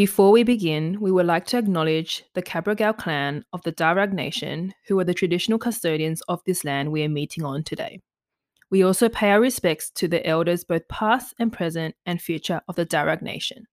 Before 0.00 0.30
we 0.30 0.44
begin, 0.44 0.98
we 0.98 1.12
would 1.12 1.26
like 1.26 1.44
to 1.48 1.58
acknowledge 1.58 2.24
the 2.32 2.40
Cabrogal 2.40 2.96
clan 2.96 3.44
of 3.52 3.60
the 3.64 3.72
Darug 3.72 4.14
Nation, 4.14 4.72
who 4.88 4.98
are 4.98 5.04
the 5.04 5.12
traditional 5.12 5.58
custodians 5.58 6.22
of 6.22 6.42
this 6.46 6.64
land 6.64 6.90
we 6.90 7.04
are 7.04 7.08
meeting 7.10 7.44
on 7.44 7.62
today. 7.62 8.00
We 8.70 8.82
also 8.82 9.10
pay 9.10 9.30
our 9.30 9.42
respects 9.42 9.90
to 9.96 10.08
the 10.08 10.26
elders, 10.26 10.64
both 10.64 10.88
past 10.88 11.34
and 11.38 11.52
present 11.52 11.96
and 12.06 12.18
future, 12.18 12.62
of 12.66 12.76
the 12.76 12.86
Darug 12.86 13.20
Nation. 13.20 13.66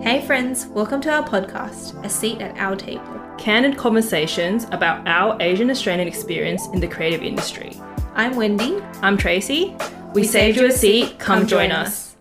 Hey, 0.00 0.24
friends, 0.24 0.66
welcome 0.66 1.00
to 1.00 1.10
our 1.10 1.26
podcast, 1.26 2.00
A 2.04 2.08
Seat 2.08 2.40
at 2.40 2.56
Our 2.56 2.76
Table. 2.76 3.20
Candid 3.36 3.76
conversations 3.76 4.66
about 4.70 5.08
our 5.08 5.36
Asian 5.42 5.72
Australian 5.72 6.06
experience 6.06 6.68
in 6.68 6.78
the 6.78 6.86
creative 6.86 7.24
industry. 7.24 7.72
I'm 8.14 8.36
Wendy. 8.36 8.80
I'm 9.00 9.16
Tracy. 9.16 9.74
We, 10.14 10.22
saved 10.22 10.56
you 10.56 10.66
a 10.66 10.70
seat. 10.70 11.18
Come, 11.18 11.48
join 11.48 11.72
us. 11.72 12.11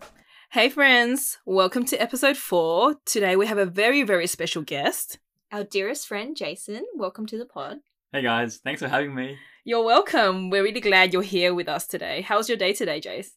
Hey, 0.54 0.68
friends, 0.68 1.38
welcome 1.46 1.86
to 1.86 2.02
episode 2.02 2.36
four. 2.36 2.96
Today 3.06 3.38
we 3.38 3.48
have 3.48 3.58
a 3.58 3.66
very, 3.66 4.04
very 4.04 4.28
special 4.28 4.64
guest. 4.64 5.18
Our 5.50 5.64
dearest 5.64 6.06
friend, 6.06 6.36
Jason. 6.36 6.84
Welcome 6.94 7.26
to 7.28 7.38
the 7.38 7.46
pod. 7.46 7.78
Hey 8.12 8.22
guys, 8.22 8.58
thanks 8.58 8.82
for 8.82 8.90
having 8.90 9.16
me. 9.16 9.38
You're 9.64 9.86
welcome. 9.86 10.50
We're 10.50 10.64
really 10.64 10.82
glad 10.82 11.14
you're 11.14 11.22
here 11.22 11.54
with 11.54 11.70
us 11.70 11.88
today. 11.88 12.20
How's 12.20 12.50
your 12.50 12.58
day 12.58 12.74
today, 12.74 13.00
Jace? 13.00 13.30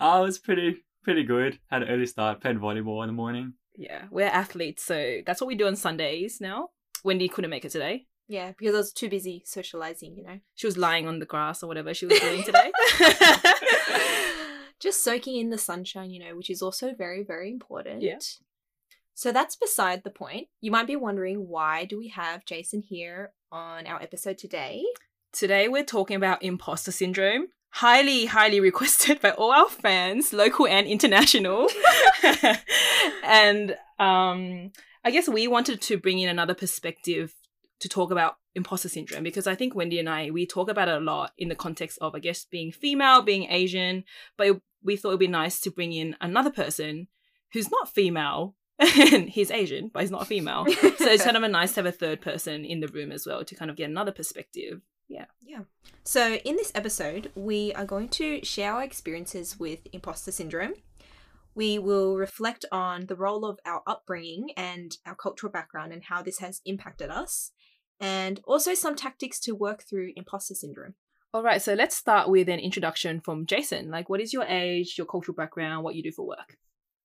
Oh, 0.00 0.22
it 0.22 0.26
was 0.26 0.40
pretty 0.40 0.78
pretty 1.04 1.22
good. 1.22 1.60
Had 1.70 1.84
an 1.84 1.88
early 1.88 2.04
start, 2.04 2.40
played 2.40 2.56
volleyball 2.56 3.04
in 3.04 3.10
the 3.10 3.12
morning. 3.12 3.52
Yeah, 3.76 4.06
we're 4.10 4.26
athletes, 4.26 4.82
so 4.82 5.20
that's 5.24 5.40
what 5.40 5.46
we 5.46 5.54
do 5.54 5.68
on 5.68 5.76
Sundays 5.76 6.40
now. 6.40 6.70
Wendy 7.04 7.28
couldn't 7.28 7.50
make 7.50 7.64
it 7.64 7.70
today. 7.70 8.06
Yeah, 8.26 8.54
because 8.58 8.74
I 8.74 8.78
was 8.78 8.92
too 8.92 9.08
busy 9.08 9.44
socializing, 9.46 10.16
you 10.16 10.24
know. 10.24 10.40
She 10.56 10.66
was 10.66 10.76
lying 10.76 11.06
on 11.06 11.20
the 11.20 11.26
grass 11.26 11.62
or 11.62 11.68
whatever 11.68 11.94
she 11.94 12.06
was 12.06 12.18
doing 12.18 12.42
today. 12.42 12.72
Just 14.80 15.02
soaking 15.02 15.36
in 15.36 15.50
the 15.50 15.58
sunshine, 15.58 16.10
you 16.10 16.20
know, 16.20 16.36
which 16.36 16.50
is 16.50 16.62
also 16.62 16.94
very, 16.94 17.22
very 17.22 17.50
important. 17.50 18.02
Yeah. 18.02 18.18
So 19.14 19.32
that's 19.32 19.56
beside 19.56 20.04
the 20.04 20.10
point. 20.10 20.48
You 20.60 20.70
might 20.70 20.86
be 20.86 20.96
wondering 20.96 21.48
why 21.48 21.86
do 21.86 21.96
we 21.96 22.08
have 22.08 22.44
Jason 22.44 22.82
here 22.82 23.32
on 23.50 23.86
our 23.86 24.00
episode 24.02 24.36
today? 24.36 24.84
Today 25.32 25.68
we're 25.68 25.84
talking 25.84 26.16
about 26.16 26.42
imposter 26.42 26.92
syndrome. 26.92 27.46
Highly, 27.70 28.26
highly 28.26 28.60
requested 28.70 29.22
by 29.22 29.30
all 29.30 29.52
our 29.52 29.70
fans, 29.70 30.34
local 30.34 30.66
and 30.66 30.86
international. 30.86 31.68
and 33.24 33.76
um, 33.98 34.72
I 35.02 35.10
guess 35.10 35.28
we 35.28 35.48
wanted 35.48 35.80
to 35.82 35.96
bring 35.96 36.18
in 36.18 36.28
another 36.28 36.54
perspective 36.54 37.34
to 37.80 37.88
talk 37.88 38.10
about 38.10 38.36
imposter 38.54 38.88
syndrome 38.88 39.22
because 39.22 39.46
I 39.46 39.54
think 39.54 39.74
Wendy 39.74 39.98
and 39.98 40.08
I 40.08 40.30
we 40.30 40.46
talk 40.46 40.70
about 40.70 40.88
it 40.88 40.96
a 40.96 41.00
lot 41.00 41.32
in 41.36 41.48
the 41.48 41.54
context 41.54 41.98
of 42.00 42.14
I 42.14 42.18
guess 42.18 42.44
being 42.44 42.72
female, 42.72 43.22
being 43.22 43.50
Asian, 43.50 44.04
but 44.36 44.46
it, 44.46 44.62
we 44.86 44.96
thought 44.96 45.10
it'd 45.10 45.20
be 45.20 45.28
nice 45.28 45.60
to 45.60 45.70
bring 45.70 45.92
in 45.92 46.16
another 46.20 46.50
person 46.50 47.08
who's 47.52 47.70
not 47.70 47.92
female 47.92 48.54
he's 49.28 49.50
Asian, 49.50 49.88
but 49.92 50.02
he's 50.02 50.10
not 50.10 50.22
a 50.22 50.26
female. 50.26 50.66
so 50.66 51.06
it's 51.06 51.24
kind 51.24 51.36
of 51.36 51.42
a 51.42 51.48
nice 51.48 51.72
to 51.72 51.76
have 51.76 51.86
a 51.86 51.92
third 51.92 52.20
person 52.20 52.64
in 52.64 52.80
the 52.80 52.88
room 52.88 53.10
as 53.10 53.26
well 53.26 53.44
to 53.44 53.54
kind 53.54 53.70
of 53.70 53.76
get 53.76 53.88
another 53.88 54.12
perspective. 54.12 54.82
Yeah. 55.08 55.26
Yeah. 55.42 55.60
So, 56.04 56.34
in 56.34 56.56
this 56.56 56.72
episode, 56.74 57.30
we 57.34 57.72
are 57.74 57.86
going 57.86 58.08
to 58.10 58.44
share 58.44 58.72
our 58.72 58.82
experiences 58.82 59.58
with 59.58 59.80
imposter 59.92 60.32
syndrome. 60.32 60.74
We 61.54 61.78
will 61.78 62.16
reflect 62.16 62.66
on 62.70 63.06
the 63.06 63.16
role 63.16 63.46
of 63.46 63.58
our 63.64 63.82
upbringing 63.86 64.50
and 64.56 64.94
our 65.06 65.14
cultural 65.14 65.50
background 65.50 65.92
and 65.92 66.04
how 66.04 66.22
this 66.22 66.40
has 66.40 66.60
impacted 66.66 67.08
us, 67.08 67.52
and 67.98 68.40
also 68.44 68.74
some 68.74 68.94
tactics 68.94 69.40
to 69.40 69.52
work 69.52 69.84
through 69.88 70.12
imposter 70.16 70.54
syndrome. 70.54 70.96
All 71.34 71.42
right, 71.42 71.60
so 71.60 71.74
let's 71.74 71.96
start 71.96 72.30
with 72.30 72.48
an 72.48 72.58
introduction 72.58 73.20
from 73.20 73.46
Jason. 73.46 73.90
Like, 73.90 74.08
what 74.08 74.20
is 74.20 74.32
your 74.32 74.44
age, 74.44 74.94
your 74.96 75.06
cultural 75.06 75.34
background, 75.34 75.84
what 75.84 75.94
you 75.94 76.02
do 76.02 76.12
for 76.12 76.26
work? 76.26 76.56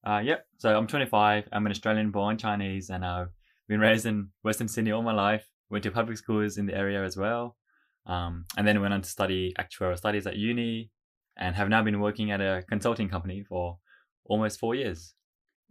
Uh, 0.05 0.21
yep. 0.23 0.45
So 0.57 0.75
I'm 0.75 0.87
25. 0.87 1.49
I'm 1.51 1.65
an 1.65 1.71
Australian-born 1.71 2.37
Chinese, 2.37 2.89
and 2.89 3.05
I've 3.05 3.29
been 3.67 3.79
raised 3.79 4.05
in 4.05 4.29
Western 4.43 4.67
Sydney 4.67 4.91
all 4.91 5.01
my 5.01 5.13
life. 5.13 5.45
Went 5.69 5.83
to 5.83 5.91
public 5.91 6.17
schools 6.17 6.57
in 6.57 6.65
the 6.65 6.75
area 6.75 7.03
as 7.03 7.17
well, 7.17 7.57
um, 8.05 8.45
and 8.57 8.67
then 8.67 8.81
went 8.81 8.93
on 8.93 9.01
to 9.01 9.09
study 9.09 9.53
actuarial 9.59 9.97
studies 9.97 10.27
at 10.27 10.37
uni, 10.37 10.91
and 11.37 11.55
have 11.55 11.69
now 11.69 11.83
been 11.83 11.99
working 11.99 12.31
at 12.31 12.41
a 12.41 12.63
consulting 12.69 13.09
company 13.09 13.43
for 13.43 13.79
almost 14.25 14.59
four 14.59 14.75
years. 14.75 15.13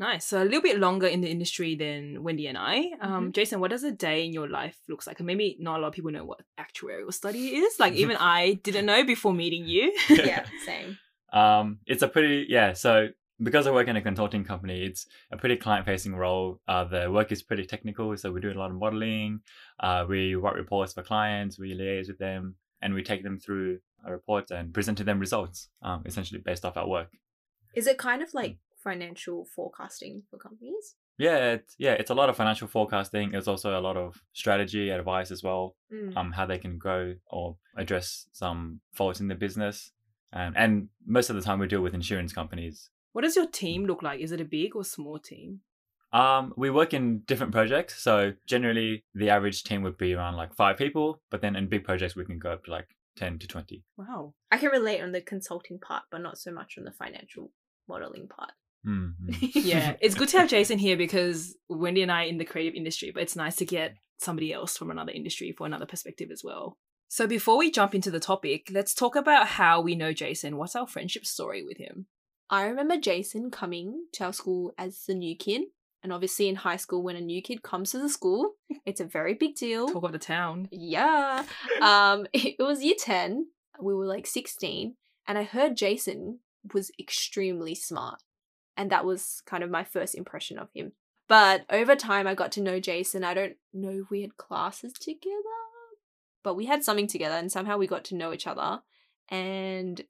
Nice. 0.00 0.24
So 0.26 0.42
a 0.42 0.44
little 0.44 0.62
bit 0.62 0.78
longer 0.78 1.06
in 1.06 1.20
the 1.20 1.28
industry 1.28 1.74
than 1.76 2.22
Wendy 2.24 2.46
and 2.46 2.56
I. 2.58 2.76
Um, 3.02 3.28
Mhm. 3.28 3.32
Jason, 3.34 3.60
what 3.60 3.70
does 3.70 3.84
a 3.84 3.92
day 3.92 4.24
in 4.24 4.32
your 4.32 4.48
life 4.48 4.76
looks 4.88 5.06
like? 5.06 5.20
And 5.20 5.26
maybe 5.26 5.56
not 5.60 5.78
a 5.78 5.80
lot 5.82 5.88
of 5.88 5.92
people 5.94 6.10
know 6.10 6.24
what 6.24 6.40
actuarial 6.58 7.12
study 7.12 7.54
is. 7.56 7.78
Like 7.78 7.92
even 7.92 8.16
I 8.38 8.54
didn't 8.64 8.86
know 8.86 9.04
before 9.04 9.34
meeting 9.34 9.66
you. 9.66 9.92
yeah, 10.08 10.46
same. 10.66 10.98
Um, 11.32 11.80
it's 11.86 12.02
a 12.02 12.08
pretty 12.08 12.46
yeah. 12.48 12.72
So 12.72 13.08
because 13.42 13.66
I 13.66 13.72
work 13.72 13.88
in 13.88 13.96
a 13.96 14.02
consulting 14.02 14.42
company, 14.44 14.84
it's 14.84 15.06
a 15.30 15.36
pretty 15.36 15.56
client-facing 15.56 16.14
role. 16.14 16.60
Uh, 16.66 16.84
the 16.84 17.10
work 17.10 17.30
is 17.32 17.42
pretty 17.42 17.64
technical, 17.66 18.16
so 18.16 18.32
we 18.32 18.40
do 18.40 18.50
a 18.50 18.58
lot 18.62 18.70
of 18.70 18.76
modeling. 18.76 19.40
Uh, 19.78 20.06
we 20.08 20.34
write 20.34 20.56
reports 20.56 20.92
for 20.94 21.02
clients, 21.02 21.58
we 21.58 21.74
liaise 21.74 22.08
with 22.08 22.18
them, 22.18 22.54
and 22.82 22.92
we 22.94 23.02
take 23.02 23.22
them 23.22 23.38
through 23.38 23.78
a 24.06 24.10
report 24.12 24.50
and 24.50 24.72
present 24.74 24.96
to 24.98 25.04
them 25.04 25.18
results. 25.18 25.68
Um, 25.82 26.02
essentially 26.06 26.40
based 26.44 26.64
off 26.64 26.76
our 26.78 26.88
work. 26.88 27.10
Is 27.74 27.86
it 27.86 27.98
kind 27.98 28.22
of 28.22 28.32
like 28.34 28.56
financial 28.82 29.46
forecasting 29.54 30.22
for 30.30 30.38
companies? 30.38 30.96
Yeah, 31.18 31.52
it's, 31.52 31.74
yeah, 31.78 31.92
it's 31.92 32.10
a 32.10 32.14
lot 32.14 32.30
of 32.30 32.36
financial 32.36 32.66
forecasting. 32.66 33.34
It's 33.34 33.48
also 33.48 33.78
a 33.78 33.82
lot 33.82 33.96
of 33.96 34.22
strategy 34.32 34.88
advice 34.88 35.30
as 35.30 35.42
well. 35.42 35.76
Mm. 35.92 36.16
um, 36.16 36.32
how 36.32 36.46
they 36.46 36.56
can 36.58 36.78
grow 36.78 37.14
or 37.26 37.56
address 37.76 38.26
some 38.32 38.80
faults 38.92 39.20
in 39.20 39.28
the 39.28 39.34
business. 39.34 39.92
Um, 40.32 40.54
and 40.56 40.88
most 41.04 41.28
of 41.28 41.36
the 41.36 41.42
time, 41.42 41.58
we 41.58 41.66
deal 41.66 41.82
with 41.82 41.94
insurance 41.94 42.32
companies. 42.32 42.88
what 43.12 43.22
does 43.22 43.36
your 43.36 43.46
team 43.48 43.84
look 43.86 44.02
like? 44.02 44.20
Is 44.20 44.32
it 44.32 44.40
a 44.40 44.44
big 44.44 44.76
or 44.76 44.84
small 44.84 45.18
team? 45.18 45.60
Um, 46.12 46.54
we 46.56 46.70
work 46.70 46.94
in 46.94 47.20
different 47.20 47.52
projects, 47.52 48.02
so 48.02 48.32
generally 48.46 49.04
the 49.14 49.30
average 49.30 49.62
team 49.62 49.82
would 49.82 49.96
be 49.98 50.14
around 50.14 50.36
like 50.36 50.54
five 50.54 50.76
people. 50.76 51.20
But 51.30 51.40
then 51.40 51.56
in 51.56 51.68
big 51.68 51.84
projects, 51.84 52.16
we 52.16 52.24
can 52.24 52.38
go 52.38 52.52
up 52.52 52.64
to 52.64 52.70
like 52.70 52.88
ten 53.16 53.38
to 53.38 53.46
twenty. 53.46 53.84
Wow. 53.96 54.34
I 54.50 54.58
can 54.58 54.70
relate 54.70 55.02
on 55.02 55.12
the 55.12 55.20
consulting 55.20 55.78
part, 55.78 56.04
but 56.10 56.20
not 56.20 56.38
so 56.38 56.50
much 56.50 56.76
on 56.78 56.84
the 56.84 56.92
financial 56.92 57.52
modeling 57.88 58.28
part. 58.28 58.52
Mm, 58.86 59.14
mm. 59.22 59.50
Yeah, 59.54 59.96
it's 60.00 60.14
good 60.14 60.28
to 60.30 60.38
have 60.38 60.48
Jason 60.48 60.78
here 60.78 60.96
because 60.96 61.56
Wendy 61.68 62.02
and 62.02 62.12
I 62.12 62.24
in 62.24 62.38
the 62.38 62.44
creative 62.44 62.74
industry, 62.74 63.10
but 63.12 63.22
it's 63.22 63.36
nice 63.36 63.56
to 63.56 63.64
get 63.64 63.94
somebody 64.18 64.52
else 64.52 64.76
from 64.76 64.90
another 64.90 65.12
industry 65.12 65.52
for 65.56 65.66
another 65.66 65.86
perspective 65.86 66.30
as 66.30 66.42
well. 66.44 66.76
So 67.08 67.26
before 67.26 67.58
we 67.58 67.70
jump 67.70 67.94
into 67.94 68.10
the 68.10 68.20
topic, 68.20 68.68
let's 68.70 68.94
talk 68.94 69.16
about 69.16 69.48
how 69.48 69.80
we 69.80 69.96
know 69.96 70.12
Jason. 70.12 70.56
What's 70.56 70.76
our 70.76 70.86
friendship 70.86 71.26
story 71.26 71.64
with 71.64 71.78
him? 71.78 72.06
I 72.48 72.66
remember 72.66 72.96
Jason 72.96 73.50
coming 73.50 74.06
to 74.12 74.24
our 74.24 74.32
school 74.32 74.74
as 74.78 75.04
the 75.06 75.14
new 75.14 75.36
kid. 75.36 75.62
And 76.02 76.12
obviously, 76.12 76.48
in 76.48 76.56
high 76.56 76.76
school, 76.76 77.02
when 77.02 77.16
a 77.16 77.20
new 77.20 77.42
kid 77.42 77.62
comes 77.62 77.90
to 77.90 77.98
the 77.98 78.08
school, 78.08 78.52
it's 78.86 79.00
a 79.00 79.04
very 79.04 79.34
big 79.34 79.56
deal. 79.56 79.88
Talk 79.88 80.04
of 80.04 80.12
the 80.12 80.18
town. 80.18 80.68
Yeah. 80.70 81.44
Um, 81.82 82.26
it 82.32 82.56
was 82.58 82.82
year 82.82 82.94
10. 82.98 83.46
We 83.80 83.94
were 83.94 84.06
like 84.06 84.26
16. 84.26 84.96
And 85.26 85.38
I 85.38 85.44
heard 85.44 85.76
Jason 85.76 86.40
was 86.74 86.90
extremely 86.98 87.74
smart. 87.74 88.20
And 88.80 88.88
that 88.88 89.04
was 89.04 89.42
kind 89.44 89.62
of 89.62 89.68
my 89.68 89.84
first 89.84 90.14
impression 90.14 90.58
of 90.58 90.70
him. 90.72 90.92
But 91.28 91.66
over 91.68 91.94
time, 91.94 92.26
I 92.26 92.34
got 92.34 92.50
to 92.52 92.62
know 92.62 92.80
Jason. 92.80 93.24
I 93.24 93.34
don't 93.34 93.56
know 93.74 93.90
if 93.90 94.10
we 94.10 94.22
had 94.22 94.38
classes 94.38 94.94
together, 94.94 95.36
but 96.42 96.54
we 96.54 96.64
had 96.64 96.82
something 96.82 97.06
together. 97.06 97.34
And 97.34 97.52
somehow 97.52 97.76
we 97.76 97.86
got 97.86 98.04
to 98.06 98.14
know 98.14 98.32
each 98.32 98.46
other. 98.46 98.80
And 99.28 100.00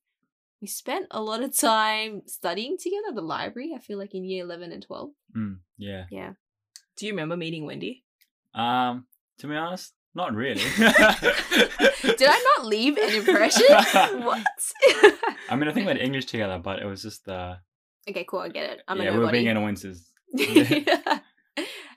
we 0.62 0.68
spent 0.68 1.08
a 1.10 1.20
lot 1.20 1.42
of 1.42 1.56
time 1.58 2.22
studying 2.26 2.76
together 2.78 3.08
at 3.08 3.16
the 3.16 3.22
library, 3.22 3.72
I 3.74 3.80
feel 3.80 3.98
like 3.98 4.14
in 4.14 4.22
year 4.22 4.44
11 4.44 4.70
and 4.70 4.82
12. 4.84 5.10
Mm, 5.36 5.58
yeah. 5.76 6.04
Yeah. 6.08 6.34
Do 6.96 7.06
you 7.06 7.12
remember 7.12 7.36
meeting 7.36 7.66
Wendy? 7.66 8.04
Um, 8.54 9.06
to 9.40 9.48
be 9.48 9.56
honest, 9.56 9.94
not 10.14 10.32
really. 10.32 10.62
Did 10.76 12.22
I 12.22 12.54
not 12.56 12.66
leave 12.66 12.96
an 12.98 13.14
impression? 13.14 13.66
what? 14.22 14.46
I 15.48 15.56
mean, 15.56 15.68
I 15.68 15.72
think 15.72 15.86
we 15.86 15.92
had 15.92 16.00
English 16.00 16.26
together, 16.26 16.60
but 16.62 16.78
it 16.78 16.86
was 16.86 17.02
just 17.02 17.28
uh, 17.28 17.56
okay, 18.08 18.24
cool. 18.28 18.40
I 18.40 18.48
get 18.48 18.70
it. 18.70 18.82
I'm 18.88 18.98
yeah, 19.00 19.08
a 19.08 19.12
we 19.12 19.18
were 19.18 19.24
nobody. 19.24 19.38
being 19.44 19.48
annoyances. 19.48 20.10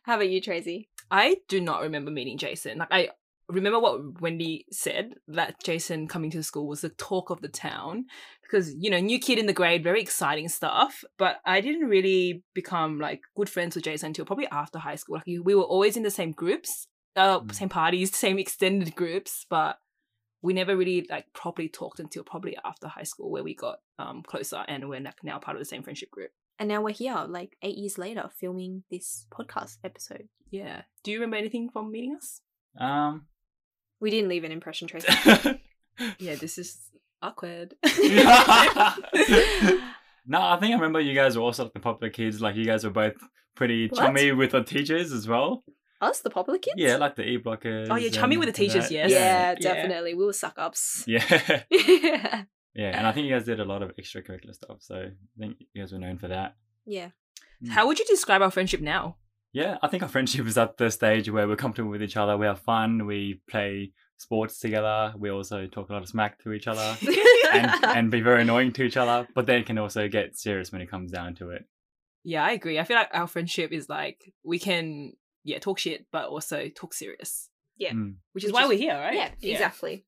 How 0.04 0.16
about 0.16 0.30
you, 0.30 0.42
Tracy? 0.42 0.90
I 1.10 1.38
do 1.48 1.62
not 1.62 1.82
remember 1.82 2.12
meeting 2.12 2.38
Jason. 2.38 2.80
Like 2.80 2.90
I 2.92 3.10
remember 3.50 3.80
what 3.80 4.22
Wendy 4.22 4.66
said 4.72 5.14
that 5.28 5.62
Jason 5.64 6.08
coming 6.08 6.32
to 6.32 6.38
the 6.38 6.44
school 6.44 6.68
was 6.68 6.82
the 6.82 6.90
talk 6.90 7.30
of 7.30 7.42
the 7.42 7.48
town 7.50 8.06
because 8.42 8.74
you 8.78 8.90
know 8.90 9.00
new 9.00 9.20
kid 9.20 9.38
in 9.40 9.46
the 9.46 9.54
grade, 9.54 9.84
very 9.84 10.02
exciting 10.02 10.50
stuff. 10.50 11.04
But 11.18 11.38
I 11.46 11.62
didn't 11.62 11.88
really 11.88 12.44
become 12.54 13.00
like 13.00 13.22
good 13.36 13.50
friends 13.50 13.76
with 13.76 13.86
Jason 13.86 14.08
until 14.08 14.26
probably 14.26 14.48
after 14.48 14.80
high 14.80 14.96
school. 14.96 15.16
Like 15.16 15.26
we 15.44 15.56
were 15.56 15.64
always 15.64 15.96
in 15.96 16.04
the 16.04 16.12
same 16.12 16.32
groups, 16.32 16.88
uh, 17.16 17.40
Mm. 17.42 17.54
same 17.54 17.70
parties, 17.70 18.16
same 18.18 18.40
extended 18.40 18.96
groups, 18.96 19.46
but 19.50 19.78
we 20.44 20.54
never 20.54 20.78
really 20.78 21.08
like 21.10 21.26
properly 21.34 21.70
talked 21.70 22.00
until 22.00 22.24
probably 22.24 22.56
after 22.64 22.88
high 22.88 23.04
school 23.04 23.32
where 23.32 23.44
we 23.44 23.56
got 23.56 23.80
um 23.98 24.22
closer 24.28 24.64
and 24.68 24.88
we're 24.88 25.00
like 25.00 25.24
now 25.24 25.40
part 25.40 25.56
of 25.58 25.62
the 25.62 25.66
same 25.66 25.82
friendship 25.82 26.12
group. 26.12 26.30
And 26.60 26.70
now 26.70 26.82
we're 26.84 26.92
here, 26.94 27.26
like 27.28 27.58
eight 27.64 27.78
years 27.78 27.98
later, 27.98 28.30
filming 28.40 28.84
this 28.92 29.26
podcast 29.34 29.78
episode. 29.84 30.28
Yeah. 30.52 30.84
Do 31.04 31.10
you 31.12 31.18
remember 31.18 31.38
anything 31.38 31.70
from 31.72 31.92
meeting 31.92 32.16
us? 32.16 32.42
Um, 32.80 33.26
We 34.00 34.12
didn't 34.12 34.30
leave 34.30 34.44
an 34.44 34.52
impression, 34.52 34.88
Tracy. 34.88 35.08
Yeah, 36.20 36.36
this 36.36 36.58
is 36.58 36.90
awkward. 37.22 37.76
No, 40.26 40.42
I 40.42 40.58
think 40.58 40.72
I 40.72 40.76
remember 40.76 41.02
you 41.02 41.14
guys 41.14 41.36
were 41.36 41.44
also 41.44 41.64
like 41.64 41.74
the 41.74 41.82
popular 41.82 42.10
kids. 42.10 42.40
Like 42.42 42.56
you 42.56 42.64
guys 42.66 42.86
were 42.86 42.90
both 42.92 43.16
pretty 43.56 43.88
What? 43.90 44.00
chummy 44.00 44.32
with 44.32 44.52
the 44.52 44.64
teachers 44.64 45.12
as 45.12 45.28
well. 45.28 45.66
Us, 46.02 46.20
the 46.22 46.30
popular 46.30 46.60
kids? 46.60 46.76
Yeah, 46.78 46.98
like 46.98 47.16
the 47.16 47.24
e 47.24 47.38
blockers. 47.38 47.88
Oh, 47.90 47.96
yeah, 47.96 48.10
chummy 48.10 48.38
with 48.38 48.48
the 48.48 48.54
teachers, 48.54 48.92
yes. 48.92 49.10
Yeah, 49.12 49.52
Yeah. 49.52 49.56
definitely. 49.56 50.14
We 50.14 50.26
were 50.26 50.34
suck 50.34 50.56
ups. 50.58 51.04
Yeah. 51.08 51.24
yeah. 51.70 52.44
yeah, 52.76 52.98
and 52.98 53.08
I 53.08 53.12
think 53.12 53.28
you 53.28 53.34
guys 53.34 53.46
did 53.46 53.60
a 53.60 53.66
lot 53.66 53.82
of 53.82 53.96
extracurricular 53.96 54.54
stuff. 54.54 54.78
So 54.82 54.96
I 54.96 55.40
think 55.40 55.58
you 55.74 55.82
guys 55.82 55.94
were 55.94 56.00
known 56.00 56.18
for 56.18 56.28
that. 56.28 56.56
Yeah. 56.86 57.10
Hmm. 57.64 57.72
How 57.72 57.88
would 57.88 58.00
you 58.00 58.06
describe 58.06 58.42
our 58.42 58.52
friendship 58.52 58.82
now? 58.82 59.18
Yeah, 59.54 59.78
I 59.84 59.88
think 59.88 60.02
our 60.02 60.10
friendship 60.10 60.48
is 60.48 60.58
at 60.58 60.78
the 60.78 60.90
stage 60.90 61.30
where 61.30 61.48
we're 61.48 61.56
comfortable 61.56 61.92
with 61.92 62.02
each 62.02 62.18
other. 62.18 62.36
We 62.38 62.48
have 62.48 62.60
fun. 62.60 63.06
We 63.06 63.42
play 63.48 63.92
sports 64.18 64.58
together. 64.58 65.14
We 65.16 65.30
also 65.30 65.68
talk 65.68 65.90
a 65.90 65.94
lot 65.94 66.02
of 66.02 66.10
smack 66.10 66.42
to 66.44 66.54
each 66.54 66.66
other 66.68 66.98
and, 67.54 67.72
and 67.86 68.12
be 68.12 68.22
very 68.22 68.42
annoying 68.42 68.72
to 68.74 68.84
each 68.84 68.98
other. 68.98 69.28
But 69.36 69.46
then 69.46 69.64
can 69.64 69.78
also 69.78 70.08
get 70.08 70.36
serious 70.38 70.72
when 70.72 70.82
it 70.82 70.90
comes 70.90 71.12
down 71.12 71.36
to 71.36 71.52
it. 71.52 71.66
Yeah, 72.24 72.44
I 72.44 72.52
agree. 72.54 72.80
I 72.80 72.84
feel 72.84 72.98
like 72.98 73.10
our 73.14 73.28
friendship 73.28 73.72
is 73.72 73.88
like 73.90 74.34
we 74.44 74.58
can 74.58 75.14
yeah 75.44 75.60
talk 75.60 75.80
shit, 75.80 76.08
but 76.12 76.26
also 76.30 76.70
talk 76.70 76.94
serious, 76.94 77.50
Yeah. 77.78 77.92
Mm. 77.94 78.16
which 78.34 78.44
is 78.44 78.50
Which 78.50 78.54
why 78.56 78.64
is- 78.64 78.70
we're 78.70 78.78
here, 78.78 78.96
right? 78.96 79.16
Yeah, 79.16 79.32
exactly. 79.42 80.06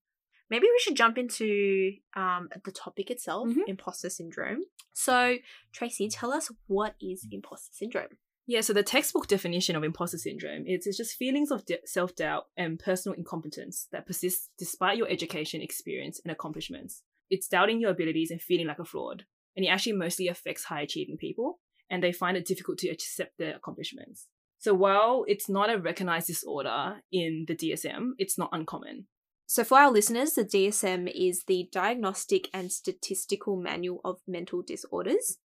Maybe 0.50 0.68
we 0.68 0.80
should 0.80 0.96
jump 0.96 1.18
into 1.18 1.94
um, 2.16 2.50
the 2.64 2.72
topic 2.72 3.10
itself, 3.10 3.48
Mhm. 3.50 3.64
imposter 3.68 4.10
syndrome. 4.12 4.64
So, 4.94 5.38
Tracy, 5.74 6.08
tell 6.08 6.32
us 6.32 6.52
what 6.68 6.96
is 7.02 7.28
imposter 7.32 7.72
syndrome? 7.74 8.18
Yeah, 8.48 8.62
so 8.62 8.72
the 8.74 8.84
textbook 8.84 9.26
definition 9.28 9.76
of 9.76 9.84
imposter 9.84 10.20
syndrome 10.20 10.68
is 10.68 10.86
it's 10.86 10.98
just 10.98 11.18
feelings 11.18 11.50
of 11.50 11.66
de- 11.66 11.80
self 11.86 12.16
doubt 12.16 12.46
and 12.56 12.78
personal 12.78 13.18
incompetence 13.18 13.88
that 13.92 14.06
persist 14.06 14.52
despite 14.60 14.98
your 15.00 15.10
education, 15.10 15.62
experience, 15.62 16.22
and 16.24 16.32
accomplishments. 16.32 17.02
It's 17.32 17.48
doubting 17.48 17.82
your 17.82 17.90
abilities 17.90 18.30
and 18.30 18.40
feeling 18.40 18.68
like 18.68 18.78
a 18.78 18.86
fraud. 18.86 19.26
And 19.56 19.66
it 19.66 19.70
actually 19.70 19.94
mostly 19.94 20.28
affects 20.28 20.66
high 20.66 20.82
achieving 20.82 21.18
people, 21.18 21.60
and 21.90 22.04
they 22.04 22.12
find 22.12 22.38
it 22.38 22.46
difficult 22.46 22.78
to 22.80 22.90
accept 22.90 23.40
their 23.40 23.56
accomplishments. 23.56 24.28
So 24.66 24.74
while 24.74 25.26
it's 25.28 25.48
not 25.48 25.72
a 25.72 25.78
recognized 25.78 26.26
disorder 26.26 27.04
in 27.12 27.46
the 27.48 27.56
DSM, 27.56 28.14
it's 28.18 28.36
not 28.36 28.50
uncommon. 28.52 29.06
So, 29.46 29.64
for 29.64 29.78
our 29.78 29.92
listeners, 29.92 30.34
the 30.34 30.44
DSM 30.44 31.08
is 31.14 31.44
the 31.44 31.70
Diagnostic 31.72 32.50
and 32.52 32.72
Statistical 32.72 33.58
Manual 33.58 34.02
of 34.04 34.22
Mental 34.28 34.64
Disorders. 34.64 35.38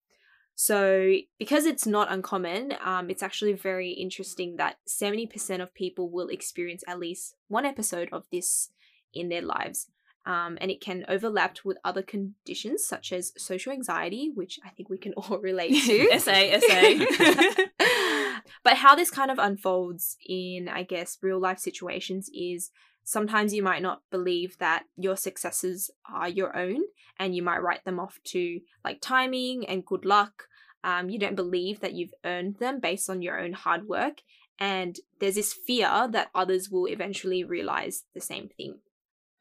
So, 0.55 1.15
because 1.37 1.65
it's 1.65 1.85
not 1.85 2.09
uncommon, 2.09 2.75
um, 2.81 3.09
it's 3.09 3.21
actually 3.21 3.51
very 3.51 3.89
interesting 3.89 4.55
that 4.55 4.77
70% 4.87 5.61
of 5.61 5.73
people 5.73 6.09
will 6.09 6.29
experience 6.29 6.85
at 6.87 6.97
least 6.97 7.35
one 7.49 7.65
episode 7.65 8.07
of 8.13 8.23
this 8.31 8.69
in 9.13 9.27
their 9.27 9.41
lives. 9.41 9.87
Um, 10.25 10.57
and 10.61 10.71
it 10.71 10.79
can 10.79 11.03
overlap 11.09 11.57
with 11.65 11.77
other 11.83 12.03
conditions 12.03 12.85
such 12.85 13.11
as 13.11 13.33
social 13.37 13.73
anxiety, 13.73 14.31
which 14.33 14.59
I 14.65 14.69
think 14.69 14.87
we 14.89 14.97
can 14.97 15.13
all 15.17 15.39
relate 15.39 15.83
to. 15.83 16.19
SA, 16.19 16.59
SA. 16.61 18.15
but 18.63 18.77
how 18.77 18.95
this 18.95 19.11
kind 19.11 19.31
of 19.31 19.39
unfolds 19.39 20.17
in, 20.27 20.69
I 20.69 20.83
guess, 20.83 21.17
real 21.21 21.39
life 21.39 21.59
situations 21.59 22.29
is 22.33 22.71
sometimes 23.03 23.53
you 23.53 23.63
might 23.63 23.81
not 23.81 24.01
believe 24.11 24.57
that 24.59 24.83
your 24.95 25.17
successes 25.17 25.89
are 26.11 26.29
your 26.29 26.55
own 26.55 26.81
and 27.17 27.35
you 27.35 27.41
might 27.41 27.61
write 27.61 27.83
them 27.83 27.99
off 27.99 28.19
to 28.25 28.59
like 28.83 29.01
timing 29.01 29.65
and 29.67 29.85
good 29.85 30.05
luck. 30.05 30.43
Um, 30.83 31.09
you 31.09 31.19
don't 31.19 31.35
believe 31.35 31.79
that 31.81 31.93
you've 31.93 32.13
earned 32.23 32.57
them 32.57 32.79
based 32.79 33.09
on 33.09 33.21
your 33.21 33.39
own 33.39 33.53
hard 33.53 33.87
work. 33.87 34.21
And 34.59 34.97
there's 35.19 35.35
this 35.35 35.53
fear 35.53 36.07
that 36.11 36.29
others 36.35 36.69
will 36.69 36.85
eventually 36.85 37.43
realize 37.43 38.03
the 38.13 38.21
same 38.21 38.49
thing. 38.49 38.79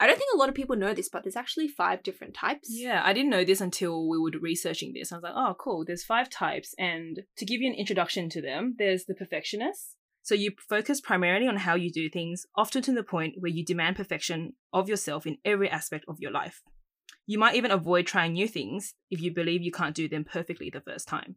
I 0.00 0.06
don't 0.06 0.16
think 0.16 0.32
a 0.32 0.36
lot 0.38 0.48
of 0.48 0.54
people 0.54 0.76
know 0.76 0.94
this, 0.94 1.08
but 1.08 1.24
there's 1.24 1.36
actually 1.36 1.66
five 1.66 2.04
different 2.04 2.34
types. 2.34 2.68
Yeah, 2.70 3.02
I 3.04 3.12
didn't 3.12 3.30
know 3.30 3.44
this 3.44 3.60
until 3.60 4.08
we 4.08 4.18
were 4.18 4.30
researching 4.40 4.92
this. 4.92 5.10
I 5.10 5.16
was 5.16 5.24
like, 5.24 5.32
oh, 5.34 5.56
cool. 5.58 5.84
There's 5.84 6.04
five 6.04 6.30
types. 6.30 6.74
And 6.78 7.22
to 7.36 7.44
give 7.44 7.60
you 7.60 7.68
an 7.68 7.76
introduction 7.76 8.28
to 8.30 8.40
them, 8.40 8.76
there's 8.78 9.06
the 9.06 9.14
perfectionist. 9.14 9.96
So 10.22 10.34
you 10.34 10.52
focus 10.68 11.00
primarily 11.00 11.48
on 11.48 11.56
how 11.56 11.74
you 11.74 11.90
do 11.90 12.08
things, 12.08 12.46
often 12.54 12.82
to 12.82 12.92
the 12.92 13.02
point 13.02 13.36
where 13.38 13.50
you 13.50 13.64
demand 13.64 13.96
perfection 13.96 14.52
of 14.72 14.88
yourself 14.88 15.26
in 15.26 15.38
every 15.44 15.68
aspect 15.68 16.04
of 16.06 16.20
your 16.20 16.30
life. 16.30 16.62
You 17.26 17.38
might 17.38 17.56
even 17.56 17.70
avoid 17.70 18.06
trying 18.06 18.34
new 18.34 18.46
things 18.46 18.94
if 19.10 19.20
you 19.20 19.32
believe 19.34 19.62
you 19.62 19.72
can't 19.72 19.94
do 19.94 20.08
them 20.08 20.24
perfectly 20.24 20.70
the 20.70 20.80
first 20.80 21.08
time. 21.08 21.36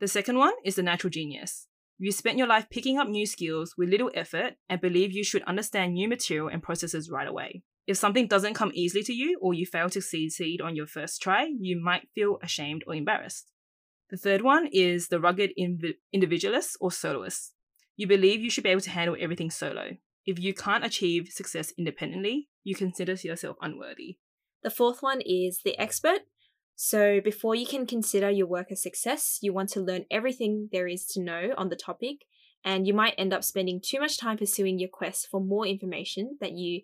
The 0.00 0.08
second 0.08 0.38
one 0.38 0.54
is 0.64 0.74
the 0.74 0.82
natural 0.82 1.10
genius. 1.10 1.68
You 1.98 2.10
spent 2.10 2.38
your 2.38 2.48
life 2.48 2.68
picking 2.68 2.98
up 2.98 3.08
new 3.08 3.26
skills 3.26 3.74
with 3.78 3.90
little 3.90 4.10
effort 4.14 4.54
and 4.68 4.80
believe 4.80 5.12
you 5.12 5.22
should 5.22 5.42
understand 5.44 5.92
new 5.92 6.08
material 6.08 6.48
and 6.48 6.62
processes 6.62 7.10
right 7.10 7.28
away. 7.28 7.62
If 7.86 7.96
something 7.96 8.28
doesn't 8.28 8.54
come 8.54 8.70
easily 8.74 9.02
to 9.04 9.12
you 9.12 9.38
or 9.40 9.54
you 9.54 9.66
fail 9.66 9.90
to 9.90 10.00
succeed 10.00 10.60
on 10.60 10.76
your 10.76 10.86
first 10.86 11.20
try, 11.20 11.48
you 11.58 11.80
might 11.82 12.08
feel 12.14 12.38
ashamed 12.42 12.84
or 12.86 12.94
embarrassed. 12.94 13.50
The 14.10 14.16
third 14.16 14.42
one 14.42 14.68
is 14.72 15.08
the 15.08 15.20
rugged 15.20 15.52
inv- 15.58 15.94
individualist 16.12 16.76
or 16.80 16.92
soloist. 16.92 17.54
You 17.96 18.06
believe 18.06 18.40
you 18.40 18.50
should 18.50 18.64
be 18.64 18.70
able 18.70 18.82
to 18.82 18.90
handle 18.90 19.16
everything 19.18 19.50
solo. 19.50 19.96
If 20.24 20.38
you 20.38 20.54
can't 20.54 20.84
achieve 20.84 21.28
success 21.28 21.72
independently, 21.76 22.48
you 22.62 22.74
consider 22.74 23.14
yourself 23.14 23.56
unworthy. 23.60 24.18
The 24.62 24.70
fourth 24.70 25.02
one 25.02 25.20
is 25.20 25.60
the 25.64 25.78
expert. 25.78 26.20
So, 26.76 27.20
before 27.20 27.54
you 27.54 27.66
can 27.66 27.86
consider 27.86 28.30
your 28.30 28.46
work 28.46 28.70
a 28.70 28.76
success, 28.76 29.38
you 29.42 29.52
want 29.52 29.68
to 29.70 29.80
learn 29.80 30.06
everything 30.10 30.68
there 30.72 30.88
is 30.88 31.06
to 31.08 31.20
know 31.20 31.50
on 31.56 31.68
the 31.68 31.76
topic, 31.76 32.18
and 32.64 32.86
you 32.86 32.94
might 32.94 33.14
end 33.18 33.32
up 33.32 33.44
spending 33.44 33.80
too 33.80 34.00
much 34.00 34.18
time 34.18 34.38
pursuing 34.38 34.78
your 34.78 34.88
quest 34.88 35.28
for 35.30 35.40
more 35.40 35.66
information 35.66 36.38
that 36.40 36.52
you 36.52 36.82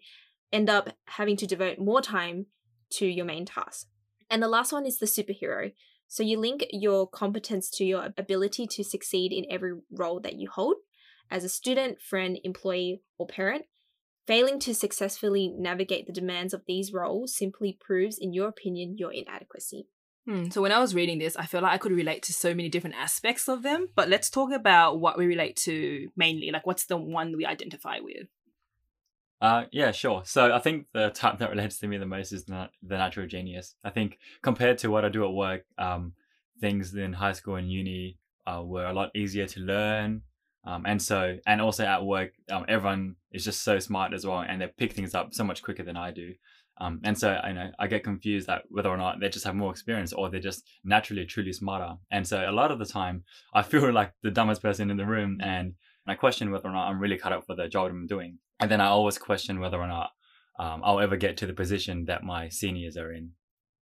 end 0.52 0.70
up 0.70 0.90
having 1.06 1.36
to 1.36 1.46
devote 1.46 1.78
more 1.78 2.00
time 2.00 2.46
to 2.90 3.06
your 3.06 3.26
main 3.26 3.44
task. 3.44 3.88
And 4.30 4.42
the 4.42 4.48
last 4.48 4.72
one 4.72 4.86
is 4.86 4.98
the 4.98 5.06
superhero. 5.06 5.72
So, 6.06 6.22
you 6.22 6.38
link 6.38 6.66
your 6.70 7.06
competence 7.06 7.70
to 7.72 7.84
your 7.84 8.12
ability 8.16 8.66
to 8.68 8.84
succeed 8.84 9.32
in 9.32 9.44
every 9.50 9.72
role 9.90 10.20
that 10.20 10.34
you 10.34 10.48
hold 10.48 10.76
as 11.30 11.44
a 11.44 11.48
student, 11.48 12.00
friend, 12.00 12.38
employee, 12.44 13.02
or 13.18 13.26
parent. 13.26 13.66
Failing 14.26 14.58
to 14.60 14.74
successfully 14.74 15.52
navigate 15.56 16.06
the 16.06 16.12
demands 16.12 16.52
of 16.52 16.62
these 16.66 16.92
roles 16.92 17.34
simply 17.34 17.78
proves, 17.80 18.18
in 18.18 18.32
your 18.32 18.48
opinion, 18.48 18.96
your 18.98 19.12
inadequacy. 19.12 19.86
Hmm, 20.26 20.50
so 20.50 20.60
when 20.60 20.72
I 20.72 20.80
was 20.80 20.94
reading 20.94 21.18
this, 21.18 21.36
I 21.36 21.46
felt 21.46 21.62
like 21.62 21.72
I 21.72 21.78
could 21.78 21.92
relate 21.92 22.22
to 22.24 22.34
so 22.34 22.50
many 22.50 22.68
different 22.68 22.96
aspects 22.96 23.48
of 23.48 23.62
them. 23.62 23.88
But 23.94 24.10
let's 24.10 24.28
talk 24.28 24.52
about 24.52 25.00
what 25.00 25.16
we 25.16 25.24
relate 25.24 25.56
to 25.64 26.10
mainly. 26.14 26.50
Like, 26.50 26.66
what's 26.66 26.84
the 26.84 26.98
one 26.98 27.34
we 27.34 27.46
identify 27.46 28.00
with? 28.00 28.28
Uh, 29.40 29.64
yeah, 29.70 29.92
sure. 29.92 30.22
So 30.24 30.52
I 30.52 30.58
think 30.58 30.86
the 30.92 31.10
type 31.10 31.38
that 31.38 31.50
relates 31.50 31.78
to 31.78 31.86
me 31.86 31.96
the 31.96 32.06
most 32.06 32.32
is 32.32 32.44
the, 32.44 32.68
the 32.82 32.98
natural 32.98 33.26
genius. 33.26 33.76
I 33.84 33.90
think 33.90 34.18
compared 34.42 34.78
to 34.78 34.90
what 34.90 35.04
I 35.04 35.08
do 35.08 35.24
at 35.24 35.32
work, 35.32 35.64
um, 35.78 36.14
things 36.60 36.94
in 36.94 37.12
high 37.12 37.32
school 37.32 37.54
and 37.54 37.70
uni 37.70 38.18
uh, 38.46 38.62
were 38.64 38.86
a 38.86 38.92
lot 38.92 39.10
easier 39.14 39.46
to 39.46 39.60
learn. 39.60 40.22
Um, 40.64 40.84
and 40.86 41.00
so, 41.00 41.38
and 41.46 41.60
also 41.60 41.84
at 41.84 42.04
work, 42.04 42.32
um, 42.50 42.64
everyone 42.68 43.16
is 43.32 43.44
just 43.44 43.62
so 43.62 43.78
smart 43.78 44.12
as 44.12 44.26
well, 44.26 44.40
and 44.40 44.60
they 44.60 44.66
pick 44.66 44.92
things 44.92 45.14
up 45.14 45.32
so 45.32 45.44
much 45.44 45.62
quicker 45.62 45.84
than 45.84 45.96
I 45.96 46.10
do. 46.10 46.34
Um, 46.80 47.00
and 47.04 47.16
so, 47.16 47.30
I 47.30 47.52
know 47.52 47.70
I 47.78 47.86
get 47.86 48.04
confused 48.04 48.48
that 48.48 48.62
whether 48.68 48.88
or 48.88 48.96
not 48.96 49.18
they 49.20 49.28
just 49.28 49.44
have 49.44 49.54
more 49.54 49.70
experience 49.70 50.12
or 50.12 50.28
they're 50.28 50.40
just 50.40 50.64
naturally 50.84 51.24
truly 51.26 51.52
smarter. 51.52 51.94
And 52.10 52.26
so, 52.26 52.44
a 52.48 52.52
lot 52.52 52.70
of 52.70 52.78
the 52.78 52.84
time, 52.86 53.24
I 53.54 53.62
feel 53.62 53.92
like 54.00 54.12
the 54.22 54.30
dumbest 54.30 54.62
person 54.62 54.90
in 54.90 54.96
the 54.96 55.06
room, 55.06 55.38
and 55.40 55.74
I 56.06 56.14
question 56.14 56.50
whether 56.50 56.68
or 56.68 56.72
not 56.72 56.88
I'm 56.88 57.00
really 57.00 57.18
cut 57.18 57.32
up 57.32 57.46
for 57.46 57.54
the 57.54 57.68
job 57.68 57.90
I'm 57.90 58.06
doing. 58.06 58.38
And 58.60 58.70
then 58.70 58.80
I 58.80 58.86
always 58.86 59.18
question 59.18 59.60
whether 59.60 59.78
or 59.78 59.86
not 59.86 60.10
um, 60.58 60.82
I'll 60.84 61.00
ever 61.00 61.16
get 61.16 61.36
to 61.38 61.46
the 61.46 61.52
position 61.52 62.06
that 62.06 62.24
my 62.24 62.48
seniors 62.48 62.96
are 62.96 63.12
in. 63.12 63.32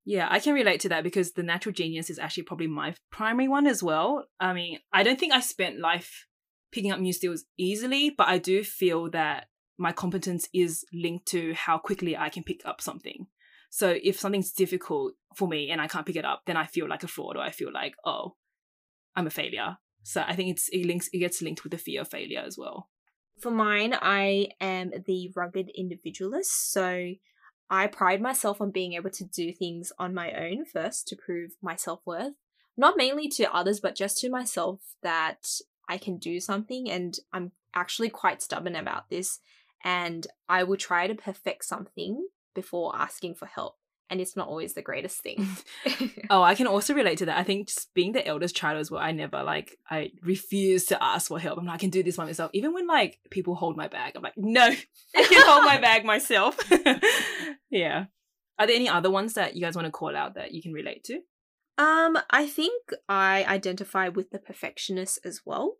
Yeah, 0.04 0.28
I 0.30 0.40
can 0.40 0.54
relate 0.54 0.82
to 0.82 0.90
that 0.90 1.04
because 1.04 1.32
the 1.32 1.44
natural 1.44 1.74
genius 1.74 2.10
is 2.10 2.20
actually 2.20 2.44
probably 2.44 2.68
my 2.68 2.96
primary 3.12 3.48
one 3.48 3.66
as 3.66 3.82
well. 3.82 4.28
I 4.40 4.54
mean, 4.54 4.80
I 4.94 5.04
don't 5.04 5.20
think 5.20 5.34
I 5.34 5.40
spent 5.40 5.80
life 5.80 6.28
picking 6.72 6.92
up 6.92 7.00
new 7.00 7.14
skills 7.14 7.46
easily, 7.58 8.12
but 8.16 8.28
I 8.28 8.38
do 8.38 8.64
feel 8.64 9.10
that 9.12 9.48
my 9.78 9.92
competence 9.92 10.48
is 10.54 10.86
linked 10.94 11.26
to 11.28 11.54
how 11.54 11.78
quickly 11.78 12.16
I 12.16 12.30
can 12.30 12.44
pick 12.44 12.62
up 12.66 12.82
something. 12.82 13.28
So 13.72 13.98
if 14.04 14.20
something's 14.20 14.52
difficult 14.52 15.14
for 15.36 15.48
me 15.48 15.70
and 15.72 15.82
I 15.82 15.88
can't 15.88 16.06
pick 16.06 16.16
it 16.16 16.26
up, 16.26 16.44
then 16.46 16.56
I 16.56 16.66
feel 16.66 16.88
like 16.88 17.04
a 17.04 17.08
fraud 17.08 17.36
or 17.36 17.42
I 17.42 17.52
feel 17.52 17.74
like, 17.74 17.96
oh, 18.06 18.36
I'm 19.16 19.28
a 19.28 19.32
failure. 19.32 19.78
So 20.04 20.24
I 20.26 20.36
think 20.36 20.52
it's 20.52 20.70
it 20.70 20.86
links 20.86 21.10
it 21.12 21.18
gets 21.18 21.42
linked 21.42 21.64
with 21.64 21.72
the 21.72 21.78
fear 21.78 22.02
of 22.02 22.10
failure 22.10 22.44
as 22.46 22.58
well. 22.58 22.90
For 23.40 23.52
mine, 23.52 23.96
I 24.02 24.50
am 24.62 24.92
the 25.06 25.32
rugged 25.36 25.70
individualist. 25.70 26.72
So 26.72 27.14
I 27.70 27.88
pride 27.88 28.22
myself 28.22 28.62
on 28.62 28.72
being 28.72 28.94
able 28.94 29.10
to 29.12 29.24
do 29.24 29.52
things 29.52 29.92
on 29.98 30.14
my 30.14 30.32
own 30.32 30.66
first 30.66 31.08
to 31.10 31.16
prove 31.16 31.52
my 31.62 31.76
self 31.76 32.02
worth. 32.06 32.34
Not 32.78 32.98
mainly 32.98 33.28
to 33.30 33.54
others, 33.54 33.80
but 33.80 33.96
just 33.96 34.18
to 34.20 34.30
myself 34.30 34.82
that 35.02 35.48
I 35.88 35.98
can 35.98 36.18
do 36.18 36.40
something. 36.40 36.90
And 36.90 37.18
I'm 37.32 37.52
actually 37.74 38.10
quite 38.10 38.42
stubborn 38.42 38.76
about 38.76 39.10
this. 39.10 39.40
And 39.84 40.28
I 40.50 40.64
will 40.64 40.78
try 40.78 41.08
to 41.08 41.16
perfect 41.16 41.66
something 41.66 42.28
before 42.54 42.96
asking 42.96 43.36
for 43.36 43.46
help. 43.46 43.78
And 44.10 44.22
it's 44.22 44.36
not 44.36 44.48
always 44.48 44.74
the 44.74 44.82
greatest 44.82 45.22
thing. 45.22 45.48
Oh, 46.30 46.42
I 46.42 46.56
can 46.56 46.68
also 46.68 46.94
relate 46.94 47.20
to 47.20 47.26
that. 47.28 47.38
I 47.38 47.44
think 47.44 47.68
just 47.68 47.94
being 47.94 48.12
the 48.12 48.26
eldest 48.26 48.56
child 48.56 48.80
as 48.80 48.90
well, 48.90 49.02
I 49.02 49.12
never 49.12 49.44
like 49.44 49.78
I 49.90 50.12
refuse 50.24 50.86
to 50.86 51.04
ask 51.04 51.28
for 51.28 51.40
help. 51.40 51.60
I'm 51.60 51.66
like, 51.66 51.76
I 51.76 51.78
can 51.78 51.92
do 51.92 52.02
this 52.04 52.18
by 52.18 52.26
myself. 52.26 52.52
Even 52.54 52.74
when 52.74 52.88
like 52.88 53.20
people 53.30 53.56
hold 53.56 53.78
my 53.78 53.88
bag, 53.88 54.14
I'm 54.16 54.24
like, 54.24 54.38
no, 54.38 54.64
I 55.16 55.24
can 55.24 55.46
hold 55.46 55.66
my 55.66 55.80
bag 55.80 56.04
myself. 56.04 56.58
yeah. 57.70 58.06
Are 58.58 58.68
there 58.68 58.76
any 58.76 58.90
other 58.90 59.12
ones 59.12 59.34
that 59.34 59.56
you 59.56 59.62
guys 59.62 59.76
want 59.76 59.86
to 59.86 59.92
call 59.92 60.16
out 60.16 60.36
that 60.36 60.54
you 60.54 60.62
can 60.62 60.74
relate 60.74 61.04
to? 61.06 61.22
Um, 61.78 62.18
I 62.30 62.48
think 62.48 62.92
I 63.10 63.44
identify 63.44 64.08
with 64.10 64.30
the 64.30 64.40
perfectionist 64.40 65.20
as 65.26 65.42
well. 65.46 65.76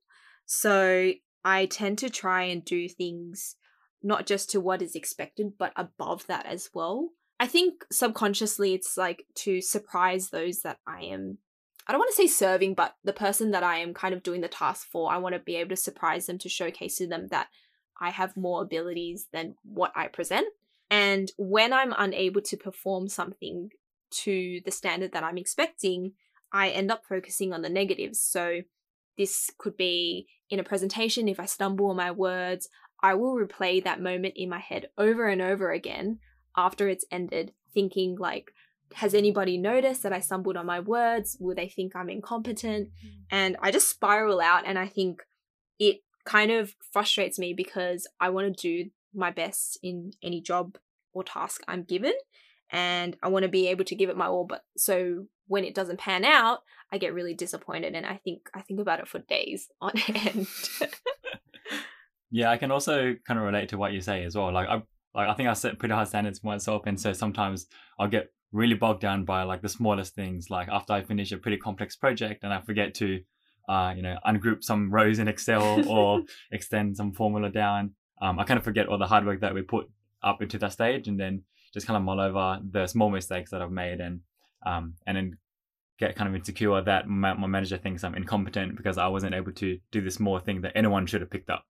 So 0.46 1.14
I 1.44 1.66
tend 1.68 1.98
to 2.00 2.10
try 2.10 2.44
and 2.44 2.64
do 2.64 2.90
things 2.90 3.56
not 4.04 4.28
just 4.28 4.50
to 4.52 4.62
what 4.62 4.82
is 4.82 4.96
expected, 4.96 5.54
but 5.58 5.74
above 5.76 6.28
that 6.28 6.46
as 6.46 6.70
well. 6.74 7.10
I 7.40 7.48
think 7.48 7.84
subconsciously 7.92 8.74
it's 8.74 8.98
like 8.98 9.26
to 9.36 9.62
surprise 9.62 10.30
those 10.30 10.62
that 10.62 10.78
I 10.88 11.02
am 11.04 11.40
I 11.88 11.92
don't 11.92 12.00
want 12.00 12.10
to 12.10 12.16
say 12.16 12.28
serving, 12.28 12.74
but 12.74 12.96
the 13.04 13.14
person 13.14 13.52
that 13.52 13.62
I 13.62 13.78
am 13.78 13.94
kind 13.94 14.16
of 14.16 14.24
doing 14.24 14.42
the 14.42 14.48
task 14.48 14.88
for, 14.92 15.12
I 15.12 15.18
want 15.18 15.34
to 15.34 15.40
be 15.40 15.56
able 15.58 15.70
to 15.70 15.76
surprise 15.76 16.26
them 16.26 16.40
to 16.40 16.50
showcase 16.50 16.98
to 16.98 17.08
them 17.08 17.28
that 17.28 17.48
I 18.02 18.10
have 18.10 18.36
more 18.36 18.64
abilities 18.64 19.28
than 19.32 19.56
what 19.64 19.92
I 19.96 20.08
present. 20.08 20.48
And 20.90 21.32
when 21.38 21.74
I'm 21.74 21.94
unable 21.96 22.42
to 22.42 22.58
perform 22.58 23.08
something 23.08 23.70
to 24.12 24.62
the 24.66 24.72
standard 24.72 25.12
that 25.12 25.24
I'm 25.24 25.38
expecting, 25.38 26.14
I 26.52 26.70
end 26.70 26.92
up 26.92 27.04
focusing 27.08 27.54
on 27.54 27.62
the 27.62 27.70
negatives. 27.70 28.20
So 28.20 28.62
this 29.18 29.52
could 29.60 29.78
be 29.78 30.28
in 30.50 30.60
a 30.60 30.64
presentation, 30.64 31.28
if 31.28 31.40
I 31.40 31.46
stumble 31.46 31.92
on 31.92 31.98
my 31.98 32.12
words, 32.12 32.68
I 33.04 33.14
will 33.14 33.36
replay 33.36 33.84
that 33.84 34.02
moment 34.02 34.34
in 34.38 34.50
my 34.50 34.60
head 34.60 34.90
over 34.98 35.28
and 35.28 35.42
over 35.42 35.72
again 35.72 36.20
after 36.58 36.88
it's 36.88 37.06
ended, 37.12 37.54
thinking 37.74 38.16
like, 38.18 38.52
has 38.94 39.14
anybody 39.14 39.58
noticed 39.58 40.04
that 40.04 40.14
I 40.14 40.20
stumbled 40.20 40.58
on 40.58 40.66
my 40.66 40.80
words? 40.80 41.38
Will 41.40 41.56
they 41.56 41.68
think 41.68 41.96
I'm 41.96 42.10
incompetent? 42.10 42.90
Mm. 42.90 43.12
And 43.32 43.58
I 43.62 43.72
just 43.72 43.90
spiral 43.90 44.42
out, 44.42 44.64
and 44.66 44.78
I 44.78 44.88
think 44.88 45.22
it 45.80 45.98
kind 46.26 46.52
of 46.52 46.76
frustrates 46.94 47.38
me 47.38 47.54
because 47.54 48.08
I 48.20 48.30
want 48.30 48.56
to 48.56 48.62
do 48.62 48.90
my 49.14 49.32
best 49.32 49.80
in 49.84 50.12
any 50.24 50.42
job 50.42 50.78
or 51.14 51.24
task 51.24 51.62
I'm 51.68 51.84
given, 51.84 52.14
and 52.70 53.18
I 53.24 53.30
want 53.30 53.44
to 53.44 53.50
be 53.50 53.68
able 53.68 53.86
to 53.86 53.96
give 53.96 54.10
it 54.10 54.18
my 54.18 54.28
all. 54.28 54.46
But 54.46 54.64
so 54.78 55.26
when 55.48 55.64
it 55.64 55.76
doesn't 55.76 56.00
pan 56.00 56.24
out, 56.26 56.60
I 56.92 56.98
get 56.98 57.14
really 57.14 57.34
disappointed, 57.34 57.96
and 57.96 58.06
I 58.06 58.20
think 58.24 58.50
I 58.54 58.62
think 58.62 58.80
about 58.80 59.00
it 59.00 59.08
for 59.08 59.20
days 59.20 59.70
on 59.82 59.94
end. 60.14 60.48
Yeah, 62.36 62.52
I 62.52 62.58
can 62.58 62.70
also 62.70 63.16
kind 63.26 63.40
of 63.40 63.46
relate 63.46 63.70
to 63.70 63.78
what 63.78 63.94
you 63.94 64.02
say 64.02 64.26
as 64.26 64.36
well. 64.36 64.52
Like 64.52 64.68
I 64.68 64.82
like 65.16 65.30
I 65.30 65.34
think 65.34 65.50
I 65.50 65.54
set 65.54 65.80
pretty 65.80 65.94
high 65.94 66.04
standards 66.04 66.40
for 66.40 66.48
myself, 66.48 66.84
and 66.86 67.00
so 67.00 67.14
sometimes 67.14 67.68
I'll 67.98 68.08
get 68.08 68.32
really 68.52 68.76
bogged 68.76 69.02
down 69.02 69.26
by 69.26 69.44
like 69.44 69.62
the 69.62 69.70
smallest 69.70 70.14
things. 70.14 70.50
Like 70.50 70.68
after 70.68 70.94
I 70.94 71.04
finish 71.04 71.32
a 71.32 71.38
pretty 71.38 71.58
complex 71.58 71.96
project 71.96 72.44
and 72.44 72.54
I 72.54 72.62
forget 72.62 72.94
to, 72.96 73.22
uh, 73.68 73.94
you 73.96 74.02
know, 74.02 74.18
ungroup 74.26 74.64
some 74.64 74.92
rows 74.92 75.20
in 75.20 75.28
Excel 75.28 75.88
or 75.90 76.22
extend 76.52 76.98
some 76.98 77.14
formula 77.14 77.50
down, 77.50 77.96
um, 78.22 78.40
I 78.40 78.44
kind 78.44 78.58
of 78.58 78.64
forget 78.64 78.88
all 78.88 78.98
the 78.98 79.08
hard 79.08 79.26
work 79.26 79.42
that 79.42 79.54
we 79.54 79.62
put 79.62 79.90
up 80.22 80.42
into 80.42 80.58
that 80.60 80.74
stage, 80.74 81.08
and 81.08 81.20
then 81.20 81.44
just 81.74 81.88
kind 81.88 81.98
of 81.98 82.04
mull 82.04 82.20
over 82.20 82.60
the 82.70 82.86
small 82.88 83.10
mistakes 83.10 83.52
that 83.52 83.62
I've 83.62 83.72
made, 83.72 84.02
and 84.02 84.20
um, 84.66 84.96
and 85.08 85.16
then 85.18 85.38
get 85.98 86.16
kind 86.18 86.28
of 86.28 86.36
insecure 86.36 86.82
that 86.82 87.08
my, 87.08 87.34
my 87.34 87.48
manager 87.48 87.78
thinks 87.78 88.04
I'm 88.04 88.16
incompetent 88.16 88.76
because 88.76 88.98
I 88.98 89.08
wasn't 89.08 89.34
able 89.34 89.54
to 89.54 89.80
do 89.92 90.02
this 90.02 90.16
small 90.16 90.40
thing 90.40 90.62
that 90.62 90.74
anyone 90.76 91.06
should 91.06 91.22
have 91.22 91.30
picked 91.30 91.50
up 91.50 91.64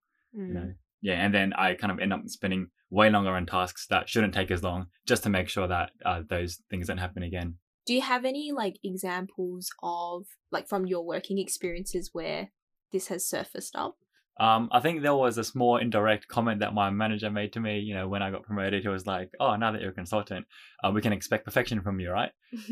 you 0.48 0.54
know 0.54 0.74
yeah 1.06 1.24
and 1.24 1.34
then 1.34 1.54
i 1.54 1.74
kind 1.76 1.92
of 1.92 2.00
end 2.00 2.12
up 2.12 2.22
spending 2.26 2.68
way 2.90 3.10
longer 3.10 3.32
on 3.32 3.46
tasks 3.46 3.88
that 3.90 4.10
shouldn't 4.10 4.34
take 4.34 4.52
as 4.52 4.64
long 4.64 4.88
just 5.06 5.24
to 5.24 5.30
make 5.30 5.50
sure 5.50 5.68
that 5.68 5.92
uh, 6.06 6.22
those 6.30 6.62
things 6.70 6.88
don't 6.88 6.98
happen 6.98 7.24
again. 7.24 7.56
Do 7.86 7.94
you 7.94 8.02
have 8.02 8.26
any 8.26 8.52
like 8.52 8.78
examples 8.84 9.70
of 9.84 10.26
like 10.52 10.68
from 10.68 10.86
your 10.86 11.06
working 11.06 11.38
experiences 11.38 12.12
where 12.14 12.52
this 12.92 13.08
has 13.08 13.28
surfaced 13.28 13.76
up? 13.76 13.96
um, 14.38 14.68
i 14.74 14.82
think 14.82 15.02
there 15.02 15.16
was 15.16 15.38
a 15.38 15.46
small 15.46 15.78
indirect 15.78 16.28
comment 16.28 16.60
that 16.60 16.74
my 16.74 16.90
manager 16.90 17.30
made 17.30 17.54
to 17.54 17.62
me 17.62 17.80
you 17.80 17.94
know 17.94 18.06
when 18.06 18.22
i 18.22 18.30
got 18.30 18.44
promoted. 18.44 18.82
He 18.82 18.90
was 18.90 19.06
like 19.08 19.30
oh 19.40 19.56
now 19.56 19.72
that 19.72 19.82
you're 19.82 19.92
a 19.92 19.94
consultant 19.94 20.46
uh, 20.84 20.92
we 20.92 21.02
can 21.02 21.14
expect 21.14 21.46
perfection 21.46 21.82
from 21.82 22.02
you 22.02 22.12
right? 22.12 22.32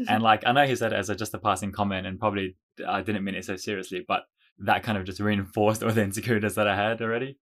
And 0.10 0.22
like 0.30 0.44
i 0.46 0.52
know 0.52 0.66
he 0.66 0.76
said 0.76 0.92
it 0.92 1.00
as 1.00 1.10
a, 1.10 1.16
just 1.16 1.34
a 1.34 1.40
passing 1.40 1.72
comment 1.72 2.06
and 2.06 2.20
probably 2.20 2.58
i 2.86 3.02
didn't 3.02 3.24
mean 3.24 3.36
it 3.36 3.46
so 3.46 3.56
seriously 3.56 4.04
but 4.06 4.24
that 4.60 4.84
kind 4.84 4.98
of 4.98 5.06
just 5.06 5.22
reinforced 5.22 5.84
all 5.84 5.92
the 5.92 6.04
insecurities 6.04 6.56
that 6.56 6.68
i 6.68 6.76
had 6.76 7.02
already 7.02 7.38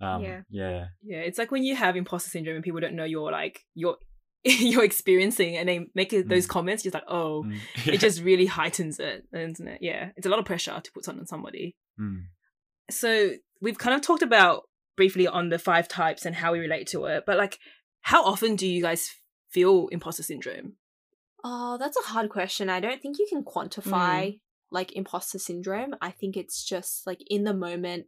um, 0.00 0.22
Yeah. 0.22 0.40
yeah 0.50 0.86
Yeah, 1.02 1.18
it's 1.18 1.38
like 1.38 1.50
when 1.50 1.62
you 1.64 1.74
have 1.76 1.96
imposter 1.96 2.30
syndrome 2.30 2.56
and 2.56 2.64
people 2.64 2.80
don't 2.80 2.94
know 2.94 3.04
you're 3.04 3.30
like 3.32 3.60
you're 3.74 3.96
you're 4.44 4.84
experiencing 4.84 5.56
and 5.56 5.68
they 5.68 5.86
make 5.94 6.12
it, 6.12 6.28
those 6.28 6.46
Mm. 6.46 6.50
comments, 6.50 6.84
you're 6.84 6.92
like, 6.92 7.02
oh, 7.08 7.42
Mm. 7.44 7.58
it 7.94 7.98
just 7.98 8.22
really 8.22 8.46
heightens 8.46 9.00
it, 9.00 9.24
isn't 9.32 9.66
it? 9.68 9.78
Yeah, 9.82 10.10
it's 10.16 10.26
a 10.26 10.30
lot 10.30 10.38
of 10.38 10.44
pressure 10.44 10.80
to 10.82 10.92
put 10.92 11.04
something 11.04 11.20
on 11.22 11.26
somebody. 11.26 11.74
Mm. 12.00 12.22
So 12.90 13.32
we've 13.60 13.78
kind 13.78 13.94
of 13.96 14.00
talked 14.02 14.22
about 14.22 14.62
briefly 14.96 15.26
on 15.26 15.48
the 15.48 15.58
five 15.58 15.88
types 15.88 16.24
and 16.24 16.34
how 16.36 16.52
we 16.52 16.58
relate 16.60 16.86
to 16.88 17.04
it, 17.06 17.24
but 17.26 17.36
like, 17.36 17.58
how 18.02 18.24
often 18.24 18.56
do 18.56 18.66
you 18.66 18.80
guys 18.82 19.10
feel 19.50 19.88
imposter 19.88 20.22
syndrome? 20.22 20.74
Oh, 21.44 21.76
that's 21.78 21.96
a 21.98 22.08
hard 22.08 22.30
question. 22.30 22.68
I 22.70 22.80
don't 22.80 23.00
think 23.02 23.18
you 23.18 23.26
can 23.28 23.42
quantify 23.44 24.38
like 24.70 24.92
imposter 24.92 25.38
syndrome. 25.38 25.94
I 26.00 26.10
think 26.10 26.36
it's 26.36 26.64
just 26.64 27.06
like 27.06 27.20
in 27.26 27.44
the 27.44 27.54
moment, 27.54 28.06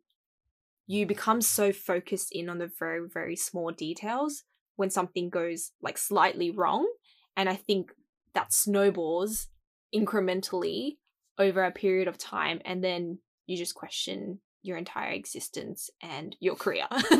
you 0.87 1.07
become 1.07 1.41
so 1.41 1.73
focused 1.73 2.31
in 2.33 2.49
on 2.49 2.59
the 2.59 2.71
very, 2.79 3.09
very 3.09 3.37
small 3.37 3.71
details 3.71 4.45
when 4.77 4.91
something 4.91 5.31
goes 5.31 5.73
like 5.83 5.99
slightly 5.99 6.51
wrong. 6.51 6.89
And 7.37 7.49
I 7.49 7.55
think 7.55 7.93
that 8.35 8.53
snowballs 8.53 9.49
incrementally 9.95 10.97
over 11.39 11.65
a 11.65 11.71
period 11.71 12.09
of 12.09 12.19
time. 12.19 12.61
And 12.65 12.83
then 12.83 13.19
you 13.47 13.57
just 13.57 13.75
question 13.75 14.41
your 14.63 14.77
entire 14.77 15.13
existence 15.13 15.91
and 16.03 16.37
your 16.41 16.55
career. 16.55 16.87
so 16.93 17.17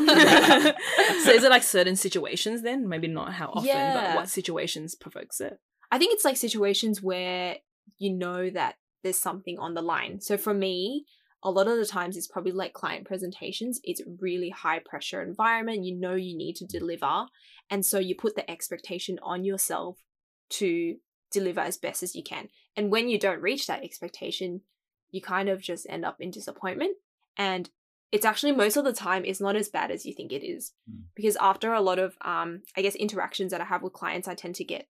is 1.31 1.43
it 1.43 1.49
like 1.49 1.63
certain 1.77 1.95
situations 1.95 2.61
then? 2.61 2.87
Maybe 2.87 3.07
not 3.07 3.33
how 3.33 3.47
often, 3.47 3.93
but 3.93 4.15
what 4.15 4.29
situations 4.29 4.95
provokes 4.95 5.41
it? 5.41 5.59
I 5.91 5.97
think 5.97 6.13
it's 6.13 6.25
like 6.25 6.37
situations 6.37 7.01
where 7.01 7.57
you 7.97 8.13
know 8.13 8.49
that 8.49 8.75
there's 9.03 9.17
something 9.17 9.57
on 9.59 9.73
the 9.73 9.81
line. 9.81 10.21
So 10.21 10.37
for 10.37 10.53
me, 10.53 11.05
a 11.43 11.51
lot 11.51 11.67
of 11.67 11.77
the 11.77 11.85
times 11.85 12.15
it's 12.15 12.27
probably 12.27 12.51
like 12.51 12.73
client 12.73 13.05
presentations. 13.05 13.79
It's 13.83 14.01
really 14.19 14.49
high 14.49 14.79
pressure 14.79 15.21
environment. 15.21 15.83
You 15.83 15.95
know 15.99 16.15
you 16.15 16.37
need 16.37 16.55
to 16.57 16.65
deliver. 16.65 17.25
And 17.69 17.85
so 17.85 17.99
you 17.99 18.15
put 18.15 18.35
the 18.35 18.49
expectation 18.49 19.17
on 19.23 19.43
yourself 19.43 19.97
to 20.51 20.97
deliver 21.31 21.61
as 21.61 21.77
best 21.77 22.03
as 22.03 22.15
you 22.15 22.23
can. 22.23 22.49
And 22.75 22.91
when 22.91 23.09
you 23.09 23.17
don't 23.17 23.41
reach 23.41 23.67
that 23.67 23.83
expectation, 23.83 24.61
you 25.09 25.21
kind 25.21 25.49
of 25.49 25.61
just 25.61 25.87
end 25.89 26.05
up 26.05 26.17
in 26.19 26.31
disappointment. 26.31 26.97
And 27.37 27.69
it's 28.11 28.25
actually 28.25 28.51
most 28.51 28.75
of 28.75 28.83
the 28.83 28.93
time 28.93 29.23
it's 29.25 29.39
not 29.39 29.55
as 29.55 29.69
bad 29.69 29.89
as 29.89 30.05
you 30.05 30.13
think 30.13 30.31
it 30.31 30.45
is. 30.45 30.73
Mm. 30.89 31.03
Because 31.15 31.37
after 31.37 31.73
a 31.73 31.81
lot 31.81 31.97
of 31.97 32.15
um 32.23 32.61
I 32.75 32.81
guess 32.81 32.95
interactions 32.95 33.51
that 33.51 33.61
I 33.61 33.65
have 33.65 33.81
with 33.81 33.93
clients, 33.93 34.27
I 34.27 34.35
tend 34.35 34.55
to 34.55 34.63
get 34.63 34.87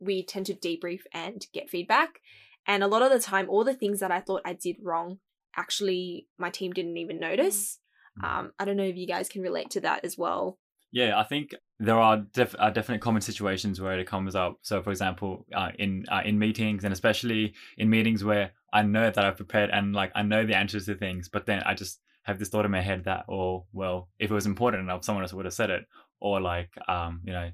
we 0.00 0.24
tend 0.24 0.46
to 0.46 0.54
debrief 0.54 1.00
and 1.12 1.46
get 1.52 1.70
feedback. 1.70 2.20
And 2.66 2.82
a 2.82 2.88
lot 2.88 3.02
of 3.02 3.10
the 3.10 3.20
time 3.20 3.48
all 3.48 3.64
the 3.64 3.74
things 3.74 4.00
that 4.00 4.10
I 4.10 4.20
thought 4.20 4.42
I 4.44 4.54
did 4.54 4.76
wrong 4.82 5.18
actually 5.56 6.26
my 6.38 6.50
team 6.50 6.72
didn't 6.72 6.96
even 6.96 7.18
notice. 7.18 7.78
Mm. 8.22 8.28
Um 8.28 8.52
I 8.58 8.64
don't 8.64 8.76
know 8.76 8.84
if 8.84 8.96
you 8.96 9.06
guys 9.06 9.28
can 9.28 9.42
relate 9.42 9.70
to 9.70 9.80
that 9.80 10.04
as 10.04 10.18
well. 10.18 10.58
Yeah, 10.92 11.18
I 11.18 11.24
think 11.24 11.54
there 11.80 11.98
are 11.98 12.18
def- 12.18 12.54
uh, 12.58 12.68
definite 12.68 13.00
common 13.00 13.22
situations 13.22 13.80
where 13.80 13.98
it 13.98 14.06
comes 14.06 14.34
up. 14.36 14.58
So, 14.60 14.82
for 14.82 14.90
example, 14.90 15.46
uh, 15.54 15.70
in 15.78 16.04
uh, 16.10 16.20
in 16.22 16.38
meetings, 16.38 16.84
and 16.84 16.92
especially 16.92 17.54
in 17.78 17.88
meetings 17.88 18.22
where 18.22 18.52
I 18.74 18.82
know 18.82 19.10
that 19.10 19.24
I've 19.24 19.38
prepared 19.38 19.70
and 19.70 19.94
like 19.94 20.12
I 20.14 20.22
know 20.22 20.44
the 20.44 20.54
answers 20.54 20.84
to 20.86 20.94
things, 20.94 21.30
but 21.30 21.46
then 21.46 21.62
I 21.64 21.74
just 21.74 22.00
have 22.24 22.38
this 22.38 22.50
thought 22.50 22.66
in 22.66 22.70
my 22.70 22.82
head 22.82 23.04
that, 23.04 23.24
oh, 23.28 23.64
well, 23.72 24.08
if 24.18 24.30
it 24.30 24.34
was 24.34 24.46
important 24.46 24.82
enough, 24.82 25.04
someone 25.04 25.24
else 25.24 25.32
would 25.32 25.46
have 25.46 25.54
said 25.54 25.70
it, 25.70 25.86
or 26.20 26.40
like, 26.40 26.70
um, 26.88 27.20
you 27.24 27.32
know, 27.32 27.50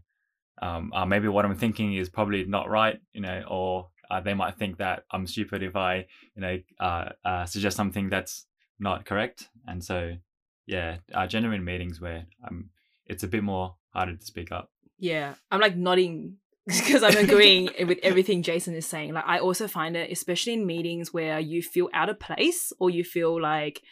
um, 0.60 0.92
uh, 0.92 1.06
maybe 1.06 1.28
what 1.28 1.44
I'm 1.44 1.56
thinking 1.56 1.94
is 1.94 2.08
probably 2.08 2.44
not 2.44 2.68
right, 2.68 2.98
you 3.12 3.20
know, 3.20 3.44
or 3.48 3.88
uh, 4.10 4.20
they 4.20 4.34
might 4.34 4.56
think 4.56 4.78
that 4.78 5.04
I'm 5.10 5.26
stupid 5.26 5.62
if 5.62 5.76
I, 5.76 6.06
you 6.34 6.42
know, 6.42 6.58
uh, 6.80 7.10
uh, 7.24 7.44
suggest 7.46 7.76
something 7.76 8.08
that's 8.08 8.46
not 8.78 9.04
correct, 9.04 9.48
and 9.66 9.84
so 9.84 10.14
yeah, 10.66 10.98
uh, 11.14 11.26
genuine 11.26 11.64
meetings 11.64 12.00
where 12.00 12.26
I'm 12.44 12.70
it's 13.06 13.22
a 13.22 13.28
bit 13.28 13.42
more 13.42 13.76
harder 13.90 14.14
to 14.16 14.24
speak 14.24 14.52
up. 14.52 14.70
Yeah, 14.98 15.34
I'm 15.50 15.60
like 15.60 15.76
nodding 15.76 16.36
because 16.66 17.02
I'm 17.02 17.16
agreeing 17.16 17.70
with 17.86 17.98
everything 18.02 18.42
Jason 18.42 18.74
is 18.74 18.86
saying. 18.86 19.14
Like, 19.14 19.24
I 19.26 19.38
also 19.38 19.66
find 19.66 19.96
it, 19.96 20.12
especially 20.12 20.52
in 20.52 20.66
meetings 20.66 21.12
where 21.12 21.40
you 21.40 21.62
feel 21.62 21.88
out 21.94 22.10
of 22.10 22.20
place 22.20 22.72
or 22.78 22.90
you 22.90 23.04
feel 23.04 23.40
like 23.40 23.82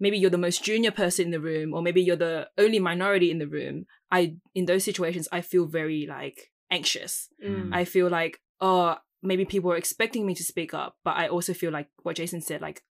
maybe 0.00 0.18
you're 0.18 0.30
the 0.30 0.38
most 0.38 0.64
junior 0.64 0.90
person 0.90 1.26
in 1.26 1.30
the 1.30 1.40
room 1.40 1.74
or 1.74 1.82
maybe 1.82 2.02
you're 2.02 2.16
the 2.16 2.48
only 2.56 2.78
minority 2.78 3.30
in 3.30 3.38
the 3.38 3.46
room. 3.46 3.84
I, 4.10 4.36
in 4.54 4.64
those 4.64 4.84
situations, 4.84 5.28
I 5.30 5.42
feel 5.42 5.66
very 5.66 6.06
like 6.08 6.50
anxious. 6.70 7.28
Mm. 7.44 7.74
I 7.74 7.84
feel 7.84 8.08
like, 8.08 8.40
oh, 8.60 8.96
maybe 9.24 9.44
people 9.44 9.72
are 9.72 9.76
expecting 9.76 10.26
me 10.26 10.34
to 10.34 10.44
speak 10.44 10.74
up, 10.74 10.96
but 11.04 11.16
I 11.16 11.28
also 11.28 11.54
feel 11.54 11.72
like 11.72 11.88
what 12.02 12.16
Jason 12.16 12.40
said, 12.40 12.60
like, 12.60 12.82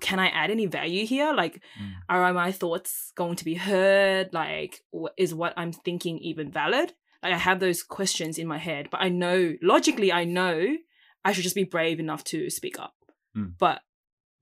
can 0.00 0.18
I 0.18 0.28
add 0.28 0.50
any 0.50 0.66
value 0.66 1.06
here? 1.06 1.32
Like, 1.32 1.62
Mm. 1.80 1.92
are 2.08 2.32
my 2.32 2.50
thoughts 2.50 3.12
going 3.14 3.36
to 3.36 3.44
be 3.44 3.54
heard? 3.54 4.32
Like, 4.32 4.82
is 5.16 5.32
what 5.34 5.54
I'm 5.56 5.72
thinking 5.72 6.18
even 6.18 6.50
valid? 6.50 6.94
Like, 7.22 7.32
I 7.34 7.38
have 7.38 7.60
those 7.60 7.82
questions 7.82 8.38
in 8.38 8.46
my 8.48 8.58
head, 8.58 8.88
but 8.90 9.00
I 9.00 9.08
know 9.08 9.54
logically, 9.62 10.12
I 10.12 10.24
know 10.24 10.76
I 11.24 11.32
should 11.32 11.44
just 11.44 11.54
be 11.54 11.64
brave 11.64 12.00
enough 12.00 12.24
to 12.24 12.50
speak 12.50 12.78
up. 12.80 12.94
Mm. 13.36 13.54
But 13.58 13.82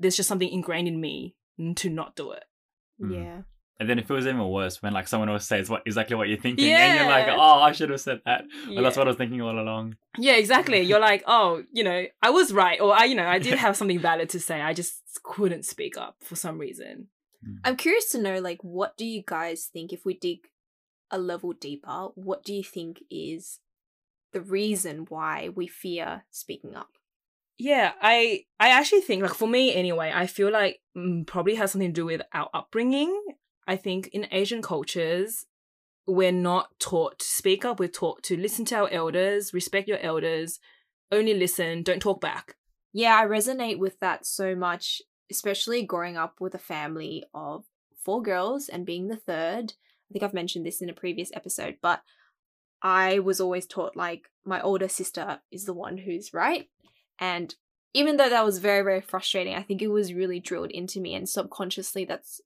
there's 0.01 0.17
just 0.17 0.29
something 0.29 0.49
ingrained 0.49 0.89
in 0.89 1.01
me 1.01 1.37
to 1.77 1.89
not 1.91 2.17
do 2.17 2.33
it. 2.33 2.45
Mm. 3.01 3.15
Yeah. 3.15 3.43
And 3.81 3.91
then 3.91 3.99
it 3.99 4.07
feels 4.07 4.25
even 4.25 4.49
worse 4.49 4.81
when 4.83 4.93
like 4.93 5.09
someone 5.09 5.29
else 5.29 5.47
says 5.47 5.69
what 5.69 5.83
exactly 5.85 6.15
what 6.15 6.29
you're 6.29 6.39
thinking, 6.39 6.73
and 6.73 6.99
you're 6.99 7.09
like, 7.09 7.27
"Oh, 7.29 7.61
I 7.61 7.73
should 7.73 7.91
have 7.91 8.01
said 8.01 8.21
that." 8.25 8.45
Well, 8.69 8.85
that's 8.85 8.97
what 8.97 9.09
I 9.09 9.11
was 9.11 9.17
thinking 9.17 9.41
all 9.43 9.59
along. 9.59 9.97
Yeah, 10.17 10.35
exactly. 10.35 10.81
You're 10.81 11.01
like, 11.11 11.25
oh, 11.27 11.65
you 11.73 11.83
know, 11.83 12.05
I 12.23 12.31
was 12.31 12.53
right, 12.53 12.81
or 12.81 12.95
I, 12.95 13.05
you 13.05 13.17
know, 13.17 13.27
I 13.27 13.41
did 13.41 13.59
have 13.59 13.77
something 13.77 13.99
valid 13.99 14.29
to 14.31 14.41
say. 14.41 14.61
I 14.61 14.75
just 14.75 15.03
couldn't 15.25 15.65
speak 15.65 15.97
up 15.97 16.17
for 16.21 16.37
some 16.37 16.59
reason. 16.59 17.09
I'm 17.65 17.77
curious 17.77 18.11
to 18.11 18.21
know, 18.21 18.39
like, 18.41 18.63
what 18.63 18.97
do 18.97 19.05
you 19.05 19.23
guys 19.27 19.69
think 19.71 19.93
if 19.93 20.05
we 20.05 20.15
dig 20.15 20.49
a 21.11 21.19
level 21.19 21.53
deeper? 21.53 22.09
What 22.15 22.45
do 22.45 22.55
you 22.55 22.65
think 22.65 23.03
is 23.11 23.61
the 24.33 24.41
reason 24.41 25.07
why 25.09 25.51
we 25.51 25.67
fear 25.67 26.25
speaking 26.31 26.75
up? 26.75 26.89
Yeah, 27.57 27.93
I 28.01 28.45
I 28.59 28.71
actually 28.71 29.03
think 29.03 29.23
like 29.23 29.35
for 29.35 29.47
me 29.47 29.75
anyway, 29.75 30.11
I 30.13 30.27
feel 30.27 30.51
like 30.51 30.81
mm, 30.97 31.27
probably 31.27 31.55
has 31.55 31.71
something 31.71 31.91
to 31.91 32.01
do 32.01 32.07
with 32.07 32.23
our 32.33 32.49
upbringing. 32.53 33.17
I 33.67 33.77
think 33.77 34.09
in 34.09 34.27
Asian 34.31 34.63
cultures, 34.63 35.47
we're 36.07 36.33
not 36.33 36.79
taught 36.79 37.19
to 37.21 37.27
speak 37.27 37.65
up. 37.65 37.81
We're 37.81 37.89
taught 37.89 38.23
to 38.25 38.37
listen 38.37 38.65
to 38.67 38.77
our 38.77 38.91
elders, 38.91 39.55
respect 39.55 39.89
your 39.89 39.99
elders, 39.99 40.61
only 41.11 41.35
listen, 41.35 41.83
don't 41.83 42.01
talk 42.03 42.21
back. 42.21 42.57
Yeah, 42.93 43.19
I 43.19 43.27
resonate 43.27 43.79
with 43.79 43.99
that 44.01 44.27
so 44.27 44.55
much, 44.55 45.03
especially 45.31 45.83
growing 45.83 46.17
up 46.17 46.41
with 46.41 46.55
a 46.55 46.59
family 46.59 47.25
of 47.33 47.65
four 48.05 48.23
girls 48.23 48.69
and 48.69 48.87
being 48.87 49.09
the 49.09 49.17
third. 49.17 49.73
I 49.73 50.13
think 50.13 50.23
I've 50.23 50.35
mentioned 50.35 50.67
this 50.67 50.83
in 50.83 50.91
a 50.91 50.95
previous 50.95 51.31
episode, 51.35 51.79
but 51.81 52.03
I 52.83 53.19
was 53.19 53.41
always 53.41 53.67
taught 53.67 53.97
like 53.97 54.29
my 54.45 54.61
older 54.61 54.89
sister 54.89 55.41
is 55.51 55.65
the 55.65 55.73
one 55.73 55.97
who's 55.97 56.35
right. 56.35 56.69
And 57.19 57.55
even 57.95 58.17
though 58.17 58.29
that 58.29 58.45
was 58.45 58.59
very, 58.59 58.83
very 58.83 59.01
frustrating, 59.01 59.55
I 59.55 59.63
think 59.63 59.81
it 59.81 59.89
was 59.89 60.13
really 60.13 60.39
drilled 60.39 60.71
into 60.71 61.01
me 61.01 61.15
and 61.15 61.29
subconsciously 61.29 62.05
that's 62.05 62.41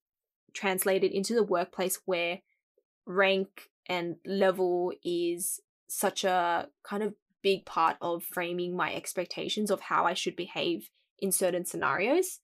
translated 0.54 1.12
into 1.12 1.34
the 1.34 1.42
workplace 1.42 1.98
where 2.04 2.40
rank 3.06 3.68
and 3.88 4.16
level 4.26 4.92
is 5.04 5.60
such 5.88 6.24
a 6.24 6.68
kind 6.84 7.02
of 7.02 7.14
big 7.42 7.64
part 7.64 7.96
of 8.00 8.22
framing 8.24 8.76
my 8.76 8.94
expectations 8.94 9.70
of 9.70 9.80
how 9.80 10.04
I 10.04 10.14
should 10.14 10.36
behave 10.36 10.90
in 11.18 11.32
certain 11.32 11.64
scenarios. 11.64 12.40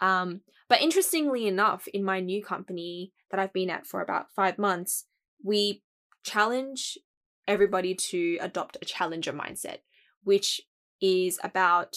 Um, 0.00 0.40
but 0.68 0.82
interestingly 0.82 1.46
enough, 1.46 1.86
in 1.88 2.04
my 2.04 2.20
new 2.20 2.42
company 2.42 3.12
that 3.30 3.40
I've 3.40 3.52
been 3.52 3.70
at 3.70 3.86
for 3.86 4.00
about 4.00 4.26
five 4.34 4.58
months, 4.58 5.06
we 5.42 5.82
challenge 6.24 6.98
everybody 7.46 7.94
to 7.94 8.38
adopt 8.40 8.76
a 8.80 8.84
challenger 8.84 9.32
mindset, 9.32 9.78
which 10.22 10.60
is 11.00 11.38
about 11.42 11.96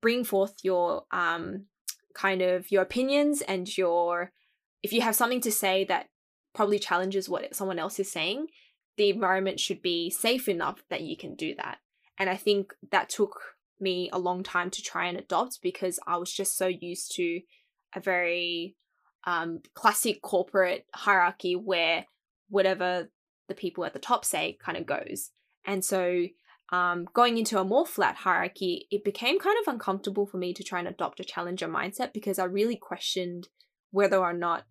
bring 0.00 0.24
forth 0.24 0.54
your 0.62 1.04
um, 1.10 1.66
kind 2.14 2.42
of 2.42 2.70
your 2.70 2.82
opinions 2.82 3.40
and 3.42 3.76
your 3.76 4.32
if 4.84 4.92
you 4.92 5.00
have 5.00 5.16
something 5.16 5.40
to 5.40 5.50
say 5.50 5.84
that 5.84 6.08
probably 6.54 6.78
challenges 6.78 7.28
what 7.28 7.54
someone 7.56 7.78
else 7.78 7.98
is 7.98 8.12
saying, 8.12 8.48
the 8.98 9.08
environment 9.08 9.58
should 9.58 9.80
be 9.80 10.10
safe 10.10 10.46
enough 10.46 10.84
that 10.90 11.00
you 11.00 11.16
can 11.16 11.34
do 11.34 11.54
that. 11.56 11.78
And 12.18 12.28
I 12.28 12.36
think 12.36 12.74
that 12.92 13.08
took 13.08 13.40
me 13.80 14.10
a 14.12 14.18
long 14.18 14.42
time 14.42 14.70
to 14.70 14.82
try 14.82 15.06
and 15.06 15.18
adopt 15.18 15.60
because 15.62 15.98
I 16.06 16.18
was 16.18 16.30
just 16.30 16.56
so 16.56 16.66
used 16.66 17.16
to 17.16 17.40
a 17.96 18.00
very 18.00 18.76
um, 19.26 19.60
classic 19.72 20.20
corporate 20.20 20.84
hierarchy 20.94 21.56
where 21.56 22.04
whatever 22.50 23.10
the 23.48 23.54
people 23.54 23.86
at 23.86 23.94
the 23.94 23.98
top 23.98 24.24
say 24.24 24.58
kind 24.62 24.76
of 24.76 24.84
goes. 24.84 25.30
And 25.66 25.82
so 25.82 26.26
um, 26.70 27.06
going 27.14 27.38
into 27.38 27.58
a 27.58 27.64
more 27.64 27.86
flat 27.86 28.16
hierarchy, 28.16 28.86
it 28.90 29.02
became 29.02 29.38
kind 29.40 29.56
of 29.62 29.72
uncomfortable 29.72 30.26
for 30.26 30.36
me 30.36 30.52
to 30.52 30.62
try 30.62 30.78
and 30.78 30.88
adopt 30.88 31.20
a 31.20 31.24
challenger 31.24 31.68
mindset 31.68 32.12
because 32.12 32.38
I 32.38 32.44
really 32.44 32.76
questioned 32.76 33.48
whether 33.94 34.18
or 34.18 34.32
not 34.32 34.64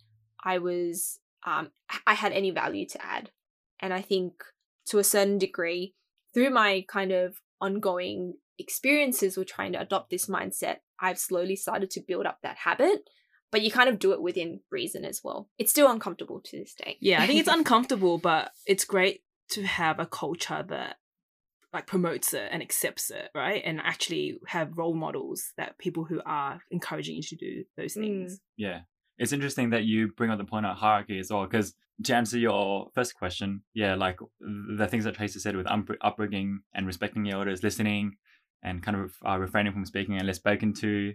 I 0.43 0.57
was 0.57 1.19
um, 1.45 1.71
I 2.05 2.13
had 2.13 2.33
any 2.33 2.51
value 2.51 2.85
to 2.87 3.03
add. 3.03 3.31
And 3.79 3.93
I 3.93 4.01
think 4.01 4.33
to 4.87 4.99
a 4.99 5.03
certain 5.03 5.37
degree, 5.37 5.93
through 6.33 6.49
my 6.49 6.85
kind 6.87 7.11
of 7.11 7.35
ongoing 7.61 8.35
experiences 8.59 9.37
with 9.37 9.47
trying 9.47 9.73
to 9.73 9.79
adopt 9.79 10.09
this 10.09 10.27
mindset, 10.27 10.77
I've 10.99 11.19
slowly 11.19 11.55
started 11.55 11.89
to 11.91 12.01
build 12.05 12.25
up 12.25 12.39
that 12.43 12.57
habit. 12.57 13.09
But 13.51 13.61
you 13.61 13.71
kind 13.71 13.87
of 13.87 13.99
do 13.99 14.13
it 14.13 14.21
within 14.21 14.61
reason 14.71 15.05
as 15.05 15.21
well. 15.23 15.47
It's 15.59 15.71
still 15.71 15.89
uncomfortable 15.89 16.41
to 16.43 16.57
this 16.57 16.73
day. 16.73 16.97
Yeah, 16.99 17.21
I 17.21 17.27
think 17.27 17.39
it's 17.39 17.47
uncomfortable, 17.59 18.17
but 18.17 18.51
it's 18.65 18.83
great 18.83 19.21
to 19.51 19.63
have 19.63 19.99
a 19.99 20.07
culture 20.07 20.65
that 20.67 20.97
like 21.71 21.88
promotes 21.88 22.33
it 22.33 22.49
and 22.51 22.62
accepts 22.62 23.09
it, 23.09 23.29
right? 23.36 23.62
And 23.63 23.79
actually 23.79 24.39
have 24.47 24.77
role 24.77 24.95
models 24.95 25.53
that 25.57 25.77
people 25.77 26.03
who 26.03 26.21
are 26.25 26.62
encouraging 26.71 27.17
you 27.17 27.23
to 27.23 27.36
do 27.36 27.63
those 27.77 27.93
things. 27.93 28.39
Yeah. 28.57 28.81
It's 29.17 29.34
interesting 29.34 29.69
that 29.71 29.84
you 29.84 30.12
bring 30.12 30.32
up 30.32 30.38
the 30.38 30.43
point 30.43 30.65
of 30.65 30.78
hierarchy 30.78 31.19
as 31.19 31.30
well, 31.32 31.45
because 31.45 31.73
to 32.04 32.15
answer 32.15 32.38
your 32.38 32.88
first 32.95 33.15
question, 33.15 33.62
yeah, 33.73 33.95
like 33.95 34.17
the 34.39 34.88
things 34.88 35.04
that 35.04 35.15
Tracy 35.15 35.39
said 35.39 35.56
with 35.56 35.67
up- 35.67 35.89
upbringing 36.02 36.62
and 36.73 36.88
respecting 36.88 37.26
your 37.26 37.38
elders, 37.39 37.63
listening 37.63 38.15
and 38.63 38.82
kind 38.82 38.97
of 38.97 39.13
uh, 39.28 39.38
refraining 39.38 39.73
from 39.73 39.86
speaking 39.86 40.17
unless 40.17 40.38
spoken 40.38 40.73
to, 40.73 41.13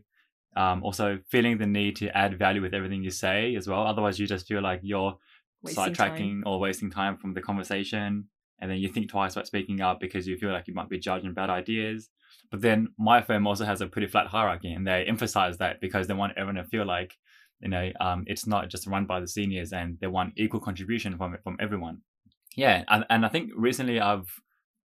um, 0.56 0.82
also 0.84 1.18
feeling 1.28 1.58
the 1.58 1.66
need 1.66 1.96
to 1.96 2.16
add 2.16 2.38
value 2.38 2.62
with 2.62 2.74
everything 2.74 3.02
you 3.02 3.10
say 3.10 3.54
as 3.56 3.66
well. 3.66 3.82
Otherwise, 3.82 4.18
you 4.18 4.26
just 4.26 4.46
feel 4.46 4.62
like 4.62 4.80
you're 4.82 5.16
Wasting 5.62 5.84
sidetracking 5.84 6.40
or 6.46 6.60
wasting 6.60 6.90
time 6.90 7.16
from 7.16 7.34
the 7.34 7.40
conversation. 7.40 8.28
And 8.60 8.70
then 8.70 8.78
you 8.78 8.88
think 8.88 9.08
twice 9.08 9.34
about 9.34 9.46
speaking 9.46 9.80
up 9.80 10.00
because 10.00 10.26
you 10.26 10.36
feel 10.36 10.50
like 10.50 10.66
you 10.66 10.74
might 10.74 10.88
be 10.88 10.98
judging 10.98 11.32
bad 11.32 11.48
ideas. 11.48 12.10
But 12.50 12.60
then 12.60 12.88
my 12.98 13.22
firm 13.22 13.46
also 13.46 13.64
has 13.64 13.80
a 13.80 13.86
pretty 13.86 14.08
flat 14.08 14.26
hierarchy, 14.26 14.72
and 14.72 14.86
they 14.86 15.04
emphasize 15.04 15.58
that 15.58 15.80
because 15.80 16.06
they 16.06 16.14
want 16.14 16.32
everyone 16.36 16.56
to 16.56 16.64
feel 16.64 16.86
like, 16.86 17.14
you 17.60 17.68
know, 17.68 17.90
um, 18.00 18.24
it's 18.26 18.46
not 18.46 18.68
just 18.68 18.86
run 18.86 19.06
by 19.06 19.20
the 19.20 19.28
seniors, 19.28 19.72
and 19.72 19.98
they 20.00 20.06
want 20.06 20.34
equal 20.36 20.60
contribution 20.60 21.16
from 21.16 21.36
from 21.42 21.56
everyone. 21.60 22.02
Yeah, 22.56 22.84
and, 22.88 23.04
and 23.10 23.24
I 23.26 23.28
think 23.28 23.50
recently 23.56 24.00
I've 24.00 24.28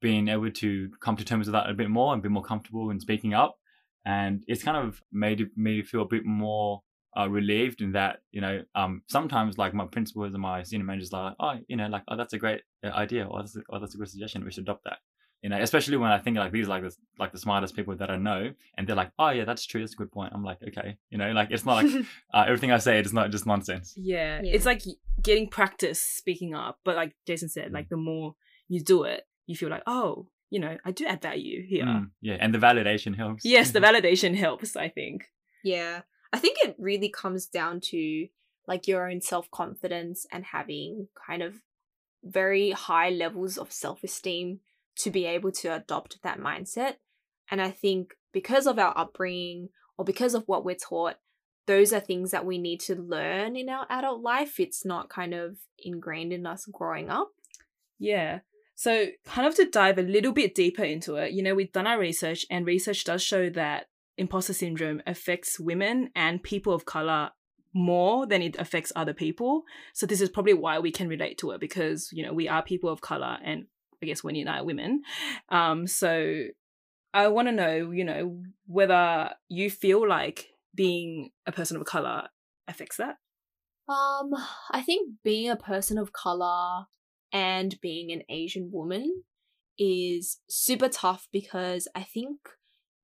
been 0.00 0.28
able 0.28 0.50
to 0.50 0.90
come 1.00 1.16
to 1.16 1.24
terms 1.24 1.46
with 1.46 1.52
that 1.52 1.70
a 1.70 1.74
bit 1.74 1.88
more 1.88 2.12
and 2.12 2.22
be 2.22 2.28
more 2.28 2.42
comfortable 2.42 2.90
in 2.90 3.00
speaking 3.00 3.35
up, 3.35 3.56
and 4.04 4.42
it's 4.46 4.62
kind 4.62 4.76
of 4.76 5.00
made 5.12 5.46
me 5.56 5.82
feel 5.82 6.02
a 6.02 6.08
bit 6.08 6.24
more 6.24 6.82
uh, 7.18 7.28
relieved 7.28 7.82
in 7.82 7.92
that 7.92 8.20
you 8.30 8.40
know 8.40 8.62
um 8.74 9.02
sometimes 9.06 9.58
like 9.58 9.74
my 9.74 9.85
principals 9.85 10.32
and 10.32 10.42
my 10.42 10.62
senior 10.62 10.87
managers 10.87 11.12
are 11.12 11.24
like 11.24 11.37
oh 11.40 11.54
you 11.68 11.76
know 11.76 11.87
like 11.87 12.02
oh 12.08 12.16
that's 12.16 12.32
a 12.32 12.38
great 12.38 12.62
uh, 12.85 12.88
idea 12.88 13.26
or 13.26 13.40
that's 13.40 13.54
a, 13.54 13.61
oh, 13.70 13.78
that's 13.78 13.94
a 13.94 13.98
good 13.98 14.08
suggestion. 14.08 14.44
We 14.44 14.50
should 14.50 14.64
adopt 14.64 14.85
that 14.85 14.98
you 15.42 15.50
know 15.50 15.61
especially 15.61 15.96
when 15.96 16.11
I 16.11 16.18
think 16.18 16.37
like 16.37 16.52
these 16.52 16.68
like 16.68 16.83
this 16.83 16.96
like 17.18 17.33
the 17.33 17.38
smartest 17.38 17.74
people 17.74 17.96
that 17.96 18.11
I 18.11 18.16
know 18.16 18.52
and 18.76 18.87
they're 18.87 18.96
like 18.96 19.11
oh 19.18 19.31
yeah 19.31 19.44
that's 19.44 19.66
true 19.66 19.81
that's 19.81 19.94
a 19.94 19.96
good 19.96 20.12
point 20.12 20.33
I'm 20.35 20.44
like 20.44 20.59
okay 20.68 20.96
you 21.11 21.18
know 21.18 21.33
like 21.33 21.48
it's 21.50 21.64
not 21.64 21.85
like 21.85 22.05
uh, 22.35 22.44
everything 22.46 22.70
I 22.70 22.78
say 22.78 23.00
is 23.00 23.12
not 23.12 23.31
just 23.31 23.46
nonsense 23.46 23.94
Yeah. 23.96 24.40
Yeah. 24.42 24.52
It's 24.55 24.66
like 24.66 24.83
getting 25.20 25.48
practice 25.48 26.00
speaking 26.00 26.55
up. 26.55 26.78
But 26.85 26.96
like 26.96 27.14
Jason 27.26 27.48
said, 27.48 27.72
like 27.72 27.88
the 27.88 27.96
more 27.96 28.35
you 28.68 28.81
do 28.83 29.05
it, 29.05 29.24
you 29.46 29.57
feel 29.57 29.70
like, 29.70 29.83
oh, 29.87 30.28
you 30.50 30.61
know, 30.61 30.76
I 30.85 30.90
do 30.90 31.07
add 31.07 31.22
value 31.22 31.62
here. 31.66 31.85
Mm, 31.85 32.11
yeah 32.20 32.37
and 32.40 32.55
the 32.55 32.59
validation 32.59 33.16
helps 33.16 33.44
Yes, 33.44 33.70
the 33.70 33.81
validation 33.88 34.37
helps, 34.37 34.76
I 34.76 34.88
think. 34.88 35.24
Yeah. 35.64 36.02
I 36.33 36.38
think 36.38 36.59
it 36.62 36.76
really 36.78 37.09
comes 37.09 37.46
down 37.46 37.81
to 37.90 38.26
like 38.66 38.87
your 38.87 39.11
own 39.11 39.20
self 39.20 39.50
confidence 39.50 40.26
and 40.33 40.44
having 40.44 41.09
kind 41.26 41.42
of 41.42 41.57
very 42.24 42.70
high 42.70 43.11
levels 43.11 43.59
of 43.59 43.72
self 43.72 44.05
esteem 44.05 44.61
to 44.98 45.11
be 45.11 45.26
able 45.26 45.52
to 45.52 45.74
adopt 45.74 46.22
that 46.22 46.38
mindset. 46.38 46.96
And 47.50 47.61
I 47.61 47.70
think 47.70 48.14
because 48.33 48.66
of 48.66 48.78
our 48.78 48.96
upbringing 48.96 49.68
or 49.96 50.05
because 50.05 50.35
of 50.35 50.44
what 50.46 50.64
we're 50.64 50.74
taught, 50.74 51.16
those 51.66 51.92
are 51.92 52.00
things 52.00 52.31
that 52.33 52.44
we 52.44 52.59
need 52.59 52.81
to 52.81 52.96
learn 52.96 53.57
in 53.57 53.68
our 53.68 53.87
adult 53.88 54.22
life. 54.22 54.59
It's 54.59 54.85
not 54.85 55.09
kind 55.09 55.35
of 55.35 55.59
ingrained 55.78 56.33
in 56.33 56.46
us 56.46 56.66
growing 56.70 57.09
up. 57.09 57.28
Yeah. 57.98 58.40
So, 58.74 59.07
kind 59.24 59.46
of 59.46 59.55
to 59.57 59.68
dive 59.68 59.98
a 59.98 60.02
little 60.02 60.33
bit 60.33 60.55
deeper 60.55 60.83
into 60.83 61.16
it, 61.16 61.33
you 61.33 61.42
know, 61.42 61.55
we've 61.55 61.72
done 61.72 61.87
our 61.87 61.98
research, 61.98 62.44
and 62.50 62.66
research 62.66 63.05
does 63.05 63.22
show 63.22 63.48
that 63.50 63.87
imposter 64.16 64.52
syndrome 64.52 65.02
affects 65.07 65.61
women 65.61 66.11
and 66.16 66.42
people 66.42 66.72
of 66.72 66.85
color 66.85 67.31
more 67.74 68.26
than 68.26 68.42
it 68.42 68.57
affects 68.59 68.92
other 68.96 69.14
people. 69.14 69.62
So, 69.94 70.07
this 70.07 70.20
is 70.20 70.31
probably 70.31 70.55
why 70.55 70.78
we 70.81 70.90
can 70.90 71.07
relate 71.07 71.38
to 71.38 71.52
it 71.52 71.61
because, 71.61 72.09
you 72.12 72.26
know, 72.26 72.33
we 72.33 72.48
are 72.48 72.62
people 72.62 72.90
of 72.90 73.00
color, 73.00 73.38
and 73.44 73.66
I 74.02 74.06
guess 74.06 74.24
Wendy 74.24 74.40
and 74.40 74.50
I 74.50 74.58
are 74.58 74.64
women. 74.64 75.02
Um, 75.48 75.86
so, 75.86 76.44
I 77.14 77.28
want 77.28 77.48
to 77.48 77.52
know, 77.52 77.90
you 77.90 78.04
know, 78.04 78.42
whether 78.66 79.30
you 79.48 79.70
feel 79.70 80.08
like 80.08 80.48
being 80.74 81.30
a 81.46 81.52
person 81.52 81.76
of 81.76 81.84
color 81.84 82.28
affects 82.66 82.96
that. 82.96 83.16
Um, 83.88 84.30
I 84.70 84.80
think 84.82 85.16
being 85.22 85.50
a 85.50 85.56
person 85.56 85.98
of 85.98 86.12
color 86.12 86.86
and 87.32 87.78
being 87.80 88.12
an 88.12 88.22
Asian 88.28 88.70
woman 88.72 89.24
is 89.78 90.38
super 90.48 90.88
tough 90.88 91.28
because 91.32 91.88
I 91.94 92.02
think 92.02 92.38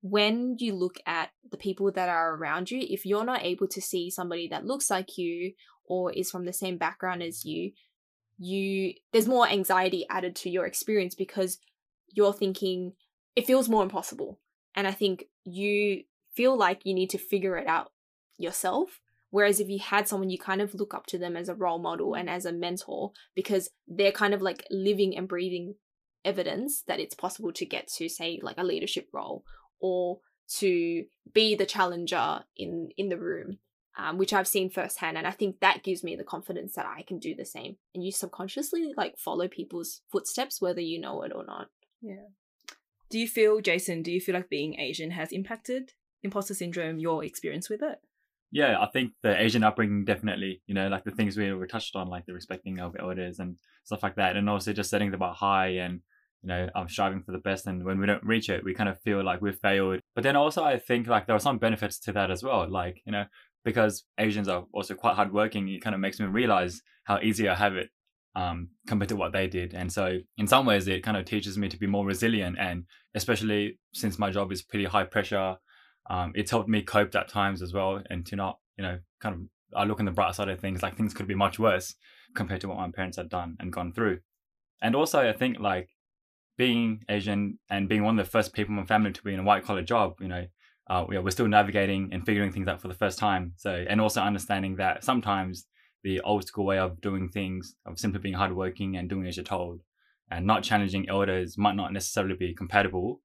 when 0.01 0.57
you 0.59 0.75
look 0.75 0.99
at 1.07 1.31
the 1.51 1.57
people 1.57 1.91
that 1.93 2.09
are 2.09 2.37
around 2.37 2.71
you, 2.71 2.81
if 2.89 3.05
you're 3.05 3.25
not 3.25 3.45
able 3.45 3.69
to 3.69 3.81
see 3.81 4.11
somebody 4.11 4.49
that 4.49 4.65
looks 4.65 4.89
like 4.89 5.19
you 5.19 5.53
or 5.85 6.13
is 6.13 6.31
from 6.31 6.45
the 6.45 6.53
same 6.53 6.79
background 6.79 7.23
as 7.23 7.45
you, 7.45 7.73
you 8.39 8.95
there's 9.13 9.29
more 9.29 9.49
anxiety 9.49 10.07
added 10.09 10.37
to 10.37 10.51
your 10.51 10.67
experience 10.67 11.15
because 11.15 11.59
you're 12.09 12.33
thinking 12.33 12.93
it 13.37 13.47
feels 13.47 13.69
more 13.69 13.83
impossible. 13.83 14.39
And 14.75 14.87
I 14.87 14.93
think 14.93 15.25
you 15.45 16.05
feel 16.35 16.57
like 16.57 16.85
you 16.85 16.95
need 16.95 17.11
to 17.11 17.19
figure 17.19 17.57
it 17.57 17.67
out 17.67 17.93
yourself 18.37 19.01
Whereas 19.31 19.61
if 19.61 19.69
you 19.69 19.79
had 19.79 20.09
someone 20.09 20.31
you 20.31 20.39
kind 20.39 20.63
of 20.63 20.75
look 20.75 20.95
up 20.95 21.07
to 21.07 21.19
them 21.19 21.37
as 21.37 21.49
a 21.49 21.55
role 21.55 21.79
model 21.79 22.15
and 22.15 22.31
as 22.31 22.47
a 22.47 22.53
mentor 22.53 23.13
because 23.35 23.71
they're 23.87 24.13
kind 24.13 24.33
of 24.33 24.43
like 24.43 24.65
living 24.71 25.17
and 25.17 25.29
breathing 25.29 25.75
evidence 26.25 26.83
that 26.87 27.01
it's 27.01 27.15
possible 27.15 27.53
to 27.53 27.67
get 27.67 27.89
to 27.89 28.09
say 28.09 28.41
like 28.43 28.59
a 28.59 28.65
leadership 28.65 29.09
role 29.13 29.45
or 29.81 30.21
to 30.49 31.05
be 31.33 31.55
the 31.55 31.67
challenger 31.67 32.41
in 32.57 32.89
in 32.97 33.09
the 33.09 33.19
room 33.19 33.59
um, 33.99 34.17
which 34.17 34.33
i've 34.33 34.49
seen 34.49 34.71
firsthand 34.71 35.19
and 35.19 35.27
i 35.27 35.31
think 35.31 35.61
that 35.61 35.83
gives 35.83 36.03
me 36.03 36.17
the 36.17 36.25
confidence 36.25 36.75
that 36.75 36.87
i 36.87 37.03
can 37.03 37.19
do 37.19 37.35
the 37.35 37.45
same 37.45 37.77
and 37.95 38.05
you 38.05 38.11
subconsciously 38.11 38.95
like 38.97 39.19
follow 39.19 39.49
people's 39.49 40.01
footsteps 40.11 40.61
whether 40.61 40.81
you 40.81 41.01
know 41.01 41.23
it 41.23 41.33
or 41.35 41.45
not 41.45 41.69
Yeah. 42.01 42.29
Do 43.11 43.19
you 43.19 43.27
feel, 43.27 43.61
Jason, 43.61 44.03
do 44.03 44.13
you 44.13 44.21
feel 44.21 44.35
like 44.35 44.51
being 44.51 44.79
Asian 44.79 45.13
has 45.13 45.33
impacted 45.33 45.93
imposter 46.23 46.55
syndrome, 46.55 46.99
your 46.99 47.25
experience 47.25 47.71
with 47.71 47.83
it? 47.83 48.01
Yeah, 48.51 48.79
I 48.81 48.87
think 48.87 49.13
the 49.23 49.41
Asian 49.41 49.65
upbringing 49.65 50.05
definitely, 50.05 50.63
you 50.67 50.75
know, 50.75 50.89
like 50.89 51.05
the 51.05 51.11
things 51.11 51.37
we 51.37 51.53
were 51.53 51.67
touched 51.67 51.97
on, 51.97 52.09
like 52.09 52.27
the 52.27 52.35
respecting 52.35 52.81
of 52.81 52.97
elders 52.99 53.39
and 53.39 53.57
stuff 53.85 54.03
like 54.03 54.17
that, 54.17 54.37
and 54.37 54.49
also 54.49 54.73
just 54.73 54.91
setting 54.91 55.11
the 55.11 55.17
bar 55.19 55.35
high 55.35 55.69
and 55.69 56.01
you 56.43 56.49
know, 56.49 56.69
I'm 56.75 56.89
striving 56.89 57.23
for 57.23 57.33
the 57.33 57.39
best, 57.39 57.67
and 57.67 57.85
when 57.85 57.99
we 57.99 58.07
don't 58.07 58.23
reach 58.23 58.49
it, 58.49 58.63
we 58.63 58.73
kind 58.73 58.89
of 58.89 59.01
feel 59.01 59.25
like 59.25 59.43
we've 59.43 59.59
failed. 59.59 60.01
But 60.15 60.23
then 60.23 60.37
also, 60.37 60.63
I 60.63 60.79
think 60.79 61.09
like 61.09 61.27
there 61.27 61.35
are 61.35 61.41
some 61.41 61.59
benefits 61.59 61.99
to 62.01 62.13
that 62.13 62.31
as 62.31 62.45
well, 62.45 62.71
like 62.71 63.03
you 63.05 63.11
know, 63.13 63.25
because 63.65 64.05
Asians 64.19 64.49
are 64.49 64.65
also 64.73 64.95
quite 64.95 65.17
hardworking, 65.17 65.69
it 65.69 65.83
kind 65.83 65.95
of 65.95 66.01
makes 66.01 66.21
me 66.21 66.27
realize 66.27 66.81
how 67.05 67.19
easy 67.21 67.49
I 67.49 67.55
have 67.55 67.77
it 67.77 67.91
um, 68.35 68.69
compared 68.87 69.09
to 69.09 69.17
what 69.17 69.33
they 69.33 69.47
did. 69.47 69.75
And 69.75 69.93
so, 69.93 70.19
in 70.37 70.47
some 70.47 70.67
ways, 70.67 70.87
it 70.87 71.03
kind 71.03 71.17
of 71.17 71.25
teaches 71.25 71.59
me 71.59 71.69
to 71.69 71.77
be 71.77 71.87
more 71.87 72.07
resilient. 72.07 72.57
And 72.59 72.85
especially 73.15 73.79
since 73.93 74.19
my 74.19 74.31
job 74.31 74.53
is 74.53 74.63
pretty 74.63 74.85
high 74.85 75.05
pressure, 75.05 75.57
um, 76.09 76.33
it's 76.35 76.51
helped 76.51 76.69
me 76.69 76.83
cope 76.83 77.15
at 77.15 77.29
times 77.29 77.63
as 77.63 77.73
well 77.73 78.03
and 78.09 78.25
to 78.27 78.37
not, 78.37 78.59
you 78.77 78.83
know, 78.83 78.99
kind 79.21 79.35
of, 79.35 79.41
I 79.77 79.85
look 79.85 79.99
on 79.99 80.07
the 80.07 80.13
bright 80.13 80.35
side 80.35 80.49
of 80.49 80.61
things, 80.61 80.83
like 80.83 80.97
things 80.97 81.13
could 81.13 81.27
be 81.27 81.35
much 81.35 81.59
worse 81.59 81.95
compared 82.35 82.61
to 82.63 82.69
what 82.69 82.79
my 82.79 82.91
parents 82.91 83.17
had 83.17 83.29
done 83.29 83.57
and 83.61 83.73
gone 83.73 83.93
through. 83.93 84.21
And 84.81 84.95
also, 84.95 85.29
I 85.29 85.33
think 85.33 85.59
like 85.59 85.91
being 86.57 87.05
Asian 87.09 87.59
and 87.69 87.89
being 87.89 88.05
one 88.05 88.19
of 88.19 88.25
the 88.25 88.31
first 88.31 88.53
people 88.53 88.73
in 88.73 88.81
my 88.81 88.87
family 88.87 89.13
to 89.13 89.23
be 89.23 89.35
in 89.35 89.41
a 89.41 89.45
white 89.45 89.65
collar 89.65 89.83
job, 89.83 90.17
you 90.21 90.29
know, 90.29 90.47
uh, 90.89 91.05
we 91.09 91.17
are, 91.17 91.23
we're 91.23 91.31
still 91.31 91.49
navigating 91.49 92.11
and 92.13 92.25
figuring 92.25 92.53
things 92.53 92.69
out 92.69 92.81
for 92.81 92.89
the 92.89 92.95
first 92.95 93.19
time. 93.19 93.53
So, 93.57 93.85
and 93.89 94.01
also 94.01 94.21
understanding 94.21 94.77
that 94.77 95.05
sometimes 95.05 95.67
the 96.05 96.21
old 96.21 96.47
school 96.47 96.65
way 96.65 96.79
of 96.79 97.01
doing 97.01 97.29
things, 97.29 97.75
of 97.87 97.99
simply 97.99 98.21
being 98.21 98.35
hardworking 98.35 98.97
and 98.97 99.09
doing 99.09 99.27
as 99.27 99.37
you're 99.37 99.45
told, 99.45 99.81
and 100.31 100.47
not 100.47 100.63
challenging 100.63 101.09
elders 101.09 101.59
might 101.59 101.77
not 101.77 101.93
necessarily 101.93 102.37
be 102.37 102.55
compatible 102.55 103.21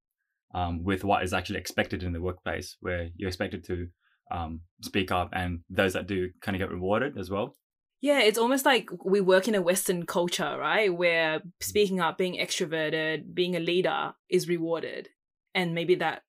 um, 0.54 0.84
with 0.84 1.04
what 1.04 1.24
is 1.24 1.34
actually 1.34 1.60
expected 1.60 2.04
in 2.04 2.14
the 2.14 2.22
workplace, 2.22 2.78
where 2.80 3.10
you're 3.16 3.28
expected 3.28 3.64
to 3.66 3.88
um, 4.32 4.62
speak 4.82 5.12
up, 5.12 5.30
and 5.34 5.60
those 5.70 5.94
that 5.94 6.08
do 6.08 6.30
kind 6.42 6.56
of 6.56 6.60
get 6.60 6.72
rewarded 6.72 7.18
as 7.18 7.30
well. 7.30 7.56
Yeah, 8.02 8.20
it's 8.20 8.38
almost 8.38 8.66
like 8.66 8.90
we 9.06 9.22
work 9.22 9.48
in 9.48 9.56
a 9.56 9.62
Western 9.62 10.06
culture, 10.06 10.58
right? 10.60 10.94
Where 10.94 11.42
speaking 11.62 12.02
up, 12.02 12.18
being 12.18 12.38
extroverted, 12.38 13.34
being 13.34 13.56
a 13.56 13.62
leader 13.62 14.14
is 14.30 14.50
rewarded. 14.50 15.08
And 15.56 15.74
maybe 15.74 15.96
that, 15.96 16.24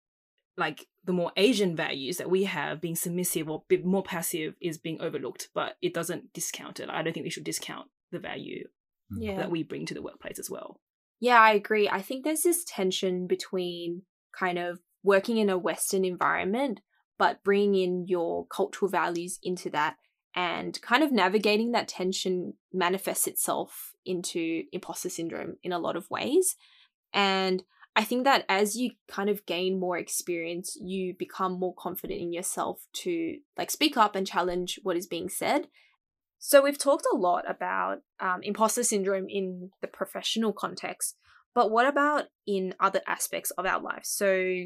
like, 0.57 0.87
the 1.05 1.13
more 1.13 1.33
Asian 1.37 1.77
values 1.77 2.17
that 2.17 2.31
we 2.31 2.45
have, 2.45 2.81
being 2.81 2.97
submissive 2.97 3.49
or 3.49 3.65
bit 3.69 3.85
more 3.85 4.03
passive, 4.03 4.55
is 4.61 4.79
being 4.79 5.01
overlooked, 5.01 5.49
but 5.55 5.77
it 5.83 5.93
doesn't 5.93 6.33
discount 6.33 6.81
it. 6.81 6.89
I 6.89 7.03
don't 7.03 7.13
think 7.13 7.25
we 7.25 7.31
should 7.31 7.45
discount 7.45 7.89
the 8.11 8.19
value 8.19 8.69
mm. 9.13 9.19
yeah 9.21 9.37
that 9.37 9.51
we 9.51 9.63
bring 9.63 9.87
to 9.87 9.95
the 9.95 10.03
workplace 10.03 10.39
as 10.39 10.51
well. 10.51 10.81
Yeah, 11.21 11.41
I 11.41 11.53
agree. 11.53 11.89
I 11.89 12.03
think 12.03 12.25
there's 12.25 12.43
this 12.43 12.65
tension 12.65 13.27
between 13.27 14.03
kind 14.39 14.59
of 14.59 14.81
working 15.03 15.37
in 15.37 15.51
a 15.51 15.59
Western 15.59 16.05
environment, 16.05 16.81
but 17.19 17.45
bringing 17.45 17.75
in 17.75 18.07
your 18.09 18.47
cultural 18.47 18.91
values 18.91 19.39
into 19.43 19.71
that 19.71 19.97
and 20.35 20.81
kind 20.83 21.03
of 21.03 21.13
navigating 21.13 21.73
that 21.73 21.89
tension 21.89 22.55
manifests 22.73 23.27
itself 23.27 23.93
into 24.05 24.65
imposter 24.73 25.09
syndrome 25.09 25.57
in 25.63 25.73
a 25.73 25.79
lot 25.79 25.97
of 25.97 26.11
ways. 26.11 26.57
And 27.13 27.63
I 27.97 28.03
think 28.03 28.25
that 28.25 28.45
as 28.49 28.77
you 28.77 28.93
kind 29.09 29.31
of 29.31 29.47
gain 29.47 29.79
more 29.79 29.97
experience, 29.97 30.77
you 30.81 31.15
become 31.15 31.53
more 31.53 31.75
confident 31.75 32.21
in 32.21 32.33
yourself 32.33 32.87
to 32.95 33.37
like 33.57 33.71
speak 33.71 33.97
up 33.97 34.17
and 34.17 34.27
challenge 34.27 34.81
what 34.83 34.97
is 34.97 35.07
being 35.07 35.29
said. 35.29 35.69
So 36.41 36.61
we've 36.61 36.79
talked 36.79 37.07
a 37.11 37.17
lot 37.17 37.49
about 37.49 38.01
um, 38.21 38.43
imposter 38.43 38.83
syndrome 38.83 39.27
in 39.29 39.71
the 39.81 39.87
professional 39.87 40.53
context, 40.53 41.17
but 41.55 41.71
what 41.71 41.87
about 41.87 42.25
in 42.47 42.75
other 42.81 43.01
aspects 43.07 43.51
of 43.53 43.65
our 43.65 43.81
life? 43.81 44.03
So 44.05 44.65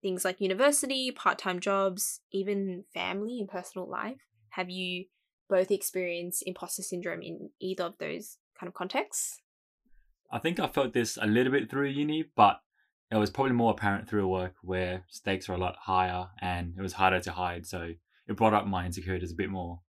things 0.00 0.24
like 0.24 0.40
university, 0.40 1.10
part-time 1.10 1.60
jobs, 1.60 2.20
even 2.32 2.84
family 2.94 3.40
and 3.40 3.48
personal 3.48 3.88
life. 3.88 4.20
Have 4.50 4.70
you 4.70 5.06
both 5.48 5.70
experienced 5.70 6.44
imposter 6.46 6.82
syndrome 6.82 7.22
in 7.22 7.50
either 7.60 7.84
of 7.84 7.98
those 7.98 8.38
kind 8.58 8.68
of 8.68 8.74
contexts? 8.74 9.40
I 10.30 10.38
think 10.38 10.60
I 10.60 10.68
felt 10.68 10.92
this 10.92 11.18
a 11.20 11.26
little 11.26 11.52
bit 11.52 11.68
through 11.68 11.88
uni, 11.88 12.24
but 12.36 12.60
it 13.10 13.16
was 13.16 13.30
probably 13.30 13.52
more 13.52 13.72
apparent 13.72 14.08
through 14.08 14.28
work 14.28 14.54
where 14.62 15.04
stakes 15.08 15.48
are 15.48 15.54
a 15.54 15.58
lot 15.58 15.76
higher 15.80 16.26
and 16.40 16.74
it 16.76 16.82
was 16.82 16.92
harder 16.92 17.20
to 17.20 17.32
hide. 17.32 17.66
So 17.66 17.92
it 18.26 18.36
brought 18.36 18.54
up 18.54 18.66
my 18.66 18.84
insecurities 18.84 19.32
a 19.32 19.36
bit 19.36 19.50
more. 19.50 19.80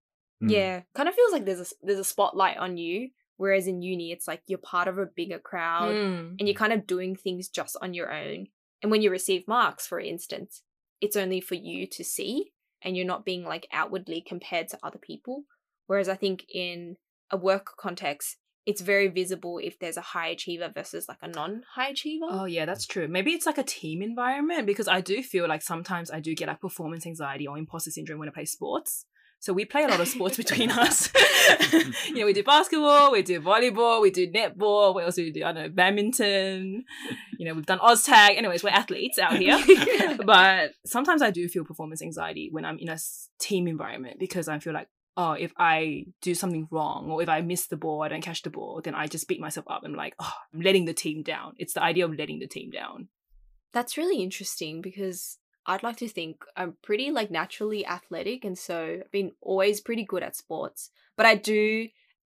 Mm. 0.42 0.50
Yeah, 0.50 0.80
kind 0.94 1.08
of 1.08 1.14
feels 1.14 1.32
like 1.32 1.44
there's 1.44 1.60
a 1.60 1.74
there's 1.82 1.98
a 1.98 2.04
spotlight 2.04 2.56
on 2.56 2.78
you, 2.78 3.10
whereas 3.36 3.66
in 3.66 3.82
uni 3.82 4.10
it's 4.10 4.26
like 4.26 4.42
you're 4.46 4.58
part 4.58 4.88
of 4.88 4.96
a 4.98 5.06
bigger 5.06 5.38
crowd 5.38 5.94
Mm. 5.94 6.36
and 6.38 6.48
you're 6.48 6.54
kind 6.54 6.72
of 6.72 6.86
doing 6.86 7.14
things 7.14 7.48
just 7.48 7.76
on 7.82 7.92
your 7.92 8.12
own. 8.12 8.46
And 8.82 8.90
when 8.90 9.02
you 9.02 9.10
receive 9.10 9.46
marks, 9.46 9.86
for 9.86 10.00
instance, 10.00 10.62
it's 11.02 11.16
only 11.16 11.40
for 11.40 11.54
you 11.56 11.86
to 11.88 12.02
see 12.02 12.52
and 12.82 12.96
you're 12.96 13.06
not 13.06 13.26
being 13.26 13.44
like 13.44 13.66
outwardly 13.72 14.22
compared 14.26 14.68
to 14.68 14.78
other 14.82 14.98
people. 14.98 15.44
Whereas 15.86 16.08
I 16.08 16.16
think 16.16 16.46
in 16.48 16.96
a 17.30 17.36
work 17.36 17.72
context, 17.78 18.38
it's 18.70 18.80
very 18.80 19.08
visible 19.08 19.58
if 19.58 19.80
there's 19.80 19.96
a 19.96 20.00
high 20.00 20.28
achiever 20.28 20.70
versus 20.72 21.08
like 21.08 21.18
a 21.22 21.28
non 21.28 21.62
high 21.74 21.88
achiever. 21.88 22.26
Oh 22.30 22.44
yeah, 22.44 22.66
that's 22.66 22.86
true. 22.86 23.08
Maybe 23.08 23.32
it's 23.32 23.44
like 23.44 23.58
a 23.58 23.64
team 23.64 24.00
environment 24.00 24.64
because 24.64 24.86
I 24.86 25.00
do 25.00 25.24
feel 25.24 25.48
like 25.48 25.60
sometimes 25.60 26.08
I 26.08 26.20
do 26.20 26.36
get 26.36 26.46
like 26.46 26.60
performance 26.60 27.04
anxiety 27.04 27.48
or 27.48 27.58
imposter 27.58 27.90
syndrome 27.90 28.20
when 28.20 28.28
I 28.28 28.32
play 28.32 28.44
sports. 28.44 29.06
So 29.40 29.52
we 29.52 29.64
play 29.64 29.82
a 29.84 29.88
lot 29.88 30.00
of 30.00 30.06
sports 30.06 30.36
between 30.36 30.70
us. 30.84 31.10
you 32.06 32.14
know, 32.14 32.26
we 32.26 32.32
do 32.32 32.44
basketball, 32.44 33.10
we 33.10 33.22
do 33.22 33.40
volleyball, 33.40 34.00
we 34.00 34.12
do 34.12 34.30
netball. 34.30 34.94
What 34.94 35.04
else 35.04 35.16
do 35.16 35.24
we 35.24 35.32
do? 35.32 35.44
I 35.44 35.52
don't 35.52 35.62
know, 35.64 35.68
badminton. 35.70 36.84
You 37.36 37.48
know, 37.48 37.54
we've 37.54 37.66
done 37.66 37.80
OzTag. 37.80 38.36
Anyways, 38.36 38.62
we're 38.62 38.70
athletes 38.70 39.18
out 39.18 39.36
here. 39.36 39.58
but 40.24 40.74
sometimes 40.86 41.22
I 41.22 41.32
do 41.32 41.48
feel 41.48 41.64
performance 41.64 42.02
anxiety 42.02 42.50
when 42.52 42.64
I'm 42.64 42.78
in 42.78 42.88
a 42.88 42.98
team 43.40 43.66
environment 43.66 44.20
because 44.20 44.46
I 44.46 44.60
feel 44.60 44.74
like, 44.74 44.86
oh, 45.20 45.32
if 45.32 45.52
I 45.58 46.06
do 46.22 46.34
something 46.34 46.66
wrong 46.70 47.10
or 47.10 47.22
if 47.22 47.28
I 47.28 47.42
miss 47.42 47.66
the 47.66 47.76
ball, 47.76 48.02
I 48.02 48.08
don't 48.08 48.22
catch 48.22 48.40
the 48.40 48.48
ball, 48.48 48.80
then 48.82 48.94
I 48.94 49.06
just 49.06 49.28
beat 49.28 49.38
myself 49.38 49.66
up. 49.68 49.82
I'm 49.84 49.94
like, 49.94 50.14
oh, 50.18 50.32
I'm 50.54 50.62
letting 50.62 50.86
the 50.86 50.94
team 50.94 51.22
down. 51.22 51.52
It's 51.58 51.74
the 51.74 51.82
idea 51.82 52.06
of 52.06 52.16
letting 52.16 52.38
the 52.38 52.46
team 52.46 52.70
down. 52.70 53.08
That's 53.74 53.98
really 53.98 54.22
interesting 54.22 54.80
because 54.80 55.36
I'd 55.66 55.82
like 55.82 55.98
to 55.98 56.08
think 56.08 56.42
I'm 56.56 56.78
pretty 56.82 57.10
like 57.10 57.30
naturally 57.30 57.86
athletic 57.86 58.46
and 58.46 58.56
so 58.56 59.00
I've 59.04 59.12
been 59.12 59.32
always 59.42 59.82
pretty 59.82 60.04
good 60.04 60.22
at 60.22 60.36
sports. 60.36 60.90
But 61.18 61.26
I 61.26 61.34
do 61.34 61.88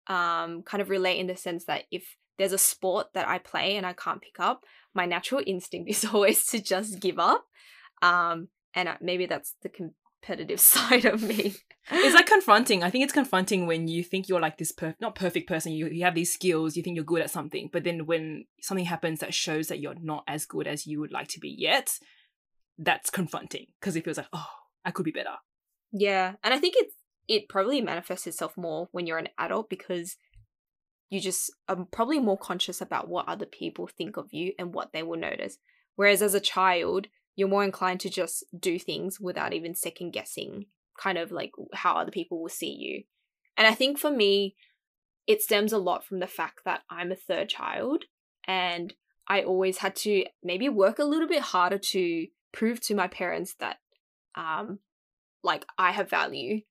um 0.08 0.64
kind 0.64 0.82
of 0.82 0.90
relate 0.90 1.20
in 1.20 1.28
the 1.28 1.36
sense 1.36 1.66
that 1.66 1.84
if 1.92 2.16
there's 2.38 2.54
a 2.54 2.58
sport 2.58 3.08
that 3.14 3.28
I 3.28 3.40
play 3.40 3.76
and 3.76 3.86
I 3.86 3.92
can't 3.92 4.22
pick 4.22 4.40
up, 4.40 4.64
my 4.94 5.06
natural 5.06 5.42
instinct 5.46 5.90
is 5.90 6.06
always 6.14 6.46
to 6.48 6.62
just 6.62 7.02
give 7.02 7.20
up. 7.20 7.46
Um 8.02 8.48
and 8.74 8.90
maybe 9.02 9.26
that's 9.26 9.56
the 9.62 9.70
competitive 9.70 10.60
side 10.74 11.04
of 11.04 11.22
me. 11.22 11.56
It's 11.92 12.16
like 12.16 12.26
confronting. 12.26 12.84
I 12.84 12.90
think 12.90 13.04
it's 13.04 13.14
confronting 13.14 13.66
when 13.66 13.88
you 13.88 14.04
think 14.04 14.28
you're 14.28 14.42
like 14.42 14.58
this 14.58 14.72
per- 14.72 14.96
not 15.00 15.16
perfect 15.16 15.48
person. 15.48 15.72
You 15.72 15.88
you 15.88 16.04
have 16.04 16.16
these 16.16 16.34
skills. 16.34 16.76
You 16.76 16.84
think 16.84 16.96
you're 16.96 17.06
good 17.06 17.22
at 17.22 17.32
something, 17.32 17.70
but 17.72 17.84
then 17.84 18.06
when 18.06 18.46
something 18.62 18.86
happens 18.86 19.20
that 19.20 19.34
shows 19.34 19.68
that 19.68 19.80
you're 19.80 19.96
not 20.02 20.24
as 20.28 20.46
good 20.46 20.68
as 20.68 20.86
you 20.86 21.00
would 21.00 21.12
like 21.12 21.28
to 21.30 21.40
be 21.40 21.50
yet, 21.50 22.00
that's 22.78 23.10
confronting 23.10 23.68
because 23.80 23.96
it 23.96 24.04
feels 24.04 24.18
like 24.18 24.28
oh, 24.34 24.48
I 24.84 24.92
could 24.92 25.06
be 25.06 25.12
better. 25.12 25.36
Yeah, 25.92 26.34
and 26.44 26.54
I 26.54 26.60
think 26.60 26.76
it's 26.78 26.94
it 27.28 27.50
probably 27.50 27.82
manifests 27.82 28.28
itself 28.28 28.58
more 28.58 28.90
when 28.92 29.08
you're 29.08 29.18
an 29.18 29.30
adult 29.38 29.70
because 29.70 30.18
you 31.10 31.22
just 31.22 31.52
are 31.70 31.86
probably 31.92 32.20
more 32.20 32.38
conscious 32.38 32.82
about 32.82 33.08
what 33.08 33.28
other 33.28 33.46
people 33.46 33.88
think 33.88 34.18
of 34.18 34.34
you 34.34 34.54
and 34.60 34.74
what 34.74 34.92
they 34.92 35.04
will 35.04 35.18
notice. 35.18 35.58
Whereas 35.96 36.22
as 36.22 36.34
a 36.34 36.40
child, 36.40 37.08
you're 37.36 37.48
more 37.48 37.64
inclined 37.64 38.02
to 38.02 38.10
just 38.10 38.44
do 38.58 38.78
things 38.78 39.20
without 39.20 39.54
even 39.54 39.74
second 39.74 40.12
guessing 40.12 40.66
kind 40.98 41.18
of 41.18 41.32
like 41.32 41.52
how 41.74 41.96
other 41.96 42.12
people 42.12 42.42
will 42.42 42.50
see 42.50 42.72
you. 42.72 43.04
And 43.58 43.68
I 43.68 43.74
think 43.74 43.98
for 43.98 44.12
me, 44.12 44.56
it 45.26 45.42
stems 45.42 45.74
a 45.74 45.78
lot 45.78 46.06
from 46.06 46.20
the 46.20 46.28
fact 46.28 46.62
that 46.66 46.82
I'm 46.90 47.12
a 47.12 47.16
third 47.16 47.50
child 47.50 48.06
and 48.48 48.94
I 49.28 49.42
always 49.42 49.80
had 49.80 49.96
to 49.98 50.26
maybe 50.42 50.70
work 50.70 51.00
a 51.00 51.04
little 51.04 51.28
bit 51.28 51.42
harder 51.42 51.78
to 51.78 52.28
prove 52.54 52.80
to 52.82 52.96
my 52.96 53.08
parents 53.08 53.56
that 53.60 53.78
um 54.36 54.80
like 55.44 55.66
I 55.78 55.92
have 55.92 56.10
value. 56.10 56.62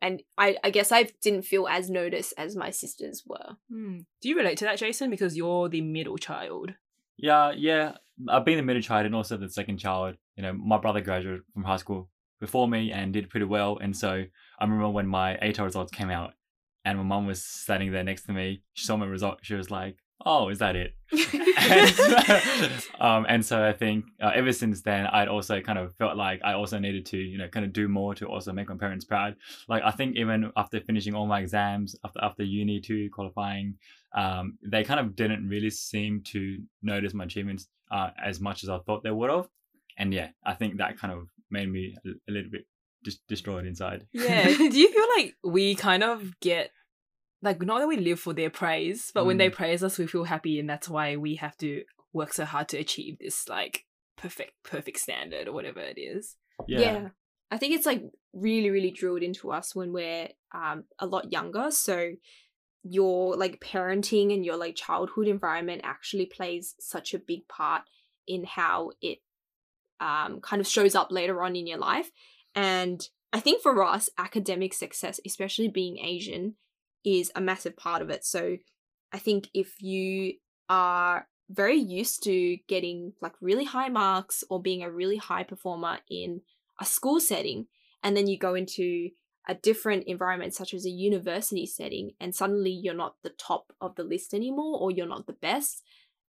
And 0.00 0.22
I, 0.36 0.56
I 0.62 0.70
guess 0.70 0.92
I 0.92 1.08
didn't 1.22 1.42
feel 1.42 1.66
as 1.66 1.90
noticed 1.90 2.32
as 2.38 2.54
my 2.54 2.70
sisters 2.70 3.24
were. 3.26 3.56
Hmm. 3.68 4.00
Do 4.22 4.28
you 4.28 4.36
relate 4.36 4.58
to 4.58 4.64
that, 4.66 4.78
Jason? 4.78 5.10
Because 5.10 5.36
you're 5.36 5.68
the 5.68 5.80
middle 5.80 6.18
child. 6.18 6.74
Yeah, 7.16 7.50
yeah. 7.50 7.96
I've 8.28 8.44
been 8.44 8.58
the 8.58 8.62
middle 8.62 8.82
child 8.82 9.06
and 9.06 9.14
also 9.14 9.36
the 9.36 9.50
second 9.50 9.78
child. 9.78 10.14
You 10.36 10.44
know, 10.44 10.52
my 10.52 10.78
brother 10.78 11.00
graduated 11.00 11.42
from 11.52 11.64
high 11.64 11.78
school 11.78 12.08
before 12.40 12.68
me 12.68 12.92
and 12.92 13.12
did 13.12 13.30
pretty 13.30 13.46
well. 13.46 13.78
And 13.78 13.96
so 13.96 14.24
I 14.58 14.64
remember 14.64 14.90
when 14.90 15.06
my 15.06 15.36
ATAR 15.42 15.64
results 15.64 15.92
came 15.92 16.10
out, 16.10 16.34
and 16.84 16.98
my 16.98 17.04
mum 17.04 17.26
was 17.26 17.42
standing 17.44 17.92
there 17.92 18.04
next 18.04 18.24
to 18.24 18.32
me. 18.32 18.62
She 18.72 18.86
saw 18.86 18.96
my 18.96 19.06
result. 19.06 19.40
She 19.42 19.54
was 19.54 19.70
like, 19.70 19.96
"Oh, 20.24 20.48
is 20.48 20.58
that 20.58 20.76
it?" 20.76 20.94
and, 21.12 22.84
um, 23.00 23.26
and 23.28 23.44
so 23.44 23.62
I 23.62 23.72
think 23.72 24.06
uh, 24.22 24.30
ever 24.34 24.52
since 24.52 24.82
then, 24.82 25.06
I'd 25.06 25.28
also 25.28 25.60
kind 25.60 25.78
of 25.78 25.94
felt 25.96 26.16
like 26.16 26.40
I 26.44 26.54
also 26.54 26.78
needed 26.78 27.04
to, 27.06 27.18
you 27.18 27.38
know, 27.38 27.48
kind 27.48 27.66
of 27.66 27.72
do 27.72 27.88
more 27.88 28.14
to 28.14 28.26
also 28.26 28.52
make 28.52 28.68
my 28.68 28.76
parents 28.76 29.04
proud. 29.04 29.36
Like 29.68 29.82
I 29.84 29.90
think 29.90 30.16
even 30.16 30.50
after 30.56 30.80
finishing 30.80 31.14
all 31.14 31.26
my 31.26 31.40
exams, 31.40 31.94
after 32.04 32.22
after 32.22 32.42
uni 32.42 32.80
two 32.80 33.10
qualifying, 33.10 33.74
um, 34.14 34.58
they 34.62 34.84
kind 34.84 35.00
of 35.00 35.14
didn't 35.14 35.48
really 35.48 35.70
seem 35.70 36.22
to 36.28 36.58
notice 36.82 37.12
my 37.12 37.24
achievements 37.24 37.68
uh, 37.90 38.10
as 38.22 38.40
much 38.40 38.62
as 38.62 38.70
I 38.70 38.78
thought 38.78 39.02
they 39.02 39.10
would 39.10 39.30
have. 39.30 39.48
And 39.98 40.14
yeah, 40.14 40.28
I 40.44 40.54
think 40.54 40.78
that 40.78 40.96
kind 40.98 41.12
of 41.12 41.28
made 41.50 41.70
me 41.70 41.94
a, 42.04 42.08
a 42.28 42.32
little 42.32 42.50
bit 42.50 42.66
dis- 43.04 43.20
destroyed 43.28 43.66
inside. 43.66 44.06
Yeah. 44.12 44.44
Do 44.56 44.78
you 44.78 44.92
feel 44.92 45.06
like 45.16 45.34
we 45.44 45.74
kind 45.74 46.02
of 46.02 46.38
get 46.40 46.70
like 47.42 47.62
not 47.62 47.78
that 47.78 47.88
we 47.88 47.96
live 47.98 48.18
for 48.20 48.32
their 48.34 48.50
praise, 48.50 49.10
but 49.14 49.24
when 49.24 49.36
they 49.38 49.48
Mm. 49.50 49.54
praise 49.54 49.84
us, 49.84 49.98
we 49.98 50.06
feel 50.06 50.24
happy, 50.24 50.58
and 50.58 50.68
that's 50.68 50.88
why 50.88 51.16
we 51.16 51.36
have 51.36 51.56
to 51.58 51.84
work 52.12 52.32
so 52.32 52.44
hard 52.44 52.68
to 52.68 52.78
achieve 52.78 53.18
this 53.20 53.48
like 53.48 53.84
perfect 54.16 54.52
perfect 54.64 54.98
standard 54.98 55.46
or 55.46 55.52
whatever 55.52 55.80
it 55.80 55.98
is. 55.98 56.36
Yeah. 56.66 57.10
I 57.50 57.56
think 57.56 57.74
it's 57.74 57.86
like 57.86 58.02
really, 58.34 58.70
really 58.70 58.90
drilled 58.90 59.22
into 59.22 59.50
us 59.52 59.74
when 59.74 59.92
we're 59.92 60.28
um 60.52 60.84
a 60.98 61.06
lot 61.06 61.30
younger. 61.32 61.70
So 61.70 62.12
your 62.82 63.36
like 63.36 63.60
parenting 63.60 64.32
and 64.34 64.44
your 64.44 64.56
like 64.56 64.74
childhood 64.74 65.28
environment 65.28 65.82
actually 65.84 66.26
plays 66.26 66.74
such 66.80 67.14
a 67.14 67.18
big 67.18 67.46
part 67.48 67.82
in 68.26 68.44
how 68.44 68.90
it 69.00 69.18
um 70.00 70.40
kind 70.40 70.60
of 70.60 70.66
shows 70.66 70.94
up 70.94 71.10
later 71.10 71.42
on 71.42 71.56
in 71.56 71.66
your 71.66 71.78
life. 71.78 72.10
And 72.54 73.00
I 73.32 73.40
think 73.40 73.62
for 73.62 73.82
us, 73.84 74.08
academic 74.18 74.72
success, 74.72 75.20
especially 75.26 75.68
being 75.68 75.98
Asian, 75.98 76.54
is 77.04 77.30
a 77.34 77.40
massive 77.40 77.76
part 77.76 78.02
of 78.02 78.10
it. 78.10 78.24
So 78.24 78.56
I 79.12 79.18
think 79.18 79.48
if 79.54 79.80
you 79.80 80.34
are 80.68 81.26
very 81.50 81.76
used 81.76 82.22
to 82.24 82.58
getting 82.68 83.12
like 83.22 83.32
really 83.40 83.64
high 83.64 83.88
marks 83.88 84.44
or 84.50 84.60
being 84.60 84.82
a 84.82 84.90
really 84.90 85.16
high 85.16 85.42
performer 85.42 85.98
in 86.10 86.42
a 86.80 86.84
school 86.84 87.20
setting 87.20 87.66
and 88.02 88.16
then 88.16 88.26
you 88.26 88.38
go 88.38 88.54
into 88.54 89.08
a 89.48 89.54
different 89.54 90.04
environment 90.06 90.54
such 90.54 90.74
as 90.74 90.84
a 90.84 90.90
university 90.90 91.64
setting 91.64 92.10
and 92.20 92.34
suddenly 92.34 92.70
you're 92.70 92.94
not 92.94 93.14
the 93.22 93.30
top 93.30 93.72
of 93.80 93.94
the 93.96 94.04
list 94.04 94.34
anymore 94.34 94.78
or 94.78 94.90
you're 94.90 95.08
not 95.08 95.26
the 95.26 95.32
best 95.32 95.82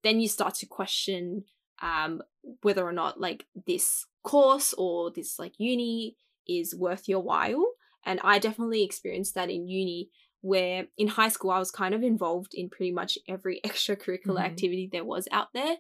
then 0.03 0.21
you 0.21 0.29
start 0.29 0.55
to 0.55 0.67
question 0.67 1.45
um, 1.83 2.23
whether 2.63 2.85
or 2.85 2.93
not 2.93 3.21
like 3.21 3.47
this 3.67 4.07
course 4.23 4.75
or 4.79 5.11
this 5.11 5.39
like 5.39 5.55
uni 5.59 6.17
is 6.49 6.75
worth 6.75 7.09
your 7.09 7.21
while 7.21 7.65
and 8.05 8.21
i 8.23 8.39
definitely 8.39 8.83
experienced 8.85 9.35
that 9.35 9.51
in 9.51 9.69
uni 9.69 10.09
where 10.41 10.87
in 10.97 11.09
high 11.09 11.29
school 11.29 11.51
i 11.51 11.59
was 11.59 11.71
kind 11.71 11.95
of 11.95 12.03
involved 12.03 12.53
in 12.55 12.69
pretty 12.69 12.93
much 12.93 13.19
every 13.29 13.61
extracurricular 13.65 14.39
Mhm. 14.39 14.45
activity 14.47 14.89
there 14.91 15.05
was 15.05 15.29
out 15.31 15.49
there 15.55 15.77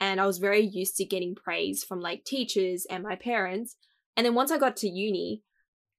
and 0.00 0.20
i 0.20 0.26
was 0.26 0.38
very 0.38 0.64
used 0.64 0.96
to 0.96 1.04
getting 1.04 1.34
praise 1.34 1.84
from 1.84 2.00
like 2.00 2.24
teachers 2.24 2.86
and 2.90 3.02
my 3.02 3.16
parents 3.16 3.76
and 4.16 4.24
then 4.24 4.34
once 4.36 4.52
I 4.52 4.58
got 4.58 4.76
to 4.76 4.88
uni, 4.88 5.42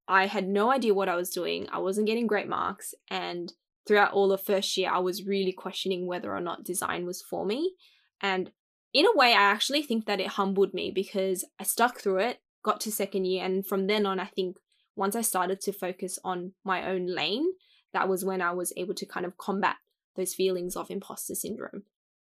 I 0.08 0.28
had 0.28 0.48
no 0.48 0.72
idea 0.72 0.94
what 0.94 1.10
I 1.10 1.18
was 1.18 1.30
doing. 1.32 1.68
I 1.70 1.80
wasn't 1.80 2.08
getting 2.08 2.28
great 2.28 2.48
marks. 2.48 2.94
And 3.10 3.52
throughout 3.86 4.14
all 4.14 4.32
of 4.32 4.42
first 4.42 4.78
year, 4.78 4.90
I 4.90 5.00
was 5.00 5.26
really 5.26 5.52
questioning 5.52 6.08
whether 6.08 6.34
or 6.34 6.40
not 6.40 6.64
design 6.64 7.06
was 7.06 7.22
for 7.22 7.46
me. 7.46 7.74
And 8.22 8.52
in 8.96 9.06
a 9.06 9.14
way, 9.14 9.34
I 9.34 9.52
actually 9.52 9.84
think 9.84 10.06
that 10.06 10.22
it 10.22 10.28
humbled 10.30 10.74
me 10.74 10.90
because 10.90 11.44
I 11.60 11.66
stuck 11.66 12.00
through 12.00 12.20
it, 12.20 12.40
got 12.64 12.80
to 12.82 12.92
second 12.94 13.26
year. 13.26 13.44
And 13.44 13.68
from 13.68 13.88
then 13.88 14.06
on, 14.06 14.22
I 14.22 14.28
think 14.28 14.56
once 14.96 15.18
I 15.18 15.22
started 15.22 15.60
to 15.62 15.74
focus 15.74 16.18
on 16.24 16.54
my 16.64 16.90
own 16.90 17.06
lane, 17.06 17.46
that 17.92 18.08
was 18.08 18.24
when 18.24 18.42
I 18.42 18.54
was 18.54 18.72
able 18.78 18.94
to 18.94 19.06
kind 19.06 19.26
of 19.26 19.38
combat 19.38 19.76
those 20.16 20.34
feelings 20.34 20.78
of 20.78 20.90
imposter 20.90 21.36
syndrome. 21.36 21.84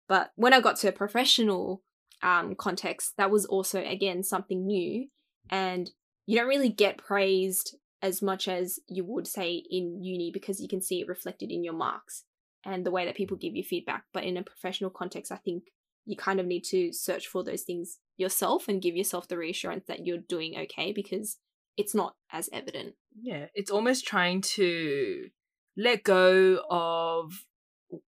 But 0.09 0.33
when 0.35 0.51
I 0.51 0.59
got 0.59 0.75
to 0.77 0.89
a 0.89 0.91
professional 0.91 1.83
um, 2.21 2.53
context, 2.53 3.13
that 3.15 3.31
was 3.31 3.45
also, 3.45 3.81
again, 3.81 4.21
something 4.21 4.65
new 4.65 5.07
and 5.49 5.89
you 6.25 6.37
don't 6.37 6.49
really 6.49 6.67
get 6.67 6.97
praised 6.97 7.77
as 8.01 8.21
much 8.21 8.49
as 8.49 8.77
you 8.89 9.05
would 9.05 9.25
say 9.25 9.63
in 9.71 10.03
uni 10.03 10.31
because 10.33 10.59
you 10.59 10.67
can 10.67 10.81
see 10.81 10.99
it 10.99 11.07
reflected 11.07 11.49
in 11.49 11.63
your 11.63 11.73
marks 11.73 12.25
and 12.65 12.85
the 12.85 12.91
way 12.91 13.05
that 13.05 13.15
people 13.15 13.37
give 13.37 13.55
you 13.55 13.63
feedback 13.63 14.03
but 14.13 14.25
in 14.25 14.37
a 14.37 14.43
professional 14.43 14.89
context 14.89 15.31
i 15.31 15.35
think 15.37 15.63
you 16.07 16.15
kind 16.15 16.39
of 16.39 16.45
need 16.45 16.63
to 16.63 16.91
search 16.91 17.27
for 17.27 17.43
those 17.43 17.61
things 17.61 17.99
yourself 18.15 18.67
and 18.67 18.81
give 18.81 18.95
yourself 18.95 19.27
the 19.27 19.37
reassurance 19.37 19.83
that 19.87 20.05
you're 20.05 20.17
doing 20.17 20.55
okay 20.57 20.91
because 20.91 21.37
it's 21.75 21.93
not 21.93 22.15
as 22.31 22.49
evident 22.51 22.95
Yeah, 23.21 23.47
it's 23.53 23.69
almost 23.69 24.07
trying 24.07 24.41
to 24.41 25.29
let 25.75 26.03
go 26.03 26.59
of 26.71 27.45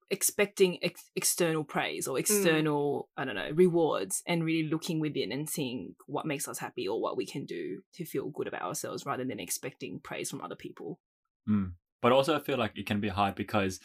expecting 0.08 0.78
ex- 0.82 1.10
external 1.16 1.64
praise 1.64 2.06
or 2.06 2.18
external 2.18 3.08
I 3.16 3.24
don't 3.24 3.34
know 3.34 3.50
rewards 3.52 4.22
and 4.26 4.44
really 4.44 4.68
looking 4.68 5.00
within 5.00 5.32
and 5.32 5.50
seeing 5.50 5.96
what 6.06 6.26
makes 6.26 6.46
us 6.46 6.58
happy 6.58 6.86
or 6.86 7.00
what 7.00 7.16
we 7.16 7.26
can 7.26 7.44
do 7.44 7.82
to 7.94 8.04
feel 8.04 8.28
good 8.30 8.46
about 8.46 8.62
ourselves 8.62 9.04
rather 9.04 9.24
than 9.24 9.40
expecting 9.40 10.00
praise 10.02 10.30
from 10.30 10.42
other 10.42 10.54
people. 10.54 11.00
Mm. 11.48 11.72
But 12.02 12.12
also, 12.12 12.36
I 12.36 12.40
feel 12.40 12.58
like 12.58 12.72
it 12.76 12.86
can 12.86 13.00
be 13.00 13.08
hard 13.08 13.34
because 13.34 13.80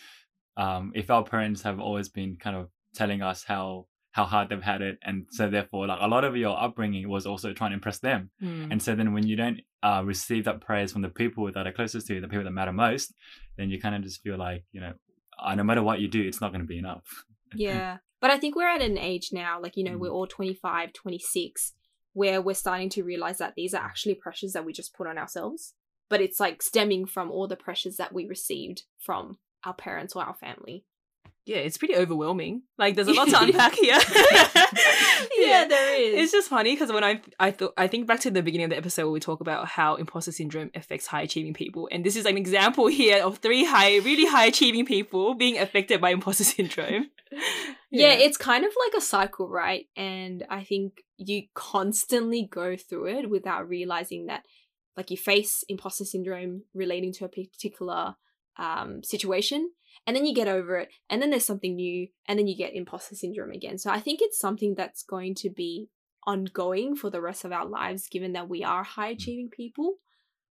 um, 0.58 0.92
if 0.94 1.10
our 1.10 1.24
parents 1.24 1.64
have 1.64 1.80
always 1.80 2.10
been 2.10 2.36
kind 2.36 2.56
of 2.56 2.70
telling 2.94 3.22
us 3.22 3.44
how 3.44 3.88
how 4.12 4.26
hard 4.26 4.50
they've 4.50 4.62
had 4.62 4.82
it, 4.82 4.98
and 5.04 5.26
so 5.32 5.50
therefore, 5.50 5.88
like 5.88 6.00
a 6.02 6.08
lot 6.08 6.24
of 6.26 6.36
your 6.36 6.60
upbringing 6.62 7.08
was 7.10 7.26
also 7.26 7.54
trying 7.54 7.72
to 7.72 7.76
impress 7.76 8.00
them, 8.00 8.30
Mm. 8.42 8.72
and 8.72 8.82
so 8.84 8.96
then 8.96 9.14
when 9.14 9.26
you 9.26 9.36
don't 9.36 9.62
uh, 9.84 10.02
receive 10.06 10.46
that 10.46 10.62
praise 10.62 10.92
from 10.92 11.02
the 11.02 11.10
people 11.10 11.50
that 11.52 11.66
are 11.68 11.72
closest 11.72 12.08
to 12.08 12.16
you, 12.16 12.22
the 12.22 12.28
people 12.28 12.44
that 12.44 12.52
matter 12.52 12.74
most, 12.74 13.14
then 13.58 13.70
you 13.70 13.80
kind 13.80 13.96
of 13.96 14.04
just 14.04 14.22
feel 14.22 14.38
like 14.38 14.64
you 14.72 14.82
know, 14.82 14.94
uh, 15.42 15.56
no 15.56 15.64
matter 15.64 15.82
what 15.84 16.00
you 16.00 16.08
do, 16.08 16.22
it's 16.22 16.42
not 16.42 16.52
going 16.52 16.62
to 16.62 16.68
be 16.68 16.78
enough. 16.78 17.04
Yeah. 17.56 17.98
But 18.22 18.32
I 18.32 18.38
think 18.40 18.56
we're 18.56 18.70
at 18.70 18.82
an 18.82 18.98
age 18.98 19.30
now, 19.34 19.60
like, 19.62 19.76
you 19.76 19.84
know, 19.84 19.98
Mm. 19.98 20.00
we're 20.00 20.10
all 20.10 20.28
25, 20.28 20.94
26, 20.94 21.74
where 22.14 22.42
we're 22.42 22.54
starting 22.54 22.88
to 22.92 23.04
realize 23.04 23.40
that 23.40 23.56
these 23.56 23.74
are 23.74 23.84
actually 23.84 24.16
pressures 24.16 24.54
that 24.54 24.64
we 24.64 24.72
just 24.74 24.94
put 24.94 25.08
on 25.08 25.18
ourselves. 25.18 25.74
But 26.10 26.22
it's 26.22 26.40
like 26.40 26.62
stemming 26.62 27.08
from 27.08 27.30
all 27.32 27.48
the 27.48 27.56
pressures 27.58 27.98
that 27.98 28.14
we 28.14 28.26
received 28.26 28.84
from 29.00 29.38
our 29.66 29.74
parents 29.74 30.16
or 30.16 30.24
our 30.24 30.36
family. 30.36 30.86
Yeah, 31.46 31.58
it's 31.58 31.78
pretty 31.78 31.96
overwhelming. 31.96 32.64
Like 32.78 32.96
there's 32.96 33.08
a 33.08 33.14
lot 33.14 33.30
to 33.30 33.40
unpack 33.42 33.76
here. 33.76 34.00
Yeah, 35.38 35.66
there 35.68 36.02
is. 36.02 36.24
It's 36.24 36.32
just 36.32 36.50
funny 36.50 36.74
because 36.74 36.92
when 36.92 37.04
I 37.04 37.22
I 37.40 37.52
thought 37.52 37.74
I 37.78 37.88
think 37.88 38.08
back 38.08 38.20
to 38.22 38.32
the 38.32 38.42
beginning 38.42 38.66
of 38.66 38.70
the 38.72 38.78
episode 38.78 39.04
where 39.04 39.12
we 39.12 39.20
talk 39.20 39.42
about 39.42 39.68
how 39.68 39.96
imposter 39.96 40.32
syndrome 40.32 40.72
affects 40.76 41.08
high 41.08 41.22
achieving 41.22 41.54
people, 41.54 41.90
and 41.92 42.04
this 42.06 42.16
is 42.16 42.26
an 42.26 42.38
example 42.38 42.88
here 42.88 43.24
of 43.24 43.38
three 43.40 43.64
high, 43.64 43.98
really 43.98 44.26
high 44.26 44.46
achieving 44.46 44.86
people 44.86 45.34
being 45.34 45.58
affected 45.58 46.02
by 46.02 46.12
imposter 46.12 46.44
syndrome. 46.44 47.08
yeah, 47.92 48.14
it's 48.14 48.38
kind 48.38 48.66
of 48.66 48.72
like 48.86 48.98
a 48.98 49.06
cycle, 49.06 49.50
right? 49.50 49.86
And 49.96 50.46
I 50.50 50.64
think 50.64 51.02
you 51.18 51.44
constantly 51.54 52.48
go 52.50 52.76
through 52.76 53.08
it 53.08 53.30
without 53.30 53.68
realizing 53.68 54.28
that, 54.28 54.44
like, 54.98 55.12
you 55.12 55.18
face 55.18 55.64
imposter 55.70 56.06
syndrome 56.06 56.64
relating 56.74 57.14
to 57.14 57.26
a 57.26 57.30
particular 57.30 58.16
um, 58.58 59.04
situation, 59.04 59.72
and 60.08 60.16
then 60.16 60.26
you 60.26 60.34
get 60.34 60.48
over 60.48 60.78
it, 60.78 60.90
and 61.10 61.22
then 61.22 61.30
there's 61.30 61.46
something 61.46 61.76
new, 61.76 62.08
and 62.28 62.38
then 62.38 62.48
you 62.48 62.56
get 62.56 62.74
imposter 62.74 63.16
syndrome 63.16 63.52
again. 63.52 63.78
So 63.78 63.92
I 63.92 64.00
think 64.00 64.20
it's 64.22 64.40
something 64.40 64.76
that's 64.76 65.04
going 65.04 65.36
to 65.36 65.50
be 65.50 65.90
ongoing 66.26 66.96
for 66.96 67.10
the 67.10 67.22
rest 67.22 67.46
of 67.46 67.52
our 67.52 67.66
lives, 67.66 68.08
given 68.08 68.34
that 68.34 68.50
we 68.50 68.64
are 68.64 68.84
high 68.84 69.10
achieving 69.10 69.50
people. 69.50 69.96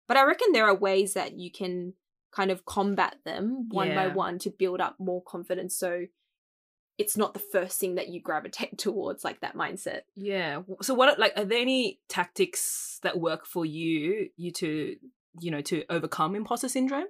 But 0.07 0.17
I 0.17 0.25
reckon 0.25 0.53
there 0.53 0.67
are 0.67 0.75
ways 0.75 1.13
that 1.13 1.38
you 1.38 1.51
can 1.51 1.93
kind 2.31 2.51
of 2.51 2.65
combat 2.65 3.15
them 3.25 3.67
one 3.69 3.95
by 3.95 4.07
one 4.07 4.39
to 4.39 4.49
build 4.49 4.79
up 4.79 4.95
more 4.99 5.21
confidence. 5.23 5.77
So 5.77 6.05
it's 6.97 7.17
not 7.17 7.33
the 7.33 7.39
first 7.39 7.79
thing 7.79 7.95
that 7.95 8.10
you 8.10 8.21
gravitate 8.21 8.77
towards, 8.77 9.23
like 9.23 9.41
that 9.41 9.55
mindset. 9.55 10.01
Yeah. 10.15 10.62
So 10.81 10.93
what 10.93 11.19
like 11.19 11.33
are 11.36 11.45
there 11.45 11.60
any 11.60 11.99
tactics 12.10 12.99
that 13.03 13.19
work 13.19 13.45
for 13.45 13.65
you 13.65 14.29
you 14.36 14.51
to 14.53 14.95
you 15.39 15.51
know 15.51 15.62
to 15.62 15.83
overcome 15.89 16.36
imposter 16.36 16.69
syndrome? 16.69 17.07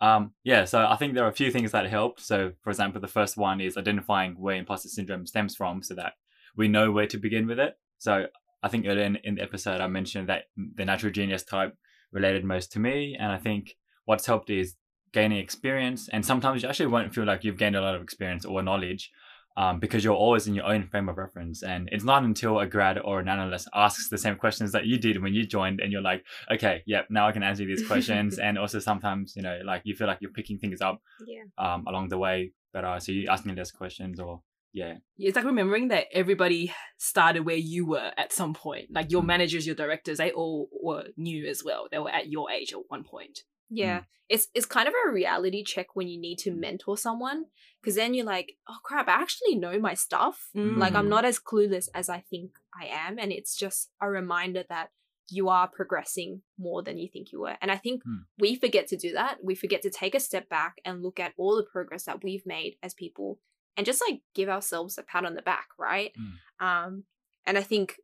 Um, 0.00 0.32
yeah, 0.42 0.64
so 0.64 0.86
I 0.86 0.96
think 0.96 1.14
there 1.14 1.24
are 1.24 1.30
a 1.30 1.34
few 1.34 1.50
things 1.50 1.72
that 1.72 1.88
help. 1.88 2.20
So, 2.20 2.52
for 2.62 2.70
example, 2.70 3.00
the 3.00 3.08
first 3.08 3.36
one 3.36 3.60
is 3.60 3.76
identifying 3.76 4.34
where 4.34 4.56
imposter 4.56 4.88
syndrome 4.88 5.26
stems 5.26 5.54
from 5.54 5.82
so 5.82 5.94
that 5.94 6.14
we 6.56 6.68
know 6.68 6.90
where 6.90 7.06
to 7.06 7.16
begin 7.16 7.46
with 7.46 7.58
it. 7.58 7.78
So, 7.98 8.26
I 8.62 8.68
think 8.68 8.86
earlier 8.86 9.04
in, 9.04 9.16
in 9.16 9.34
the 9.36 9.42
episode, 9.42 9.80
I 9.80 9.86
mentioned 9.86 10.28
that 10.28 10.44
the 10.56 10.84
natural 10.84 11.12
genius 11.12 11.42
type 11.42 11.76
related 12.12 12.44
most 12.44 12.72
to 12.72 12.78
me. 12.78 13.16
And 13.18 13.30
I 13.30 13.36
think 13.36 13.76
what's 14.06 14.26
helped 14.26 14.48
is 14.48 14.74
gaining 15.12 15.38
experience. 15.38 16.08
And 16.08 16.24
sometimes 16.24 16.62
you 16.62 16.68
actually 16.68 16.86
won't 16.86 17.14
feel 17.14 17.24
like 17.24 17.44
you've 17.44 17.58
gained 17.58 17.76
a 17.76 17.80
lot 17.82 17.94
of 17.94 18.02
experience 18.02 18.44
or 18.44 18.62
knowledge 18.62 19.10
um, 19.56 19.78
because 19.80 20.02
you're 20.04 20.14
always 20.14 20.46
in 20.46 20.54
your 20.54 20.66
own 20.66 20.86
frame 20.88 21.08
of 21.08 21.16
reference. 21.16 21.62
And 21.62 21.88
it's 21.92 22.04
not 22.04 22.22
until 22.24 22.58
a 22.60 22.66
grad 22.66 22.98
or 22.98 23.20
an 23.20 23.28
analyst 23.28 23.68
asks 23.74 24.08
the 24.08 24.18
same 24.18 24.36
questions 24.36 24.72
that 24.72 24.86
you 24.86 24.98
did 24.98 25.22
when 25.22 25.32
you 25.34 25.46
joined 25.46 25.80
and 25.80 25.92
you're 25.92 26.02
like, 26.02 26.24
okay, 26.50 26.82
yep, 26.86 27.06
now 27.10 27.28
I 27.28 27.32
can 27.32 27.42
answer 27.42 27.64
these 27.64 27.86
questions. 27.86 28.38
and 28.44 28.58
also 28.58 28.78
sometimes, 28.80 29.34
you 29.36 29.42
know, 29.42 29.60
like 29.64 29.82
you 29.84 29.94
feel 29.94 30.06
like 30.06 30.18
you're 30.20 30.32
picking 30.32 30.58
things 30.58 30.80
up 30.80 31.00
Yeah. 31.26 31.44
um, 31.58 31.84
along 31.86 32.08
the 32.08 32.18
way. 32.18 32.52
But 32.72 32.84
uh, 32.84 32.98
so 32.98 33.12
you're 33.12 33.30
asking 33.30 33.54
less 33.54 33.70
questions 33.70 34.18
or 34.18 34.42
yeah, 34.72 34.94
It's 35.16 35.36
like 35.36 35.44
remembering 35.44 35.86
that 35.88 36.06
everybody 36.12 36.74
started 36.98 37.46
where 37.46 37.54
you 37.54 37.86
were 37.86 38.10
at 38.16 38.32
some 38.32 38.54
point. 38.54 38.88
Like 38.90 39.12
your 39.12 39.22
Mm. 39.22 39.26
managers, 39.26 39.66
your 39.68 39.76
directors, 39.76 40.18
they 40.18 40.32
all 40.32 40.68
were 40.82 41.04
new 41.16 41.46
as 41.46 41.62
well. 41.62 41.86
They 41.92 42.00
were 42.00 42.10
at 42.10 42.26
your 42.28 42.50
age 42.50 42.72
at 42.72 42.80
one 42.88 43.04
point. 43.04 43.44
Yeah. 43.74 43.98
Mm. 44.00 44.04
It's 44.30 44.48
it's 44.54 44.64
kind 44.66 44.88
of 44.88 44.94
a 45.06 45.12
reality 45.12 45.62
check 45.64 45.88
when 45.94 46.08
you 46.08 46.18
need 46.18 46.38
to 46.38 46.50
mentor 46.50 46.96
someone 46.96 47.44
because 47.80 47.94
then 47.96 48.14
you're 48.14 48.24
like, 48.24 48.56
"Oh 48.66 48.78
crap, 48.82 49.06
I 49.06 49.12
actually 49.20 49.54
know 49.56 49.78
my 49.78 49.92
stuff. 49.94 50.48
Like 50.54 50.94
I'm 50.94 51.06
Mm. 51.06 51.10
not 51.10 51.24
as 51.26 51.38
clueless 51.38 51.88
as 51.94 52.08
I 52.08 52.20
think 52.30 52.52
I 52.80 52.86
am." 52.86 53.18
And 53.18 53.30
it's 53.32 53.54
just 53.54 53.90
a 54.00 54.08
reminder 54.08 54.64
that 54.70 54.88
you 55.28 55.48
are 55.48 55.68
progressing 55.68 56.42
more 56.58 56.82
than 56.82 56.96
you 56.98 57.08
think 57.12 57.32
you 57.32 57.40
were. 57.40 57.56
And 57.60 57.70
I 57.70 57.76
think 57.76 58.02
Mm. 58.04 58.24
we 58.38 58.56
forget 58.56 58.86
to 58.88 58.96
do 58.96 59.12
that. 59.12 59.44
We 59.44 59.54
forget 59.54 59.82
to 59.82 59.90
take 59.90 60.14
a 60.14 60.20
step 60.20 60.48
back 60.48 60.74
and 60.86 61.02
look 61.02 61.18
at 61.20 61.34
all 61.36 61.56
the 61.56 61.64
progress 61.70 62.04
that 62.04 62.22
we've 62.24 62.46
made 62.46 62.76
as 62.82 62.94
people 62.94 63.40
and 63.76 63.84
just 63.86 64.00
like 64.06 64.20
give 64.34 64.48
ourselves 64.48 64.96
a 64.98 65.02
pat 65.02 65.24
on 65.26 65.34
the 65.34 65.42
back, 65.42 65.68
right? 65.78 66.12
Mm. 66.18 66.66
Um 66.66 67.04
and 67.46 67.58
I 67.58 67.62
think 67.62 68.00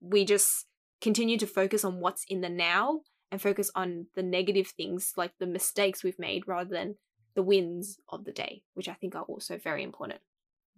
we 0.00 0.24
just 0.24 0.66
continue 1.00 1.38
to 1.38 1.46
focus 1.46 1.84
on 1.84 2.00
what's 2.00 2.24
in 2.28 2.40
the 2.42 2.48
now 2.48 3.02
and 3.34 3.42
focus 3.42 3.68
on 3.74 4.06
the 4.14 4.22
negative 4.22 4.68
things 4.68 5.12
like 5.16 5.32
the 5.40 5.46
mistakes 5.46 6.04
we've 6.04 6.20
made 6.20 6.46
rather 6.46 6.70
than 6.70 6.94
the 7.34 7.42
wins 7.42 7.98
of 8.08 8.24
the 8.24 8.30
day, 8.30 8.62
which 8.74 8.88
I 8.88 8.92
think 8.94 9.16
are 9.16 9.24
also 9.24 9.58
very 9.58 9.82
important. 9.82 10.20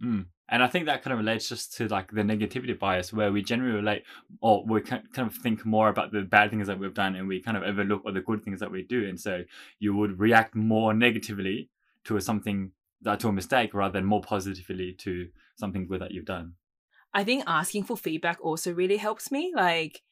Mm. 0.03 0.25
And 0.49 0.63
I 0.63 0.67
think 0.67 0.87
that 0.87 1.03
kind 1.03 1.13
of 1.13 1.19
relates 1.19 1.51
just 1.51 1.77
to 1.77 1.87
like 1.89 2.11
the 2.13 2.23
negativity 2.23 2.79
bias, 2.79 3.13
where 3.13 3.31
we 3.31 3.43
generally 3.43 3.75
relate, 3.77 4.05
or 4.41 4.65
we 4.67 4.81
kind 4.81 5.03
kind 5.13 5.29
of 5.29 5.35
think 5.37 5.67
more 5.67 5.91
about 5.91 6.13
the 6.13 6.23
bad 6.23 6.49
things 6.49 6.67
that 6.67 6.79
we've 6.79 6.95
done, 6.95 7.15
and 7.15 7.29
we 7.29 7.43
kind 7.43 7.59
of 7.59 7.63
overlook 7.63 8.07
all 8.07 8.13
the 8.15 8.23
good 8.23 8.43
things 8.43 8.61
that 8.61 8.71
we 8.71 8.83
do, 8.83 9.07
and 9.07 9.21
so 9.21 9.45
you 9.79 9.95
would 9.95 10.19
react 10.19 10.55
more 10.55 10.95
negatively 10.95 11.69
to 12.05 12.19
something 12.21 12.71
that 13.03 13.21
to 13.21 13.29
a 13.29 13.33
mistake 13.33 13.75
rather 13.75 13.93
than 13.93 14.07
more 14.07 14.23
positively 14.23 14.95
to 14.95 15.29
something 15.57 15.87
good 15.87 16.01
that 16.01 16.13
you've 16.13 16.25
done. 16.25 16.55
I 17.13 17.23
think 17.23 17.45
asking 17.47 17.85
for 17.85 17.99
feedback 17.99 18.39
also 18.41 18.73
really 18.73 18.97
helps 18.97 19.31
me. 19.31 19.53
Like 19.55 20.03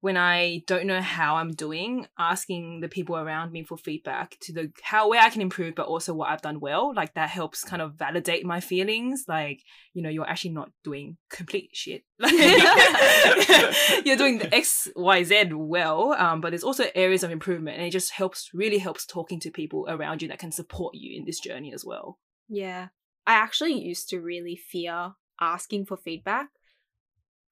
when 0.00 0.16
I 0.16 0.62
don't 0.66 0.86
know 0.86 1.00
how 1.00 1.36
I'm 1.36 1.52
doing, 1.52 2.06
asking 2.18 2.80
the 2.80 2.88
people 2.88 3.16
around 3.16 3.52
me 3.52 3.64
for 3.64 3.76
feedback 3.76 4.36
to 4.42 4.52
the 4.52 4.70
how 4.82 5.08
where 5.08 5.20
I 5.20 5.30
can 5.30 5.42
improve, 5.42 5.74
but 5.74 5.86
also 5.86 6.14
what 6.14 6.30
I've 6.30 6.42
done 6.42 6.60
well. 6.60 6.94
Like 6.94 7.14
that 7.14 7.30
helps 7.30 7.64
kind 7.64 7.82
of 7.82 7.94
validate 7.94 8.44
my 8.44 8.60
feelings. 8.60 9.24
Like 9.26 9.62
you 9.94 10.02
know, 10.02 10.10
you're 10.10 10.28
actually 10.28 10.52
not 10.52 10.70
doing 10.84 11.16
complete 11.30 11.70
shit. 11.72 12.04
you're 12.20 14.16
doing 14.16 14.38
the 14.38 14.50
X, 14.52 14.88
Y, 14.94 15.22
Z 15.24 15.50
well, 15.52 16.14
um, 16.18 16.40
but 16.40 16.50
there's 16.50 16.64
also 16.64 16.84
areas 16.94 17.22
of 17.22 17.30
improvement, 17.30 17.78
and 17.78 17.86
it 17.86 17.90
just 17.90 18.12
helps 18.12 18.50
really 18.52 18.78
helps 18.78 19.06
talking 19.06 19.40
to 19.40 19.50
people 19.50 19.86
around 19.88 20.22
you 20.22 20.28
that 20.28 20.38
can 20.38 20.52
support 20.52 20.94
you 20.94 21.18
in 21.18 21.24
this 21.24 21.40
journey 21.40 21.72
as 21.72 21.84
well. 21.84 22.18
Yeah. 22.48 22.88
I 23.26 23.34
actually 23.34 23.72
used 23.72 24.08
to 24.10 24.20
really 24.20 24.56
fear 24.56 25.12
asking 25.40 25.86
for 25.86 25.96
feedback 25.96 26.48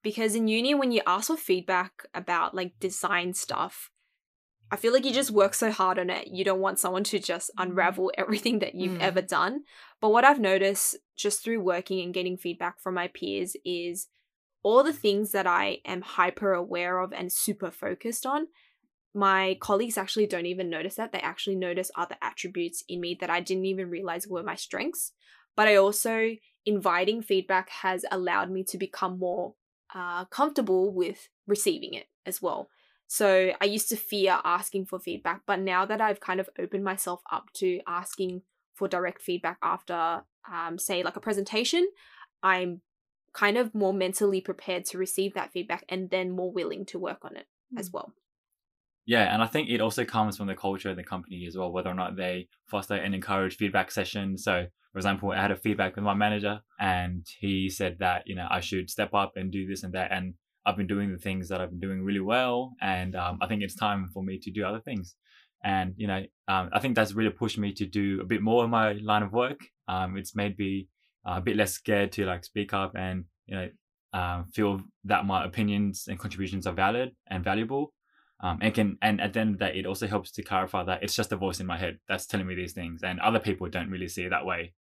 because 0.05 0.37
in 0.37 0.47
uni, 0.47 0.75
when 0.75 0.93
you 0.93 1.01
ask 1.07 1.27
for 1.27 1.37
feedback 1.37 2.05
about 2.15 2.55
like 2.55 2.79
design 2.79 3.33
stuff, 3.33 3.91
I 4.71 4.77
feel 4.77 4.93
like 4.93 5.05
you 5.05 5.13
just 5.13 5.31
work 5.31 5.55
so 5.55 5.71
hard 5.73 5.99
on 5.99 6.11
it. 6.11 6.29
You 6.29 6.45
don't 6.45 6.61
want 6.61 6.79
someone 6.79 7.05
to 7.05 7.19
just 7.19 7.51
unravel 7.59 8.13
everything 8.19 8.59
that 8.61 8.75
you've 8.75 8.99
Mm. 8.99 9.03
ever 9.03 9.23
done. 9.23 9.65
But 10.01 10.11
what 10.11 10.25
I've 10.25 10.41
noticed 10.41 10.97
just 11.17 11.43
through 11.43 11.61
working 11.61 12.01
and 12.01 12.15
getting 12.15 12.37
feedback 12.37 12.81
from 12.81 12.95
my 12.95 13.09
peers 13.09 13.57
is 13.65 14.09
all 14.63 14.83
the 14.83 14.93
things 14.93 15.33
that 15.33 15.47
I 15.47 15.79
am 15.85 16.03
hyper 16.03 16.53
aware 16.53 16.99
of 16.99 17.13
and 17.13 17.33
super 17.33 17.71
focused 17.71 18.27
on. 18.27 18.49
My 19.15 19.57
colleagues 19.61 19.97
actually 19.97 20.27
don't 20.27 20.47
even 20.47 20.69
notice 20.69 20.97
that. 20.97 21.13
They 21.13 21.21
actually 21.21 21.57
notice 21.57 21.91
other 21.97 22.17
attributes 22.21 22.83
in 22.89 23.01
me 23.01 23.17
that 23.21 23.31
I 23.31 23.41
didn't 23.41 23.67
even 23.67 23.89
realize 23.89 24.27
were 24.27 24.43
my 24.43 24.57
strengths. 24.57 25.13
But 25.57 25.69
I 25.69 25.77
also, 25.77 26.37
inviting 26.67 27.23
feedback 27.23 27.71
has 27.71 28.05
allowed 28.11 28.51
me 28.51 28.65
to 28.65 28.79
become 28.79 29.19
more 29.19 29.55
uh, 29.95 30.25
comfortable 30.27 30.93
with 30.93 31.29
receiving 31.47 31.95
it 31.95 32.07
as 32.27 32.43
well. 32.43 32.69
So 33.07 33.53
I 33.61 33.65
used 33.67 33.89
to 33.91 33.97
fear 33.97 34.41
asking 34.45 34.87
for 34.87 34.99
feedback, 34.99 35.43
but 35.47 35.61
now 35.61 35.85
that 35.85 36.01
I've 36.01 36.21
kind 36.21 36.41
of 36.41 36.49
opened 36.59 36.85
myself 36.85 37.23
up 37.31 37.53
to 37.55 37.81
asking 37.87 38.43
for 38.75 38.89
direct 38.89 39.23
feedback 39.23 39.59
after, 39.63 40.23
um, 40.53 40.79
say, 40.79 41.03
like 41.03 41.17
a 41.17 41.21
presentation, 41.21 41.87
I'm 42.43 42.81
kind 43.33 43.57
of 43.57 43.75
more 43.75 43.93
mentally 43.93 44.41
prepared 44.41 44.85
to 44.87 44.99
receive 44.99 45.35
that 45.35 45.53
feedback 45.53 45.85
and 45.89 46.11
then 46.11 46.31
more 46.31 46.51
willing 46.51 46.85
to 46.87 46.99
work 46.99 47.25
on 47.25 47.37
it 47.37 47.47
as 47.77 47.91
well. 47.93 48.13
Yeah, 49.07 49.33
and 49.33 49.43
I 49.43 49.47
think 49.47 49.69
it 49.69 49.81
also 49.81 50.05
comes 50.05 50.37
from 50.37 50.47
the 50.47 50.55
culture 50.55 50.91
of 50.91 50.97
the 50.97 51.05
company 51.05 51.47
as 51.47 51.57
well, 51.57 51.71
whether 51.73 51.91
or 51.91 51.95
not 51.95 52.17
they 52.17 52.49
foster 52.67 52.95
and 52.95 53.15
encourage 53.15 53.57
feedback 53.57 53.91
sessions. 53.91 54.45
So, 54.45 54.67
for 54.93 54.99
example, 54.99 55.31
I 55.33 55.43
had 55.43 55.51
a 55.51 55.57
feedback 55.57 55.95
with 55.95 56.05
my 56.05 56.15
manager, 56.15 56.61
and 56.81 57.27
he 57.39 57.69
said 57.69 57.99
that 58.01 58.23
you 58.27 58.35
know 58.35 58.47
I 58.51 58.61
should 58.61 58.89
step 58.89 59.13
up 59.13 59.33
and 59.37 59.53
do 59.53 59.67
this 59.67 59.83
and 59.83 59.93
that, 59.95 60.11
and 60.11 60.35
I've 60.65 60.77
been 60.77 60.87
doing 60.87 61.13
the 61.13 61.19
things 61.19 61.49
that 61.51 61.61
I've 61.61 61.71
been 61.71 61.81
doing 61.81 62.03
really 62.03 62.21
well, 62.21 62.73
and 62.81 63.15
um, 63.15 63.39
I 63.43 63.47
think 63.47 63.63
it's 63.63 63.75
time 63.75 64.09
for 64.15 64.23
me 64.23 64.39
to 64.39 64.51
do 64.51 64.65
other 64.65 64.81
things. 64.81 65.17
And 65.63 65.95
you 65.99 66.07
know, 66.07 66.23
um, 66.49 66.71
I 66.73 66.79
think 66.81 66.95
that's 66.95 67.13
really 67.15 67.31
pushed 67.31 67.59
me 67.59 67.73
to 67.75 67.87
do 67.87 68.21
a 68.23 68.25
bit 68.25 68.43
more 68.43 68.65
in 68.65 68.71
my 68.71 68.93
line 68.93 69.23
of 69.23 69.33
work. 69.33 69.61
Um, 69.89 70.17
it's 70.17 70.35
made 70.35 70.59
me 70.59 70.89
uh, 71.29 71.35
a 71.37 71.41
bit 71.43 71.57
less 71.57 71.73
scared 71.73 72.13
to 72.13 72.25
like 72.25 72.45
speak 72.45 72.73
up 72.73 72.93
and 72.97 73.25
you 73.47 73.57
know 73.57 73.69
um, 74.15 74.47
feel 74.55 74.81
that 75.05 75.27
my 75.27 75.45
opinions 75.45 76.07
and 76.09 76.19
contributions 76.19 76.67
are 76.67 76.75
valid 76.75 77.11
and 77.29 77.45
valuable 77.45 77.93
um, 78.41 78.59
and 78.61 78.75
can 78.75 78.99
and 79.01 79.21
at 79.21 79.33
the 79.33 79.41
end 79.41 79.55
of 79.55 79.59
the 79.59 79.65
day 79.67 79.79
it 79.79 79.87
also 79.87 80.07
helps 80.07 80.31
to 80.33 80.43
clarify 80.43 80.85
that 80.85 81.03
it's 81.03 81.15
just 81.15 81.33
a 81.33 81.37
voice 81.37 81.61
in 81.61 81.67
my 81.67 81.79
head 81.79 81.99
that's 82.09 82.27
telling 82.27 82.47
me 82.47 82.55
these 82.55 82.73
things 82.73 83.03
and 83.03 83.21
other 83.21 83.41
people 83.41 83.69
don't 83.69 83.91
really 83.91 84.09
see 84.09 84.25
it 84.25 84.31
that 84.31 84.47
way 84.47 84.73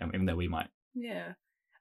um, 0.00 0.10
even 0.14 0.26
though 0.26 0.36
we 0.36 0.48
might 0.48 0.68
Yeah. 0.94 1.32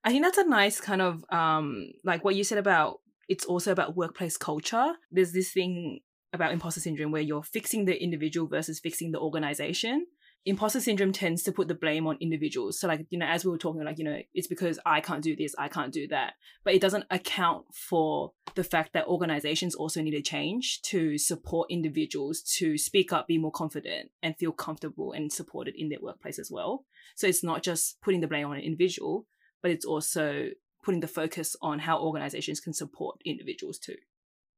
I 0.03 0.09
think 0.09 0.23
that's 0.23 0.37
a 0.37 0.47
nice 0.47 0.81
kind 0.81 1.01
of 1.01 1.23
um 1.29 1.91
like 2.03 2.23
what 2.23 2.35
you 2.35 2.43
said 2.43 2.57
about 2.57 2.99
it's 3.31 3.45
also 3.45 3.71
about 3.71 3.95
workplace 3.95 4.35
culture. 4.35 4.93
There's 5.09 5.31
this 5.31 5.53
thing 5.53 6.01
about 6.33 6.51
imposter 6.51 6.81
syndrome 6.81 7.11
where 7.11 7.21
you're 7.21 7.43
fixing 7.43 7.85
the 7.85 8.01
individual 8.01 8.45
versus 8.45 8.79
fixing 8.79 9.13
the 9.13 9.19
organization. 9.19 10.05
Imposter 10.43 10.79
syndrome 10.79 11.11
tends 11.11 11.43
to 11.43 11.51
put 11.51 11.67
the 11.67 11.75
blame 11.75 12.07
on 12.07 12.17
individuals. 12.19 12.79
So 12.79 12.87
like, 12.87 13.05
you 13.09 13.19
know, 13.19 13.27
as 13.27 13.45
we 13.45 13.51
were 13.51 13.59
talking 13.59 13.83
like, 13.83 13.99
you 13.99 14.03
know, 14.03 14.19
it's 14.33 14.47
because 14.47 14.79
I 14.85 14.99
can't 14.99 15.21
do 15.21 15.35
this, 15.35 15.53
I 15.57 15.67
can't 15.67 15.93
do 15.93 16.07
that. 16.07 16.33
But 16.63 16.73
it 16.73 16.81
doesn't 16.81 17.05
account 17.11 17.65
for 17.73 18.31
the 18.55 18.63
fact 18.63 18.93
that 18.93 19.05
organizations 19.05 19.75
also 19.75 20.01
need 20.01 20.11
to 20.11 20.21
change 20.21 20.81
to 20.83 21.17
support 21.19 21.69
individuals 21.69 22.41
to 22.57 22.77
speak 22.77 23.13
up, 23.13 23.27
be 23.27 23.37
more 23.37 23.51
confident 23.51 24.09
and 24.23 24.35
feel 24.35 24.51
comfortable 24.51 25.11
and 25.11 25.31
supported 25.31 25.75
in 25.77 25.89
their 25.89 26.01
workplace 26.01 26.39
as 26.39 26.49
well. 26.49 26.85
So 27.15 27.27
it's 27.27 27.43
not 27.43 27.61
just 27.61 28.01
putting 28.01 28.21
the 28.21 28.27
blame 28.27 28.47
on 28.47 28.57
an 28.57 28.63
individual, 28.63 29.27
but 29.61 29.69
it's 29.69 29.85
also 29.85 30.47
putting 30.83 31.01
the 31.01 31.07
focus 31.07 31.55
on 31.61 31.79
how 31.79 31.99
organizations 31.99 32.59
can 32.59 32.73
support 32.73 33.19
individuals 33.23 33.77
too. 33.77 33.97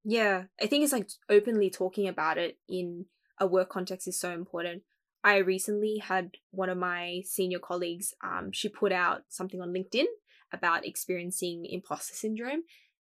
Yeah, 0.05 0.43
I 0.61 0.67
think 0.67 0.83
it's 0.83 0.93
like 0.93 1.09
openly 1.29 1.69
talking 1.69 2.07
about 2.07 2.37
it 2.37 2.57
in 2.69 3.05
a 3.39 3.47
work 3.47 3.69
context 3.69 4.07
is 4.07 4.19
so 4.19 4.31
important. 4.31 4.83
I 5.23 5.38
recently 5.38 5.99
had 5.99 6.31
one 6.51 6.69
of 6.69 6.77
my 6.77 7.21
senior 7.25 7.59
colleagues, 7.59 8.13
um, 8.23 8.51
she 8.51 8.67
put 8.67 8.91
out 8.91 9.23
something 9.29 9.62
on 9.62 9.73
LinkedIn 9.73 10.05
about 10.51 10.86
experiencing 10.86 11.65
imposter 11.65 12.13
syndrome. 12.13 12.63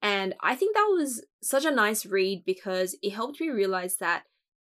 And 0.02 0.34
I 0.42 0.56
think 0.56 0.74
that 0.74 0.88
was 0.90 1.24
such 1.42 1.64
a 1.64 1.70
nice 1.70 2.04
read 2.04 2.44
because 2.44 2.96
it 3.02 3.10
helped 3.10 3.40
me 3.40 3.50
realize 3.50 3.96
that 3.96 4.24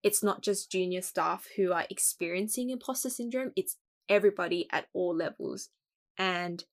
it's 0.03 0.23
not 0.23 0.41
just 0.41 0.71
junior 0.71 1.01
staff 1.01 1.47
who 1.55 1.71
are 1.71 1.85
experiencing 1.89 2.69
imposter 2.69 3.09
syndrome, 3.09 3.51
it's 3.55 3.77
everybody 4.07 4.67
at 4.71 4.87
all 4.93 5.15
levels. 5.15 5.69
And 6.17 6.63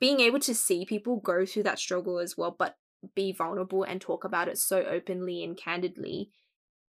being 0.00 0.20
able 0.20 0.40
to 0.40 0.54
see 0.54 0.84
people 0.84 1.16
go 1.16 1.44
through 1.44 1.64
that 1.64 1.78
struggle 1.78 2.18
as 2.18 2.36
well, 2.36 2.54
but 2.56 2.76
be 3.14 3.32
vulnerable 3.32 3.82
and 3.82 4.00
talk 4.00 4.24
about 4.24 4.48
it 4.48 4.58
so 4.58 4.82
openly 4.82 5.42
and 5.42 5.56
candidly 5.56 6.30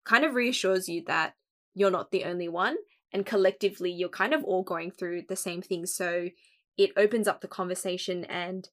kind 0.05 0.25
of 0.25 0.35
reassures 0.35 0.89
you 0.89 1.05
that 1.07 1.35
you're 1.75 1.91
not 1.91 2.11
the 2.11 2.25
only 2.25 2.49
one 2.49 2.77
and 3.13 3.27
collectively 3.27 3.91
you're 3.91 4.09
kind 4.09 4.35
of 4.35 4.45
all 4.45 4.63
going 4.63 4.91
through 4.91 5.23
the 5.29 5.37
same 5.37 5.63
thing 5.63 5.87
so 5.87 6.29
it 6.77 6.91
opens 6.97 7.27
up 7.27 7.41
the 7.41 7.49
conversation 7.49 8.25
and 8.27 8.69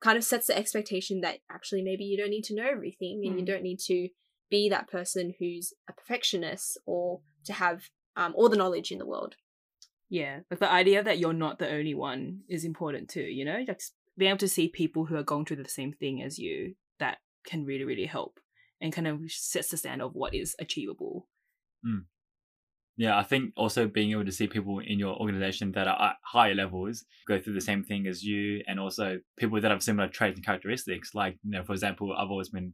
kind 0.00 0.16
of 0.16 0.24
sets 0.24 0.46
the 0.46 0.56
expectation 0.56 1.20
that 1.20 1.38
actually 1.50 1.82
maybe 1.82 2.04
you 2.04 2.16
don't 2.16 2.30
need 2.30 2.44
to 2.44 2.54
know 2.54 2.66
everything 2.66 3.22
and 3.24 3.38
you 3.38 3.44
Mm. 3.44 3.46
don't 3.46 3.62
need 3.62 3.78
to 3.78 4.08
be 4.48 4.68
that 4.68 4.88
person 4.88 5.34
who's 5.38 5.74
a 5.88 5.92
perfectionist 5.92 6.78
or 6.86 7.20
to 7.44 7.52
have 7.52 7.90
um, 8.16 8.32
all 8.36 8.48
the 8.48 8.56
knowledge 8.56 8.90
in 8.90 8.98
the 8.98 9.06
world 9.06 9.36
Yeah, 10.08 10.40
like 10.50 10.58
the 10.58 10.70
idea 10.70 11.02
that 11.04 11.18
you're 11.18 11.32
not 11.32 11.58
the 11.58 11.70
only 11.70 11.94
one 11.94 12.40
is 12.48 12.64
important 12.64 13.08
too, 13.10 13.22
you 13.22 13.44
know? 13.44 13.64
Like 13.68 13.80
being 14.18 14.30
able 14.30 14.38
to 14.38 14.48
see 14.48 14.68
people 14.68 15.04
who 15.06 15.16
are 15.16 15.22
going 15.22 15.44
through 15.44 15.62
the 15.62 15.68
same 15.68 15.92
thing 15.92 16.20
as 16.20 16.36
you, 16.36 16.74
that 16.98 17.18
can 17.44 17.64
really, 17.64 17.84
really 17.84 18.06
help 18.06 18.40
and 18.80 18.92
kind 18.92 19.06
of 19.06 19.20
sets 19.28 19.68
the 19.70 19.76
standard 19.76 20.04
of 20.06 20.14
what 20.14 20.34
is 20.34 20.56
achievable. 20.58 21.28
Yeah 23.00 23.18
i 23.18 23.22
think 23.22 23.52
also 23.56 23.86
being 23.86 24.10
able 24.12 24.24
to 24.24 24.32
see 24.32 24.46
people 24.46 24.78
in 24.78 24.98
your 24.98 25.16
organization 25.16 25.72
that 25.72 25.88
are 25.88 26.00
at 26.10 26.16
higher 26.24 26.54
levels 26.54 27.04
go 27.26 27.38
through 27.40 27.54
the 27.54 27.60
same 27.60 27.82
thing 27.82 28.06
as 28.06 28.22
you 28.22 28.62
and 28.66 28.78
also 28.78 29.18
people 29.36 29.60
that 29.60 29.70
have 29.70 29.82
similar 29.82 30.08
traits 30.08 30.36
and 30.36 30.44
characteristics. 30.44 31.14
Like 31.14 31.38
you 31.44 31.50
know 31.50 31.62
for 31.62 31.72
example 31.72 32.12
i've 32.16 32.30
always 32.30 32.50
been 32.50 32.72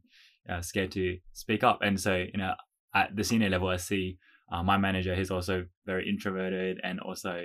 uh, 0.49 0.61
scared 0.61 0.91
to 0.91 1.17
speak 1.33 1.63
up 1.63 1.79
and 1.81 1.99
so 1.99 2.15
you 2.15 2.37
know 2.37 2.53
at 2.93 3.15
the 3.15 3.23
senior 3.23 3.49
level 3.49 3.67
i 3.67 3.77
see 3.77 4.17
uh, 4.51 4.63
my 4.63 4.77
manager 4.77 5.13
he's 5.13 5.31
also 5.31 5.65
very 5.85 6.07
introverted 6.07 6.79
and 6.83 6.99
also 7.01 7.43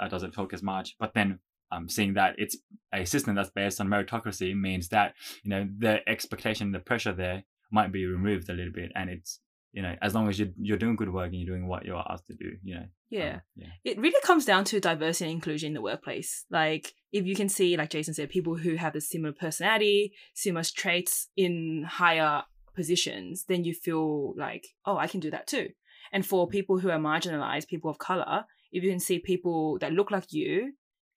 uh, 0.00 0.08
doesn't 0.08 0.32
talk 0.32 0.52
as 0.52 0.62
much. 0.62 0.96
But 0.98 1.14
then 1.14 1.38
um, 1.70 1.88
seeing 1.88 2.14
that 2.14 2.34
it's 2.38 2.56
a 2.94 3.04
system 3.04 3.34
that's 3.34 3.50
based 3.50 3.80
on 3.80 3.88
meritocracy 3.88 4.58
means 4.58 4.88
that 4.88 5.14
you 5.42 5.50
know 5.50 5.68
the 5.78 6.08
expectation, 6.08 6.72
the 6.72 6.78
pressure 6.80 7.12
there 7.12 7.44
might 7.70 7.92
be 7.92 8.06
removed 8.06 8.48
a 8.48 8.54
little 8.54 8.72
bit, 8.72 8.90
and 8.94 9.10
it's 9.10 9.40
you 9.72 9.82
know 9.82 9.94
as 10.00 10.14
long 10.14 10.28
as 10.28 10.38
you're 10.38 10.48
you're 10.56 10.78
doing 10.78 10.96
good 10.96 11.12
work 11.12 11.26
and 11.26 11.36
you're 11.36 11.54
doing 11.54 11.68
what 11.68 11.84
you're 11.84 12.02
asked 12.10 12.26
to 12.26 12.34
do, 12.34 12.52
you 12.62 12.74
know. 12.74 12.86
Yeah. 13.10 13.34
um, 13.34 13.40
yeah, 13.56 13.68
it 13.84 13.98
really 13.98 14.20
comes 14.22 14.44
down 14.44 14.64
to 14.64 14.80
diversity 14.80 15.30
and 15.30 15.34
inclusion 15.34 15.68
in 15.68 15.74
the 15.74 15.82
workplace. 15.82 16.44
Like 16.50 16.94
if 17.12 17.26
you 17.26 17.34
can 17.34 17.48
see, 17.48 17.76
like 17.76 17.90
Jason 17.90 18.14
said, 18.14 18.28
people 18.30 18.56
who 18.56 18.76
have 18.76 18.94
a 18.94 19.00
similar 19.00 19.32
personality, 19.32 20.12
similar 20.34 20.64
traits 20.64 21.28
in 21.36 21.84
higher 21.88 22.42
positions, 22.74 23.44
then 23.48 23.64
you 23.64 23.74
feel 23.74 24.34
like, 24.36 24.66
oh, 24.84 24.96
I 24.96 25.06
can 25.06 25.20
do 25.20 25.30
that 25.30 25.46
too. 25.46 25.70
And 26.12 26.24
for 26.24 26.48
people 26.48 26.78
who 26.78 26.90
are 26.90 26.98
marginalized, 26.98 27.68
people 27.68 27.90
of 27.90 27.98
color, 27.98 28.44
if 28.72 28.82
you 28.82 28.90
can 28.90 29.00
see 29.00 29.18
people 29.18 29.78
that 29.80 29.92
look 29.92 30.10
like 30.10 30.32
you 30.32 30.72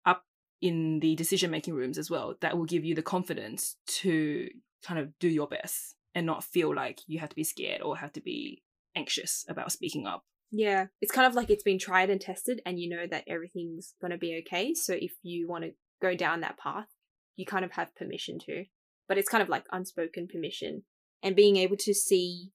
up 0.06 0.24
in 0.62 1.00
the 1.00 1.16
decision 1.16 1.52
making 1.52 1.74
rooms 1.74 1.97
as 1.97 2.10
well, 2.10 2.36
that 2.41 2.58
will 2.58 2.66
give 2.66 2.86
you 2.86 2.95
the 2.95 3.02
confidence 3.02 3.76
to 3.88 4.47
kind 4.84 5.00
of 5.00 5.18
do 5.20 5.28
your 5.28 5.47
best 5.47 5.95
and 6.16 6.26
not 6.26 6.43
feel 6.43 6.74
like 6.74 7.01
you 7.07 7.20
have 7.20 7.30
to 7.30 7.36
be 7.36 7.43
scared 7.43 7.82
or 7.82 7.97
have 7.97 8.14
to 8.14 8.22
be 8.22 8.64
anxious 8.95 9.45
about 9.47 9.72
speaking 9.72 10.07
up. 10.07 10.24
Yeah, 10.51 10.88
it's 10.99 11.12
kind 11.12 11.28
of 11.28 11.36
like 11.36 11.49
it's 11.49 11.64
been 11.64 11.78
tried 11.78 12.10
and 12.10 12.20
tested, 12.20 12.62
and 12.66 12.80
you 12.80 12.89
know 12.89 13.05
that 13.10 13.26
everything's 13.28 13.93
going 14.01 14.12
to 14.12 14.18
be 14.18 14.41
okay. 14.45 14.74
So 14.74 14.93
if 14.93 15.12
you 15.22 15.47
want 15.47 15.64
to 15.66 15.72
go 16.01 16.16
down 16.16 16.41
that 16.41 16.57
path, 16.57 16.88
you 17.36 17.45
kind 17.45 17.64
of 17.64 17.72
have 17.74 17.95
permission 17.95 18.39
to. 18.47 18.66
But 19.07 19.18
it's 19.18 19.30
kind 19.30 19.43
of 19.43 19.49
like 19.49 19.66
unspoken 19.72 20.28
permission. 20.28 20.84
And 21.22 21.36
being 21.36 21.57
able 21.57 21.78
to 21.78 21.93
see 21.93 22.51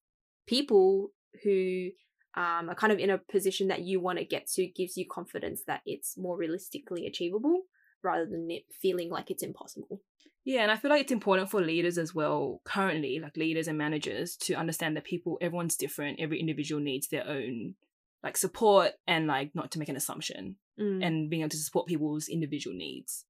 people 0.46 1.10
who 1.42 1.90
um, 2.36 2.68
are 2.68 2.74
kind 2.74 2.92
of 2.92 2.98
in 2.98 3.10
a 3.10 3.18
position 3.18 3.68
that 3.68 3.82
you 3.82 4.00
want 4.00 4.18
to 4.18 4.24
get 4.24 4.46
to 4.54 4.66
gives 4.66 4.96
you 4.96 5.06
confidence 5.10 5.62
that 5.66 5.82
it's 5.86 6.18
more 6.18 6.36
realistically 6.36 7.06
achievable 7.06 7.62
rather 8.02 8.26
than 8.26 8.50
it 8.50 8.64
feeling 8.80 9.10
like 9.10 9.30
it's 9.30 9.42
impossible. 9.42 10.00
Yeah, 10.44 10.62
and 10.62 10.70
I 10.70 10.76
feel 10.76 10.90
like 10.90 11.02
it's 11.02 11.12
important 11.12 11.50
for 11.50 11.62
leaders 11.62 11.96
as 11.96 12.14
well, 12.14 12.60
currently, 12.64 13.18
like 13.18 13.36
leaders 13.36 13.66
and 13.66 13.78
managers, 13.78 14.36
to 14.42 14.54
understand 14.54 14.96
that 14.96 15.04
people, 15.04 15.38
everyone's 15.40 15.76
different. 15.76 16.20
Every 16.20 16.38
individual 16.38 16.80
needs 16.82 17.08
their 17.08 17.26
own 17.26 17.74
like 18.22 18.36
support 18.36 18.92
and 19.06 19.26
like 19.26 19.54
not 19.54 19.70
to 19.72 19.78
make 19.78 19.88
an 19.88 19.96
assumption 19.96 20.56
Mm. 20.78 21.06
and 21.06 21.30
being 21.30 21.42
able 21.42 21.50
to 21.50 21.56
support 21.56 21.86
people's 21.86 22.26
individual 22.26 22.74
needs. 22.76 23.26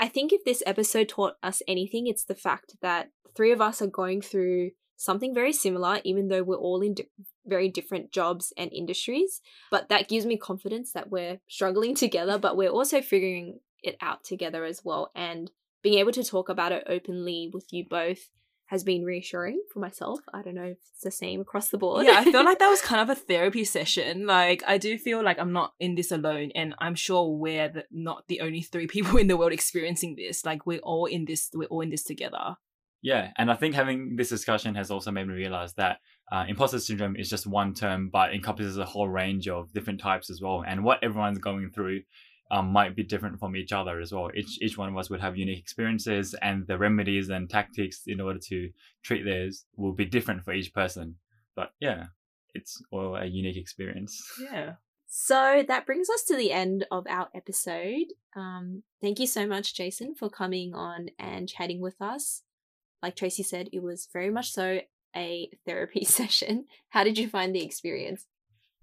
I 0.00 0.08
think 0.08 0.32
if 0.32 0.44
this 0.44 0.60
episode 0.66 1.08
taught 1.08 1.34
us 1.40 1.62
anything, 1.68 2.08
it's 2.08 2.24
the 2.24 2.34
fact 2.34 2.74
that 2.82 3.10
three 3.36 3.52
of 3.52 3.60
us 3.60 3.80
are 3.80 3.86
going 3.86 4.22
through 4.22 4.72
something 4.96 5.32
very 5.32 5.52
similar, 5.52 6.00
even 6.02 6.26
though 6.26 6.42
we're 6.42 6.56
all 6.56 6.80
in 6.82 6.94
di- 6.94 7.08
very 7.46 7.68
different 7.68 8.10
jobs 8.10 8.52
and 8.56 8.72
industries. 8.72 9.40
But 9.70 9.88
that 9.88 10.08
gives 10.08 10.26
me 10.26 10.36
confidence 10.36 10.90
that 10.94 11.10
we're 11.10 11.38
struggling 11.46 11.94
together, 12.04 12.38
but 12.38 12.56
we're 12.56 12.70
also 12.70 13.00
figuring 13.00 13.60
it 13.84 13.96
out 14.00 14.24
together 14.24 14.64
as 14.64 14.84
well. 14.84 15.12
And 15.14 15.52
being 15.84 15.98
able 15.98 16.12
to 16.12 16.24
talk 16.24 16.48
about 16.48 16.72
it 16.72 16.82
openly 16.88 17.50
with 17.52 17.66
you 17.70 17.84
both 17.88 18.30
has 18.66 18.82
been 18.82 19.04
reassuring 19.04 19.62
for 19.70 19.78
myself. 19.78 20.20
I 20.32 20.42
don't 20.42 20.54
know 20.54 20.62
if 20.64 20.78
it's 20.78 21.02
the 21.02 21.10
same 21.10 21.42
across 21.42 21.68
the 21.68 21.76
board. 21.76 22.06
Yeah, 22.06 22.18
I 22.18 22.24
feel 22.24 22.44
like 22.44 22.58
that 22.58 22.70
was 22.70 22.80
kind 22.90 23.02
of 23.02 23.14
a 23.14 23.20
therapy 23.20 23.64
session. 23.64 24.26
Like 24.26 24.64
I 24.66 24.78
do 24.78 24.96
feel 24.96 25.22
like 25.22 25.38
I'm 25.38 25.52
not 25.52 25.74
in 25.78 25.94
this 25.94 26.10
alone, 26.10 26.50
and 26.54 26.74
I'm 26.78 26.94
sure 26.94 27.28
we're 27.28 27.68
the, 27.68 27.84
not 27.90 28.24
the 28.28 28.40
only 28.40 28.62
three 28.62 28.86
people 28.94 29.18
in 29.18 29.28
the 29.28 29.36
world 29.36 29.52
experiencing 29.52 30.16
this. 30.16 30.44
Like 30.44 30.66
we're 30.66 30.78
all 30.78 31.04
in 31.04 31.26
this. 31.26 31.50
We're 31.52 31.66
all 31.66 31.82
in 31.82 31.90
this 31.90 32.02
together. 32.02 32.56
Yeah, 33.02 33.32
and 33.36 33.50
I 33.50 33.54
think 33.54 33.74
having 33.74 34.16
this 34.16 34.30
discussion 34.30 34.74
has 34.76 34.90
also 34.90 35.10
made 35.10 35.28
me 35.28 35.34
realize 35.34 35.74
that 35.74 35.98
uh, 36.32 36.46
imposter 36.48 36.78
syndrome 36.78 37.16
is 37.16 37.28
just 37.28 37.46
one 37.46 37.74
term, 37.74 38.08
but 38.10 38.32
encompasses 38.32 38.78
a 38.78 38.86
whole 38.86 39.10
range 39.10 39.46
of 39.46 39.74
different 39.74 40.00
types 40.00 40.30
as 40.30 40.40
well. 40.40 40.64
And 40.66 40.82
what 40.82 41.04
everyone's 41.04 41.36
going 41.36 41.70
through 41.70 42.00
um, 42.50 42.72
might 42.72 42.94
be 42.94 43.02
different 43.02 43.38
from 43.38 43.56
each 43.56 43.72
other 43.72 44.00
as 44.00 44.12
well. 44.12 44.30
Each 44.34 44.60
each 44.60 44.76
one 44.76 44.88
of 44.88 44.96
us 44.96 45.10
would 45.10 45.20
have 45.20 45.36
unique 45.36 45.58
experiences, 45.58 46.34
and 46.42 46.66
the 46.66 46.78
remedies 46.78 47.28
and 47.28 47.48
tactics 47.48 48.02
in 48.06 48.20
order 48.20 48.38
to 48.48 48.70
treat 49.02 49.24
theirs 49.24 49.64
will 49.76 49.92
be 49.92 50.04
different 50.04 50.44
for 50.44 50.52
each 50.52 50.72
person. 50.72 51.16
But 51.56 51.70
yeah, 51.80 52.06
it's 52.54 52.82
all 52.90 53.16
a 53.16 53.26
unique 53.26 53.56
experience. 53.56 54.22
Yeah. 54.40 54.74
So 55.16 55.62
that 55.68 55.86
brings 55.86 56.10
us 56.10 56.24
to 56.24 56.36
the 56.36 56.50
end 56.50 56.86
of 56.90 57.06
our 57.08 57.28
episode. 57.36 58.06
Um, 58.34 58.82
thank 59.00 59.20
you 59.20 59.28
so 59.28 59.46
much, 59.46 59.72
Jason, 59.72 60.12
for 60.16 60.28
coming 60.28 60.74
on 60.74 61.10
and 61.20 61.48
chatting 61.48 61.80
with 61.80 61.94
us. 62.02 62.42
Like 63.00 63.14
Tracy 63.14 63.44
said, 63.44 63.68
it 63.72 63.80
was 63.80 64.08
very 64.12 64.30
much 64.30 64.50
so 64.50 64.80
a 65.14 65.50
therapy 65.64 66.04
session. 66.04 66.64
How 66.88 67.04
did 67.04 67.16
you 67.16 67.28
find 67.28 67.54
the 67.54 67.62
experience? 67.62 68.26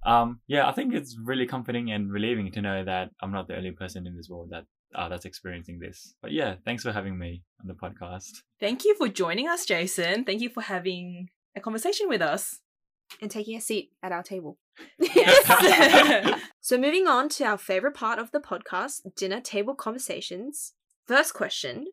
Um, 0.06 0.40
yeah, 0.48 0.68
I 0.68 0.72
think 0.72 0.94
it's 0.94 1.18
really 1.24 1.46
comforting 1.46 1.92
and 1.92 2.12
relieving 2.12 2.52
to 2.52 2.62
know 2.62 2.84
that 2.84 3.12
I'm 3.22 3.32
not 3.32 3.48
the 3.48 3.56
only 3.56 3.72
person 3.72 4.08
in 4.08 4.16
this 4.16 4.30
world 4.30 4.50
that 4.52 4.66
uh, 4.96 5.10
that's 5.10 5.26
experiencing 5.26 5.80
this. 5.80 6.16
But 6.22 6.32
yeah, 6.32 6.56
thanks 6.66 6.84
for 6.84 6.92
having 6.92 7.18
me 7.18 7.44
on 7.62 7.68
the 7.68 7.74
podcast. 7.74 8.32
Thank 8.60 8.84
you 8.84 8.96
for 8.96 9.08
joining 9.08 9.48
us, 9.48 9.66
Jason. 9.66 10.26
Thank 10.26 10.42
you 10.42 10.50
for 10.50 10.62
having 10.62 11.30
a 11.56 11.62
conversation 11.62 12.10
with 12.10 12.22
us. 12.22 12.60
And 13.22 13.30
taking 13.30 13.58
a 13.58 13.62
seat 13.62 13.92
at 14.02 14.14
our 14.14 14.24
table. 14.24 14.58
Yes. 14.98 16.42
So, 16.64 16.78
moving 16.78 17.08
on 17.08 17.28
to 17.30 17.44
our 17.44 17.58
favorite 17.58 17.96
part 17.96 18.20
of 18.20 18.32
the 18.32 18.40
podcast 18.40 19.02
dinner 19.18 19.42
table 19.42 19.76
conversations. 19.76 20.74
First 21.08 21.34
question 21.34 21.88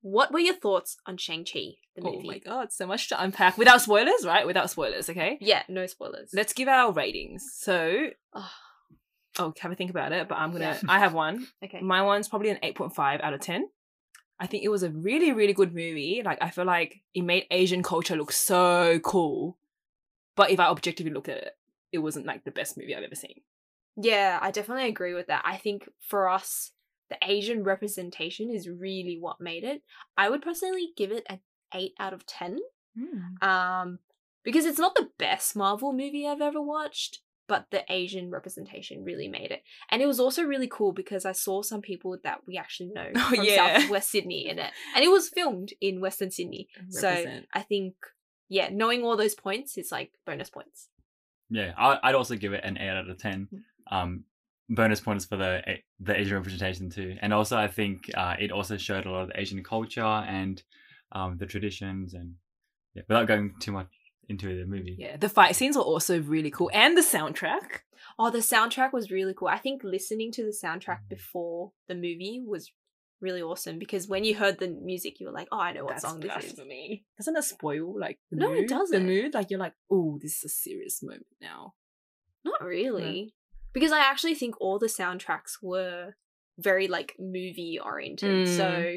What 0.00 0.32
were 0.32 0.38
your 0.38 0.54
thoughts 0.54 0.96
on 1.06 1.16
Shang-Chi, 1.16 1.74
the 1.96 2.02
oh 2.02 2.22
my 2.24 2.38
god, 2.38 2.72
so 2.72 2.86
much 2.86 3.08
to 3.08 3.22
unpack 3.22 3.58
without 3.58 3.82
spoilers, 3.82 4.24
right? 4.24 4.46
Without 4.46 4.70
spoilers, 4.70 5.10
okay? 5.10 5.38
Yeah, 5.40 5.62
no 5.68 5.86
spoilers. 5.86 6.30
Let's 6.32 6.52
give 6.52 6.68
our 6.68 6.92
ratings. 6.92 7.50
So, 7.52 8.10
Oh, 8.32 8.50
oh, 9.38 9.54
have 9.58 9.72
a 9.72 9.74
think 9.74 9.90
about 9.90 10.12
it, 10.12 10.28
but 10.28 10.38
I'm 10.38 10.52
gonna. 10.52 10.64
Yeah. 10.64 10.80
I 10.88 10.98
have 11.00 11.14
one. 11.14 11.48
okay. 11.64 11.80
My 11.80 12.02
one's 12.02 12.28
probably 12.28 12.50
an 12.50 12.58
8.5 12.62 13.22
out 13.22 13.34
of 13.34 13.40
10. 13.40 13.68
I 14.40 14.46
think 14.46 14.62
it 14.62 14.68
was 14.68 14.84
a 14.84 14.90
really, 14.90 15.32
really 15.32 15.52
good 15.52 15.74
movie. 15.74 16.22
Like, 16.24 16.38
I 16.40 16.50
feel 16.50 16.64
like 16.64 17.02
it 17.12 17.22
made 17.22 17.46
Asian 17.50 17.82
culture 17.82 18.14
look 18.14 18.30
so 18.30 19.00
cool. 19.00 19.58
But 20.36 20.50
if 20.50 20.60
I 20.60 20.66
objectively 20.66 21.12
looked 21.12 21.28
at 21.28 21.38
it, 21.38 21.56
it 21.90 21.98
wasn't 21.98 22.26
like 22.26 22.44
the 22.44 22.52
best 22.52 22.78
movie 22.78 22.94
I've 22.94 23.02
ever 23.02 23.16
seen. 23.16 23.40
Yeah, 23.96 24.38
I 24.40 24.52
definitely 24.52 24.88
agree 24.88 25.14
with 25.14 25.26
that. 25.26 25.42
I 25.44 25.56
think 25.56 25.88
for 26.00 26.28
us, 26.28 26.70
the 27.10 27.16
Asian 27.22 27.64
representation 27.64 28.50
is 28.50 28.68
really 28.68 29.18
what 29.20 29.40
made 29.40 29.64
it. 29.64 29.82
I 30.16 30.28
would 30.28 30.42
personally 30.42 30.90
give 30.96 31.10
it 31.10 31.24
an 31.28 31.40
8 31.74 31.92
out 31.98 32.12
of 32.12 32.26
10. 32.26 32.58
Um, 33.42 33.98
because 34.44 34.64
it's 34.64 34.78
not 34.78 34.94
the 34.94 35.10
best 35.18 35.54
Marvel 35.54 35.92
movie 35.92 36.26
I've 36.26 36.40
ever 36.40 36.60
watched, 36.60 37.20
but 37.46 37.66
the 37.70 37.84
Asian 37.90 38.30
representation 38.30 39.04
really 39.04 39.28
made 39.28 39.50
it. 39.50 39.62
And 39.90 40.02
it 40.02 40.06
was 40.06 40.20
also 40.20 40.42
really 40.42 40.68
cool 40.68 40.92
because 40.92 41.24
I 41.24 41.32
saw 41.32 41.62
some 41.62 41.80
people 41.80 42.16
that 42.24 42.40
we 42.46 42.56
actually 42.56 42.90
know 42.94 43.08
Oh, 43.14 43.28
from 43.34 43.44
yeah. 43.44 43.80
Southwest 43.80 44.10
Sydney 44.10 44.48
in 44.48 44.58
it. 44.58 44.72
And 44.94 45.04
it 45.04 45.08
was 45.08 45.28
filmed 45.28 45.72
in 45.80 46.00
Western 46.00 46.30
Sydney. 46.30 46.68
So 46.90 47.24
I 47.54 47.62
think, 47.62 47.94
yeah, 48.48 48.68
knowing 48.70 49.02
all 49.02 49.16
those 49.16 49.34
points 49.34 49.78
is 49.78 49.90
like 49.92 50.12
bonus 50.26 50.50
points. 50.50 50.88
Yeah, 51.50 51.72
I, 51.78 51.98
I'd 52.02 52.14
also 52.14 52.36
give 52.36 52.52
it 52.52 52.64
an 52.64 52.76
eight 52.76 52.90
out 52.90 53.08
of 53.08 53.18
ten. 53.18 53.48
Mm. 53.52 53.96
Um, 53.96 54.24
bonus 54.68 55.00
points 55.00 55.24
for 55.24 55.36
the 55.36 55.62
the 56.00 56.18
Asian 56.18 56.36
representation 56.36 56.90
too, 56.90 57.16
and 57.20 57.32
also 57.32 57.56
I 57.56 57.68
think 57.68 58.10
uh, 58.14 58.36
it 58.38 58.52
also 58.52 58.76
showed 58.76 59.06
a 59.06 59.10
lot 59.10 59.22
of 59.22 59.28
the 59.28 59.40
Asian 59.40 59.62
culture 59.64 60.02
and 60.02 60.62
um, 61.12 61.36
the 61.38 61.46
traditions, 61.46 62.14
and 62.14 62.34
yeah, 62.94 63.02
without 63.08 63.26
going 63.26 63.54
too 63.60 63.72
much 63.72 63.88
into 64.28 64.58
the 64.58 64.66
movie. 64.66 64.96
Yeah, 64.98 65.16
the 65.16 65.28
fight 65.28 65.56
scenes 65.56 65.76
were 65.76 65.82
also 65.82 66.20
really 66.20 66.50
cool. 66.50 66.70
And 66.74 66.96
the 66.96 67.02
soundtrack. 67.02 67.80
Oh, 68.18 68.30
the 68.30 68.38
soundtrack 68.38 68.92
was 68.92 69.10
really 69.10 69.32
cool. 69.34 69.48
I 69.48 69.58
think 69.58 69.82
listening 69.82 70.32
to 70.32 70.42
the 70.44 70.52
soundtrack 70.64 71.00
Mm. 71.06 71.08
before 71.08 71.72
the 71.88 71.94
movie 71.94 72.42
was 72.46 72.70
really 73.20 73.42
awesome 73.42 73.78
because 73.78 74.06
when 74.06 74.22
you 74.24 74.34
heard 74.36 74.58
the 74.58 74.68
music, 74.68 75.18
you 75.18 75.26
were 75.26 75.32
like, 75.32 75.48
"Oh, 75.50 75.58
I 75.58 75.72
know 75.72 75.84
what 75.84 75.94
That's 75.94 76.02
song 76.02 76.20
this 76.20 76.30
is." 76.36 76.52
blasphemy. 76.52 77.04
Doesn't 77.16 77.36
it 77.36 77.42
spoil 77.44 77.98
like 77.98 78.18
the 78.30 78.36
No, 78.36 78.52
it 78.52 78.54
mood? 78.60 78.64
The 78.64 78.74
doesn't. 78.74 79.06
The 79.06 79.12
mood, 79.12 79.34
like 79.34 79.50
you're 79.50 79.58
like, 79.58 79.74
oh, 79.90 80.18
this 80.22 80.36
is 80.38 80.44
a 80.44 80.48
serious 80.48 81.02
moment 81.02 81.26
now. 81.40 81.74
Not 82.44 82.62
really, 82.62 83.34
because 83.78 83.92
I 83.92 84.00
actually 84.00 84.34
think 84.34 84.60
all 84.60 84.78
the 84.78 84.86
soundtracks 84.86 85.58
were 85.62 86.14
very 86.58 86.88
like 86.88 87.14
movie 87.18 87.78
oriented. 87.82 88.48
Mm. 88.48 88.56
So 88.56 88.96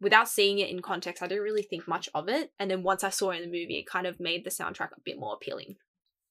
without 0.00 0.28
seeing 0.28 0.58
it 0.58 0.70
in 0.70 0.80
context, 0.80 1.22
I 1.22 1.26
didn't 1.26 1.44
really 1.44 1.62
think 1.62 1.88
much 1.88 2.08
of 2.14 2.28
it. 2.28 2.52
And 2.58 2.70
then 2.70 2.82
once 2.82 3.02
I 3.02 3.10
saw 3.10 3.30
it 3.30 3.36
in 3.36 3.42
the 3.42 3.46
movie, 3.46 3.78
it 3.78 3.86
kind 3.86 4.06
of 4.06 4.20
made 4.20 4.44
the 4.44 4.50
soundtrack 4.50 4.90
a 4.92 5.00
bit 5.04 5.18
more 5.18 5.34
appealing. 5.34 5.76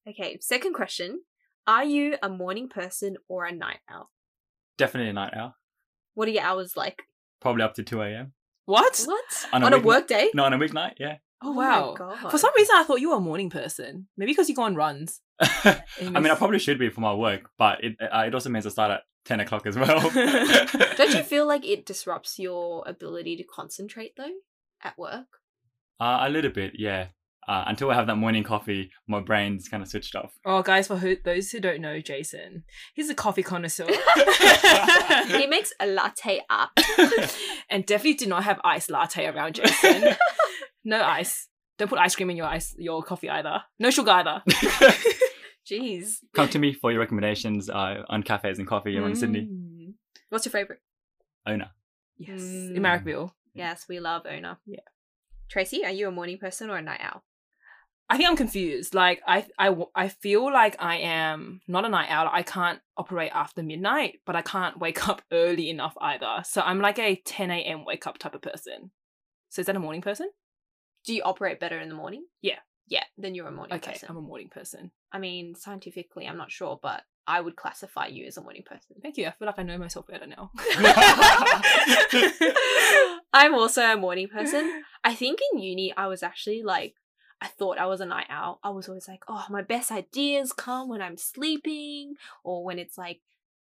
Okay, 0.07 0.37
second 0.39 0.73
question: 0.73 1.21
Are 1.65 1.83
you 1.83 2.15
a 2.21 2.29
morning 2.29 2.69
person 2.69 3.17
or 3.27 3.45
a 3.45 3.51
night 3.51 3.79
owl? 3.89 4.09
Definitely 4.77 5.09
a 5.09 5.13
night 5.13 5.33
owl. 5.35 5.55
What 6.13 6.27
are 6.27 6.31
your 6.31 6.43
hours 6.43 6.77
like? 6.77 7.03
Probably 7.41 7.63
up 7.63 7.73
to 7.75 7.83
two 7.83 8.01
a.m. 8.01 8.33
What? 8.65 9.01
What 9.05 9.47
On 9.53 9.63
on 9.63 9.73
a 9.73 9.77
a, 9.77 9.79
work 9.79 10.07
day? 10.07 10.29
No, 10.33 10.43
on 10.43 10.53
a 10.53 10.57
weeknight. 10.57 10.93
Yeah. 10.99 11.17
Oh 11.43 11.53
my 11.53 11.79
wow. 11.79 12.15
For 12.29 12.37
some 12.37 12.51
reason, 12.57 12.75
I 12.77 12.83
thought 12.83 12.99
you 12.99 13.11
were 13.11 13.17
a 13.17 13.21
morning 13.21 13.49
person. 13.49 14.07
Maybe 14.17 14.31
because 14.31 14.49
you 14.49 14.55
go 14.55 14.63
on 14.63 14.75
runs. 14.75 15.21
I 15.39 15.83
mean, 16.01 16.27
I 16.27 16.35
probably 16.35 16.57
should 16.59 16.79
be 16.79 16.89
for 16.89 17.01
my 17.01 17.13
work, 17.13 17.49
but 17.57 17.83
it 17.83 17.95
uh, 18.01 18.23
it 18.25 18.33
also 18.33 18.49
means 18.49 18.65
I 18.65 18.69
start 18.69 18.91
at 18.91 19.01
ten 19.23 19.39
o'clock 19.39 19.67
as 19.67 19.77
well. 19.77 19.99
Don't 20.09 21.13
you 21.13 21.21
feel 21.23 21.45
like 21.47 21.63
it 21.65 21.85
disrupts 21.85 22.39
your 22.39 22.83
ability 22.87 23.37
to 23.37 23.43
concentrate 23.43 24.13
though 24.17 24.31
at 24.83 24.97
work? 24.97 25.27
Uh, 25.99 26.19
a 26.21 26.29
little 26.29 26.51
bit, 26.51 26.73
yeah. 26.77 27.07
uh, 27.47 27.63
until 27.67 27.89
I 27.89 27.95
have 27.95 28.07
that 28.07 28.17
morning 28.17 28.43
coffee, 28.43 28.91
my 29.07 29.21
brain's 29.21 29.69
kind 29.69 29.81
of 29.81 29.89
switched 29.89 30.15
off. 30.15 30.33
Oh, 30.45 30.61
guys, 30.61 30.87
for 30.87 30.97
who, 30.97 31.15
those 31.23 31.49
who 31.49 31.59
don't 31.59 31.81
know 31.81 32.01
Jason, 32.01 32.63
he's 32.93 33.09
a 33.09 33.15
coffee 33.15 33.43
connoisseur. 33.43 33.87
he 35.27 35.47
makes 35.47 35.71
a 35.79 35.87
latte 35.87 36.41
up. 36.49 36.71
and 37.69 37.85
definitely 37.85 38.15
do 38.15 38.25
not 38.25 38.43
have 38.43 38.59
iced 38.63 38.91
latte 38.91 39.25
around 39.25 39.55
Jason. 39.55 40.15
No 40.87 41.03
ice. 41.03 41.49
Don't 41.77 41.89
put 41.89 41.99
ice 41.99 42.15
cream 42.15 42.29
in 42.29 42.37
your 42.37 42.45
ice 42.45 42.73
your 42.77 43.03
coffee 43.03 43.29
either. 43.29 43.61
No 43.77 43.89
sugar 43.89 44.11
either. 44.11 44.41
Jeez. 45.69 46.19
Come 46.33 46.47
to 46.47 46.59
me 46.59 46.71
for 46.71 46.91
your 46.91 47.01
recommendations 47.01 47.69
uh, 47.69 48.03
on 48.07 48.23
cafes 48.23 48.57
and 48.57 48.65
coffee 48.65 48.97
around 48.97 49.17
Sydney. 49.17 49.49
Mm. 49.51 49.93
What's 50.29 50.45
your 50.45 50.51
favorite? 50.51 50.79
Ona. 51.45 51.71
Yes. 52.17 52.39
Mm. 52.39 52.77
In 52.77 52.83
Marrickville. 52.83 53.31
Yes, 53.53 53.85
we 53.89 53.99
love 53.99 54.25
Ona. 54.25 54.59
Yeah. 54.65 54.79
Tracy, 55.49 55.83
are 55.83 55.91
you 55.91 56.07
a 56.07 56.11
morning 56.11 56.37
person 56.37 56.69
or 56.69 56.77
a 56.77 56.81
night 56.81 57.01
owl? 57.03 57.23
I 58.09 58.15
think 58.15 58.29
I'm 58.29 58.37
confused. 58.37 58.93
Like 58.93 59.21
I, 59.27 59.45
I, 59.59 59.75
I 59.93 60.07
feel 60.07 60.51
like 60.51 60.77
I 60.79 60.99
am 60.99 61.59
not 61.67 61.83
a 61.83 61.89
night 61.89 62.09
owl. 62.09 62.29
I 62.31 62.43
can't 62.43 62.79
operate 62.95 63.31
after 63.33 63.61
midnight, 63.61 64.21
but 64.25 64.37
I 64.37 64.41
can't 64.41 64.79
wake 64.79 65.09
up 65.09 65.21
early 65.33 65.69
enough 65.69 65.95
either. 65.99 66.43
So 66.45 66.61
I'm 66.61 66.79
like 66.79 66.97
a 66.97 67.17
10 67.17 67.51
a.m. 67.51 67.83
wake 67.83 68.07
up 68.07 68.17
type 68.17 68.35
of 68.35 68.41
person. 68.41 68.91
So 69.49 69.59
is 69.59 69.65
that 69.65 69.75
a 69.75 69.79
morning 69.79 70.01
person? 70.01 70.29
Do 71.07 71.15
you 71.15 71.23
operate 71.23 71.59
better 71.59 71.79
in 71.79 71.87
the 71.87 71.95
morning? 71.95 72.25
Yeah. 72.41 72.59
Yeah, 72.89 73.03
then 73.17 73.33
you're 73.33 73.47
a 73.47 73.51
morning 73.51 73.77
Okay, 73.77 73.93
person. 73.93 74.07
I'm 74.09 74.17
a 74.17 74.21
morning 74.21 74.49
person. 74.49 74.91
I 75.11 75.19
mean, 75.19 75.55
scientifically, 75.55 76.27
I'm 76.27 76.37
not 76.37 76.51
sure, 76.51 76.79
but 76.81 77.03
I 77.25 77.41
would 77.41 77.55
classify 77.55 78.07
you 78.07 78.25
as 78.25 78.37
a 78.37 78.41
morning 78.41 78.63
person. 78.65 78.97
Thank 79.01 79.17
you. 79.17 79.27
I 79.27 79.31
feel 79.31 79.45
like 79.45 79.59
I 79.59 79.63
know 79.63 79.77
myself 79.77 80.07
better 80.07 80.27
now. 80.27 80.51
I'm 83.33 83.53
also 83.53 83.83
a 83.83 83.97
morning 83.97 84.27
person. 84.27 84.83
I 85.03 85.15
think 85.15 85.39
in 85.51 85.59
uni, 85.59 85.93
I 85.95 86.07
was 86.07 86.23
actually 86.23 86.63
like, 86.63 86.95
I 87.41 87.47
thought 87.47 87.77
I 87.77 87.85
was 87.85 88.01
a 88.01 88.05
night 88.05 88.27
owl. 88.29 88.59
I 88.63 88.69
was 88.69 88.87
always 88.87 89.07
like, 89.07 89.23
oh, 89.27 89.45
my 89.49 89.61
best 89.61 89.91
ideas 89.91 90.53
come 90.53 90.89
when 90.89 91.01
I'm 91.01 91.17
sleeping 91.17 92.15
or 92.43 92.63
when 92.63 92.79
it's 92.79 92.97
like 92.97 93.21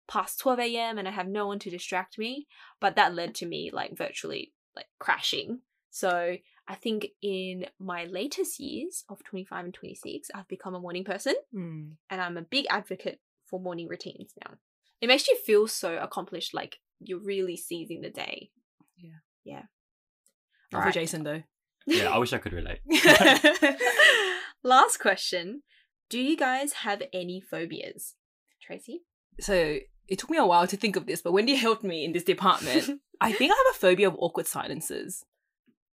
past 0.08 0.40
12 0.40 0.58
a.m. 0.60 0.98
and 0.98 1.06
I 1.06 1.10
have 1.10 1.28
no 1.28 1.46
one 1.46 1.58
to 1.60 1.70
distract 1.70 2.18
me. 2.18 2.46
But 2.80 2.96
that 2.96 3.14
led 3.14 3.34
to 3.36 3.46
me 3.46 3.70
like 3.72 3.96
virtually 3.96 4.52
like 4.74 4.86
crashing. 4.98 5.60
So 5.90 6.36
I 6.70 6.76
think 6.76 7.08
in 7.20 7.66
my 7.80 8.04
latest 8.04 8.60
years 8.60 9.04
of 9.08 9.24
25 9.24 9.64
and 9.64 9.74
26, 9.74 10.30
I've 10.34 10.46
become 10.46 10.74
a 10.76 10.80
morning 10.80 11.02
person 11.04 11.34
Hmm. 11.52 11.88
and 12.08 12.20
I'm 12.20 12.36
a 12.36 12.42
big 12.42 12.66
advocate 12.70 13.18
for 13.44 13.58
morning 13.60 13.88
routines 13.88 14.32
now. 14.44 14.54
It 15.00 15.08
makes 15.08 15.26
you 15.26 15.36
feel 15.36 15.66
so 15.66 15.96
accomplished, 15.98 16.54
like 16.54 16.76
you're 17.00 17.18
really 17.32 17.56
seizing 17.56 18.00
the 18.02 18.10
day. 18.10 18.50
Not 20.72 20.78
Alright. 20.78 20.94
for 20.94 21.00
Jason 21.00 21.24
though. 21.24 21.42
yeah, 21.86 22.10
I 22.10 22.18
wish 22.18 22.32
I 22.32 22.38
could 22.38 22.52
relate. 22.52 22.78
Last 24.62 24.98
question. 24.98 25.62
Do 26.08 26.20
you 26.20 26.36
guys 26.36 26.72
have 26.84 27.02
any 27.12 27.40
phobias? 27.40 28.14
Tracy? 28.62 29.02
so 29.40 29.78
it 30.06 30.18
took 30.18 30.28
me 30.30 30.36
a 30.38 30.44
while 30.46 30.66
to 30.66 30.76
think 30.76 30.94
of 30.96 31.06
this, 31.06 31.22
but 31.22 31.32
Wendy 31.32 31.54
helped 31.54 31.82
me 31.82 32.04
in 32.04 32.12
this 32.12 32.24
department. 32.24 33.00
I 33.20 33.32
think 33.32 33.52
I 33.52 33.56
have 33.56 33.74
a 33.76 33.78
phobia 33.78 34.08
of 34.08 34.16
awkward 34.18 34.46
silences. 34.46 35.24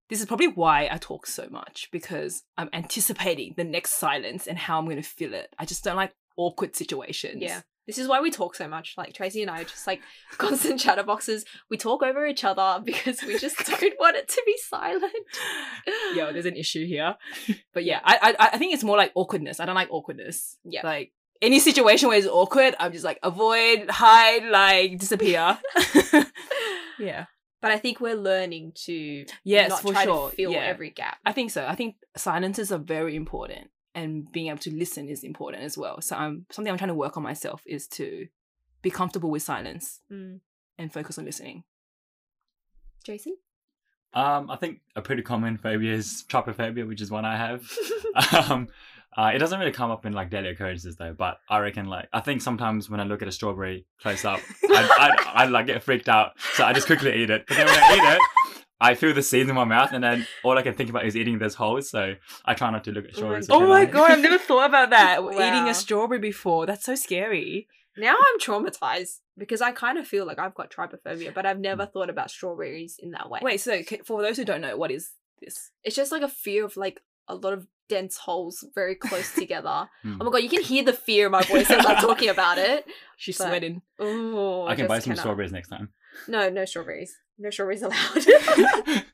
This 0.08 0.20
is 0.20 0.26
probably 0.26 0.48
why 0.48 0.88
I 0.90 0.98
talk 0.98 1.26
so 1.26 1.48
much 1.50 1.88
because 1.90 2.44
I'm 2.56 2.70
anticipating 2.72 3.54
the 3.56 3.64
next 3.64 3.94
silence 3.94 4.46
and 4.46 4.56
how 4.56 4.78
I'm 4.78 4.84
going 4.84 4.96
to 4.96 5.02
feel 5.02 5.34
it. 5.34 5.48
I 5.58 5.64
just 5.64 5.82
don't 5.82 5.96
like 5.96 6.12
awkward 6.36 6.76
situations. 6.76 7.42
Yeah. 7.42 7.62
This 7.86 7.98
is 7.98 8.08
why 8.08 8.20
we 8.20 8.30
talk 8.30 8.56
so 8.56 8.66
much. 8.66 8.94
Like 8.96 9.14
Tracy 9.14 9.42
and 9.42 9.50
I 9.50 9.60
are 9.60 9.64
just 9.64 9.86
like 9.86 10.00
constant 10.38 10.80
chatterboxes. 10.80 11.44
We 11.70 11.76
talk 11.76 12.02
over 12.02 12.26
each 12.26 12.44
other 12.44 12.80
because 12.84 13.22
we 13.22 13.38
just 13.38 13.58
don't 13.66 13.94
want 13.98 14.16
it 14.16 14.28
to 14.28 14.42
be 14.44 14.56
silent. 14.68 15.12
Yo, 16.14 16.32
there's 16.32 16.46
an 16.46 16.56
issue 16.56 16.86
here. 16.86 17.16
But 17.72 17.84
yeah, 17.84 18.00
I, 18.04 18.34
I 18.38 18.48
I 18.54 18.58
think 18.58 18.74
it's 18.74 18.84
more 18.84 18.96
like 18.96 19.12
awkwardness. 19.14 19.60
I 19.60 19.66
don't 19.66 19.74
like 19.74 19.90
awkwardness. 19.90 20.56
Yeah. 20.64 20.80
Like 20.84 21.12
any 21.42 21.60
situation 21.60 22.08
where 22.08 22.18
it's 22.18 22.26
awkward, 22.26 22.74
I'm 22.80 22.92
just 22.92 23.04
like 23.04 23.18
avoid, 23.22 23.88
hide, 23.90 24.44
like 24.50 24.98
disappear. 24.98 25.58
yeah. 26.98 27.26
But 27.66 27.72
I 27.74 27.78
think 27.78 28.00
we're 28.00 28.14
learning 28.14 28.72
to 28.86 29.26
Yes, 29.42 29.70
not 29.70 29.82
for 29.82 29.92
try 29.92 30.04
sure. 30.04 30.30
to 30.30 30.36
fill 30.36 30.52
Yeah. 30.52 30.58
every 30.60 30.90
gap. 30.90 31.18
I 31.26 31.32
think 31.32 31.50
so. 31.50 31.66
I 31.66 31.74
think 31.74 31.96
silences 32.16 32.70
are 32.70 32.78
very 32.78 33.16
important 33.16 33.70
and 33.92 34.30
being 34.30 34.46
able 34.48 34.58
to 34.58 34.72
listen 34.72 35.08
is 35.08 35.24
important 35.24 35.64
as 35.64 35.76
well. 35.76 36.00
So 36.00 36.14
I'm 36.16 36.46
something 36.50 36.70
I'm 36.70 36.78
trying 36.78 36.88
to 36.88 36.94
work 36.94 37.16
on 37.16 37.24
myself 37.24 37.62
is 37.66 37.88
to 37.98 38.28
be 38.82 38.90
comfortable 38.90 39.30
with 39.30 39.42
silence 39.42 40.00
Mm. 40.12 40.40
and 40.78 40.92
focus 40.92 41.18
on 41.18 41.24
listening. 41.24 41.64
Jason? 43.04 43.36
Um, 44.14 44.48
I 44.50 44.56
think 44.56 44.80
a 44.94 45.02
pretty 45.02 45.22
common 45.22 45.58
phobia 45.58 45.92
is 45.94 46.24
trypophobia, 46.28 46.86
which 46.86 47.00
is 47.00 47.10
one 47.10 47.24
I 47.24 47.36
have. 47.36 47.68
um, 48.50 48.68
uh, 49.16 49.30
it 49.34 49.38
doesn't 49.38 49.58
really 49.58 49.72
come 49.72 49.90
up 49.90 50.04
in 50.04 50.12
like 50.12 50.30
daily 50.30 50.50
occurrences 50.50 50.96
though, 50.96 51.14
but 51.16 51.38
I 51.48 51.58
reckon 51.58 51.86
like 51.86 52.08
I 52.12 52.20
think 52.20 52.42
sometimes 52.42 52.90
when 52.90 53.00
I 53.00 53.04
look 53.04 53.22
at 53.22 53.28
a 53.28 53.32
strawberry 53.32 53.86
close 54.00 54.24
up, 54.24 54.40
I, 54.68 55.10
I, 55.34 55.42
I 55.42 55.44
like 55.46 55.66
get 55.66 55.82
freaked 55.82 56.08
out, 56.08 56.32
so 56.54 56.64
I 56.64 56.72
just 56.72 56.86
quickly 56.86 57.14
eat 57.22 57.30
it. 57.30 57.44
But 57.48 57.56
then 57.56 57.66
when 57.66 57.78
I 57.78 57.94
eat 57.94 58.14
it, 58.16 58.20
I 58.78 58.94
feel 58.94 59.14
the 59.14 59.22
seeds 59.22 59.48
in 59.48 59.54
my 59.54 59.64
mouth, 59.64 59.92
and 59.92 60.04
then 60.04 60.26
all 60.44 60.58
I 60.58 60.62
can 60.62 60.74
think 60.74 60.90
about 60.90 61.06
is 61.06 61.16
eating 61.16 61.38
those 61.38 61.54
holes. 61.54 61.88
So 61.88 62.14
I 62.44 62.54
try 62.54 62.70
not 62.70 62.84
to 62.84 62.92
look 62.92 63.06
at 63.06 63.16
Oh 63.18 63.30
my 63.30 63.40
strawberries. 63.40 63.50
Oh 63.50 63.66
my 63.68 63.84
god, 63.86 64.10
I've 64.10 64.20
never 64.20 64.38
thought 64.38 64.68
about 64.68 64.90
that. 64.90 65.20
Eating 65.32 65.68
a 65.68 65.74
strawberry 65.74 66.20
before. 66.20 66.66
That's 66.66 66.84
so 66.84 66.94
scary. 66.94 67.68
Now 67.96 68.14
I'm 68.14 68.38
traumatized 68.38 69.20
because 69.38 69.62
I 69.62 69.72
kind 69.72 69.96
of 69.98 70.06
feel 70.06 70.26
like 70.26 70.38
I've 70.38 70.54
got 70.54 70.70
trypophobia, 70.70 71.32
but 71.32 71.46
I've 71.46 71.58
never 71.58 71.86
thought 71.86 72.10
about 72.10 72.30
strawberries 72.30 72.96
in 73.02 73.12
that 73.12 73.30
way. 73.30 73.40
Wait, 73.42 73.60
so 73.60 73.80
for 74.04 74.20
those 74.20 74.36
who 74.36 74.44
don't 74.44 74.60
know, 74.60 74.76
what 74.76 74.90
is 74.90 75.12
this? 75.40 75.70
It's 75.82 75.96
just 75.96 76.12
like 76.12 76.20
a 76.22 76.28
fear 76.28 76.66
of 76.66 76.76
like 76.76 77.00
a 77.28 77.34
lot 77.34 77.52
of 77.52 77.66
dense 77.88 78.16
holes 78.16 78.64
very 78.74 78.94
close 78.94 79.32
together. 79.42 79.88
Hmm. 80.02 80.16
Oh 80.20 80.24
my 80.24 80.30
god, 80.30 80.42
you 80.42 80.48
can 80.48 80.62
hear 80.62 80.84
the 80.84 80.92
fear 80.92 81.26
in 81.26 81.32
my 81.32 81.42
voice 81.42 81.70
as 81.70 81.84
I'm 81.86 81.96
talking 81.96 82.28
about 82.28 82.58
it. 82.58 82.84
She's 83.16 83.38
But- 83.38 83.48
sweating. 83.48 83.82
Oh, 83.98 84.66
I 84.66 84.74
can 84.74 84.86
buy 84.86 84.98
some 84.98 85.12
cannot. 85.12 85.20
strawberries 85.22 85.52
next 85.52 85.68
time. 85.68 85.90
No, 86.28 86.48
no 86.50 86.64
strawberries. 86.64 87.16
No 87.38 87.50
strawberries 87.50 87.82
allowed. 87.82 88.24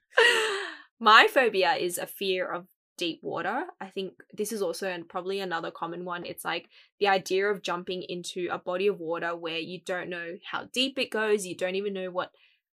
my 1.01 1.27
phobia 1.33 1.75
is 1.75 1.99
a 1.99 2.07
fear 2.07 2.47
of 2.51 2.67
deep 2.97 3.21
water. 3.23 3.65
I 3.81 3.87
think 3.89 4.13
this 4.33 4.53
is 4.53 4.63
also 4.63 4.89
and 4.89 5.09
probably 5.09 5.41
another 5.41 5.71
common 5.71 6.05
one. 6.05 6.25
It's 6.25 6.45
like 6.45 6.69
the 7.01 7.09
idea 7.09 7.47
of 7.49 7.63
jumping 7.63 8.03
into 8.09 8.49
a 8.51 8.59
body 8.59 8.87
of 8.87 9.01
water 9.01 9.35
where 9.35 9.59
you 9.59 9.81
don't 9.85 10.09
know 10.09 10.37
how 10.51 10.69
deep 10.73 10.99
it 10.99 11.11
goes, 11.11 11.45
you 11.47 11.57
don't 11.57 11.75
even 11.75 11.95
know 11.95 12.11
what 12.11 12.31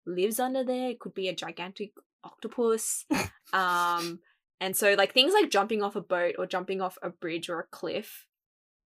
lives 0.07 0.39
under 0.39 0.65
there. 0.65 0.91
It 0.91 1.01
could 1.01 1.15
be 1.15 1.29
a 1.29 1.35
gigantic 1.35 1.93
octopus. 2.25 3.07
um 3.53 4.21
and 4.61 4.77
so 4.77 4.95
like 4.95 5.13
things 5.13 5.33
like 5.33 5.51
jumping 5.51 5.83
off 5.83 5.97
a 5.97 6.01
boat 6.01 6.35
or 6.39 6.47
jumping 6.47 6.81
off 6.81 6.99
a 7.03 7.11
bridge 7.11 7.49
or 7.49 7.61
a 7.61 7.67
cliff, 7.71 8.27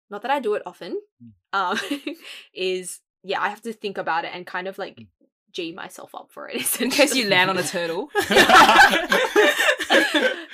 not 0.09 0.22
that 0.22 0.32
I 0.32 0.39
do 0.39 0.53
it 0.53 0.63
often, 0.66 0.99
um 1.53 1.80
is 2.53 2.99
yeah, 3.24 3.41
I 3.41 3.49
have 3.49 3.61
to 3.63 3.74
think 3.74 3.97
about 3.97 4.26
it 4.26 4.32
and 4.34 4.45
kind 4.45 4.68
of 4.68 4.78
like 4.78 4.99
G 5.55 5.72
myself 5.72 6.13
up 6.13 6.28
for 6.32 6.49
it. 6.49 6.82
In 6.82 6.91
case 6.91 7.16
you 7.16 7.28
land 7.30 7.49
on 7.49 7.57
a 7.57 7.63
turtle. 7.63 8.09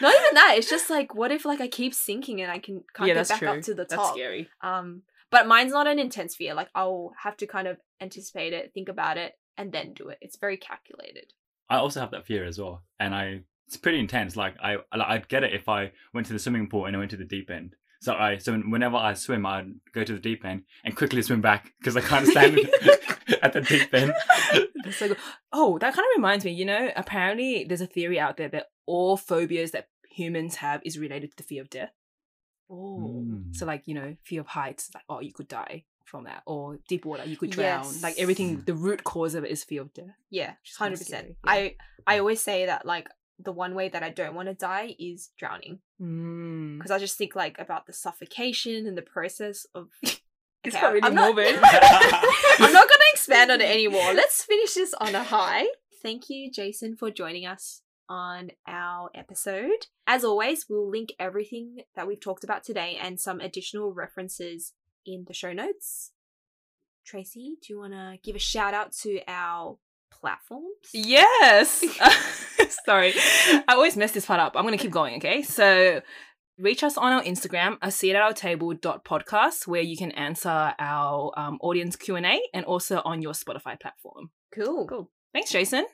Not 0.01 0.15
even 0.15 0.33
that. 0.33 0.55
It's 0.57 0.69
just 0.69 0.89
like, 0.89 1.13
what 1.13 1.31
if 1.31 1.43
like 1.43 1.59
I 1.59 1.67
keep 1.67 1.93
sinking 1.93 2.41
and 2.41 2.51
I 2.51 2.59
can 2.59 2.83
can't 2.95 3.07
yeah, 3.07 3.15
get 3.15 3.27
back 3.27 3.39
true. 3.39 3.49
up 3.49 3.61
to 3.63 3.73
the 3.73 3.83
That's 3.83 3.95
top? 3.95 4.13
scary. 4.13 4.47
Um, 4.61 5.01
but 5.31 5.47
mine's 5.47 5.71
not 5.71 5.87
an 5.87 5.99
intense 5.99 6.35
fear. 6.35 6.53
Like 6.53 6.69
I'll 6.75 7.13
have 7.21 7.35
to 7.37 7.47
kind 7.47 7.67
of 7.67 7.77
anticipate 7.99 8.53
it, 8.53 8.71
think 8.73 8.89
about 8.89 9.17
it, 9.17 9.33
and 9.57 9.71
then 9.71 9.93
do 9.93 10.09
it. 10.09 10.19
It's 10.21 10.37
very 10.37 10.57
calculated. 10.57 11.33
I 11.69 11.77
also 11.77 11.99
have 11.99 12.11
that 12.11 12.25
fear 12.25 12.45
as 12.45 12.59
well, 12.59 12.83
and 12.99 13.15
I 13.15 13.41
it's 13.71 13.77
pretty 13.77 13.99
intense. 13.99 14.35
Like 14.35 14.55
I 14.61 14.75
like, 14.95 15.07
I'd 15.07 15.29
get 15.29 15.43
it 15.45 15.53
if 15.53 15.69
I 15.69 15.91
went 16.13 16.27
to 16.27 16.33
the 16.33 16.39
swimming 16.39 16.67
pool 16.67 16.85
and 16.85 16.95
I 16.95 16.99
went 16.99 17.11
to 17.11 17.17
the 17.17 17.23
deep 17.23 17.49
end. 17.49 17.75
So 18.01 18.13
I 18.13 18.37
so 18.37 18.53
whenever 18.57 18.97
I 18.97 19.13
swim, 19.13 19.45
I'd 19.45 19.71
go 19.93 20.03
to 20.03 20.13
the 20.13 20.19
deep 20.19 20.43
end 20.43 20.63
and 20.83 20.95
quickly 20.95 21.21
swim 21.21 21.39
back 21.39 21.71
because 21.79 21.95
I 21.95 22.01
can't 22.01 22.27
stand 22.27 22.57
at 23.41 23.53
the 23.53 23.61
deep 23.61 23.93
end. 23.93 24.13
That's 24.83 24.97
so 24.97 25.07
good. 25.09 25.17
Oh, 25.53 25.77
that 25.79 25.93
kind 25.93 26.03
of 26.05 26.17
reminds 26.17 26.43
me, 26.43 26.51
you 26.51 26.65
know, 26.65 26.89
apparently 26.95 27.63
there's 27.63 27.79
a 27.81 27.87
theory 27.87 28.19
out 28.19 28.37
there 28.37 28.49
that 28.49 28.67
all 28.85 29.15
phobias 29.17 29.71
that 29.71 29.87
humans 30.09 30.55
have 30.57 30.81
is 30.83 30.97
related 30.99 31.31
to 31.31 31.37
the 31.37 31.43
fear 31.43 31.61
of 31.61 31.69
death. 31.69 31.91
Oh, 32.69 32.97
Mm. 33.23 33.55
So 33.55 33.65
like, 33.65 33.83
you 33.85 33.93
know, 33.93 34.15
fear 34.23 34.41
of 34.41 34.47
heights, 34.47 34.89
like, 34.93 35.03
oh, 35.07 35.19
you 35.21 35.31
could 35.31 35.47
die 35.47 35.83
from 36.05 36.23
that. 36.25 36.41
Or 36.45 36.79
deep 36.89 37.05
water, 37.05 37.23
you 37.25 37.37
could 37.37 37.51
drown. 37.51 37.85
Like 38.01 38.15
everything, 38.17 38.63
the 38.65 38.73
root 38.73 39.03
cause 39.03 39.35
of 39.35 39.43
it 39.45 39.51
is 39.51 39.63
fear 39.63 39.81
of 39.81 39.93
death. 39.93 40.15
yeah, 40.29 40.53
is 40.65 40.75
hundred 40.75 40.97
percent. 40.99 41.27
yeah. 41.45 41.51
I 41.51 41.75
I 42.07 42.19
always 42.19 42.41
say 42.41 42.65
that 42.65 42.85
like 42.85 43.07
the 43.39 43.51
one 43.51 43.73
way 43.75 43.89
that 43.89 44.03
I 44.03 44.09
don't 44.09 44.35
want 44.35 44.47
to 44.49 44.53
die 44.53 44.95
is 44.99 45.29
drowning 45.37 45.79
Mm. 46.01 46.77
because 46.77 46.91
I 46.91 46.99
just 46.99 47.17
think 47.17 47.35
like 47.35 47.57
about 47.59 47.85
the 47.87 47.93
suffocation 47.93 48.85
and 48.87 48.97
the 48.97 49.01
process 49.01 49.65
of. 49.75 49.89
It's 50.63 50.75
Okay, 50.75 50.85
really 50.85 51.01
I'm 51.01 51.15
not- 51.15 51.29
I'm 51.39 52.73
not 52.73 52.87
going 52.87 52.99
to 52.99 53.11
expand 53.13 53.49
on 53.49 53.61
it 53.61 53.69
anymore. 53.77 54.13
Let's 54.13 54.43
finish 54.43 54.75
this 54.75 54.93
on 54.93 55.15
a 55.15 55.23
high. 55.23 55.65
Thank 56.03 56.29
you, 56.29 56.51
Jason, 56.51 56.95
for 56.95 57.09
joining 57.09 57.47
us 57.47 57.81
on 58.07 58.51
our 58.67 59.09
episode. 59.15 59.87
As 60.05 60.23
always, 60.23 60.67
we'll 60.69 60.87
link 60.87 61.13
everything 61.19 61.77
that 61.95 62.05
we've 62.07 62.19
talked 62.19 62.43
about 62.43 62.63
today 62.63 62.95
and 63.01 63.19
some 63.19 63.39
additional 63.39 63.91
references 63.91 64.73
in 65.03 65.25
the 65.27 65.33
show 65.33 65.51
notes. 65.51 66.11
Tracy, 67.05 67.55
do 67.61 67.73
you 67.73 67.79
want 67.79 67.93
to 67.93 68.17
give 68.23 68.35
a 68.35 68.39
shout 68.39 68.75
out 68.75 68.91
to 69.01 69.19
our 69.27 69.77
platforms? 70.21 70.65
Yes. 70.93 71.83
Sorry. 72.85 73.13
I 73.67 73.73
always 73.73 73.97
mess 73.97 74.11
this 74.11 74.25
part 74.25 74.39
up. 74.39 74.55
I'm 74.55 74.63
going 74.63 74.77
to 74.77 74.81
keep 74.81 74.91
going, 74.91 75.15
okay? 75.17 75.41
So 75.41 76.01
reach 76.57 76.83
us 76.83 76.97
on 76.97 77.11
our 77.11 77.23
Instagram, 77.23 77.77
a 77.81 77.91
seat 77.91 78.15
at 78.15 78.21
our 78.21 78.33
table 78.33 78.73
podcast, 78.75 79.67
where 79.67 79.81
you 79.81 79.97
can 79.97 80.11
answer 80.11 80.73
our 80.77 81.31
um, 81.37 81.57
audience 81.61 81.95
Q 81.95 82.15
and 82.15 82.25
A, 82.25 82.39
and 82.53 82.65
also 82.65 83.01
on 83.03 83.21
your 83.21 83.33
Spotify 83.33 83.79
platform. 83.79 84.29
Cool. 84.53 84.87
Cool. 84.87 85.09
Thanks, 85.33 85.51
Jason. 85.51 85.85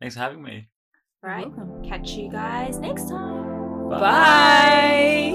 Thanks 0.00 0.14
for 0.14 0.20
having 0.20 0.42
me. 0.42 0.68
All 1.24 1.30
right. 1.30 1.48
Welcome. 1.48 1.84
Catch 1.84 2.10
you 2.12 2.30
guys 2.30 2.78
next 2.78 3.08
time. 3.08 3.88
Bye. 3.88 5.27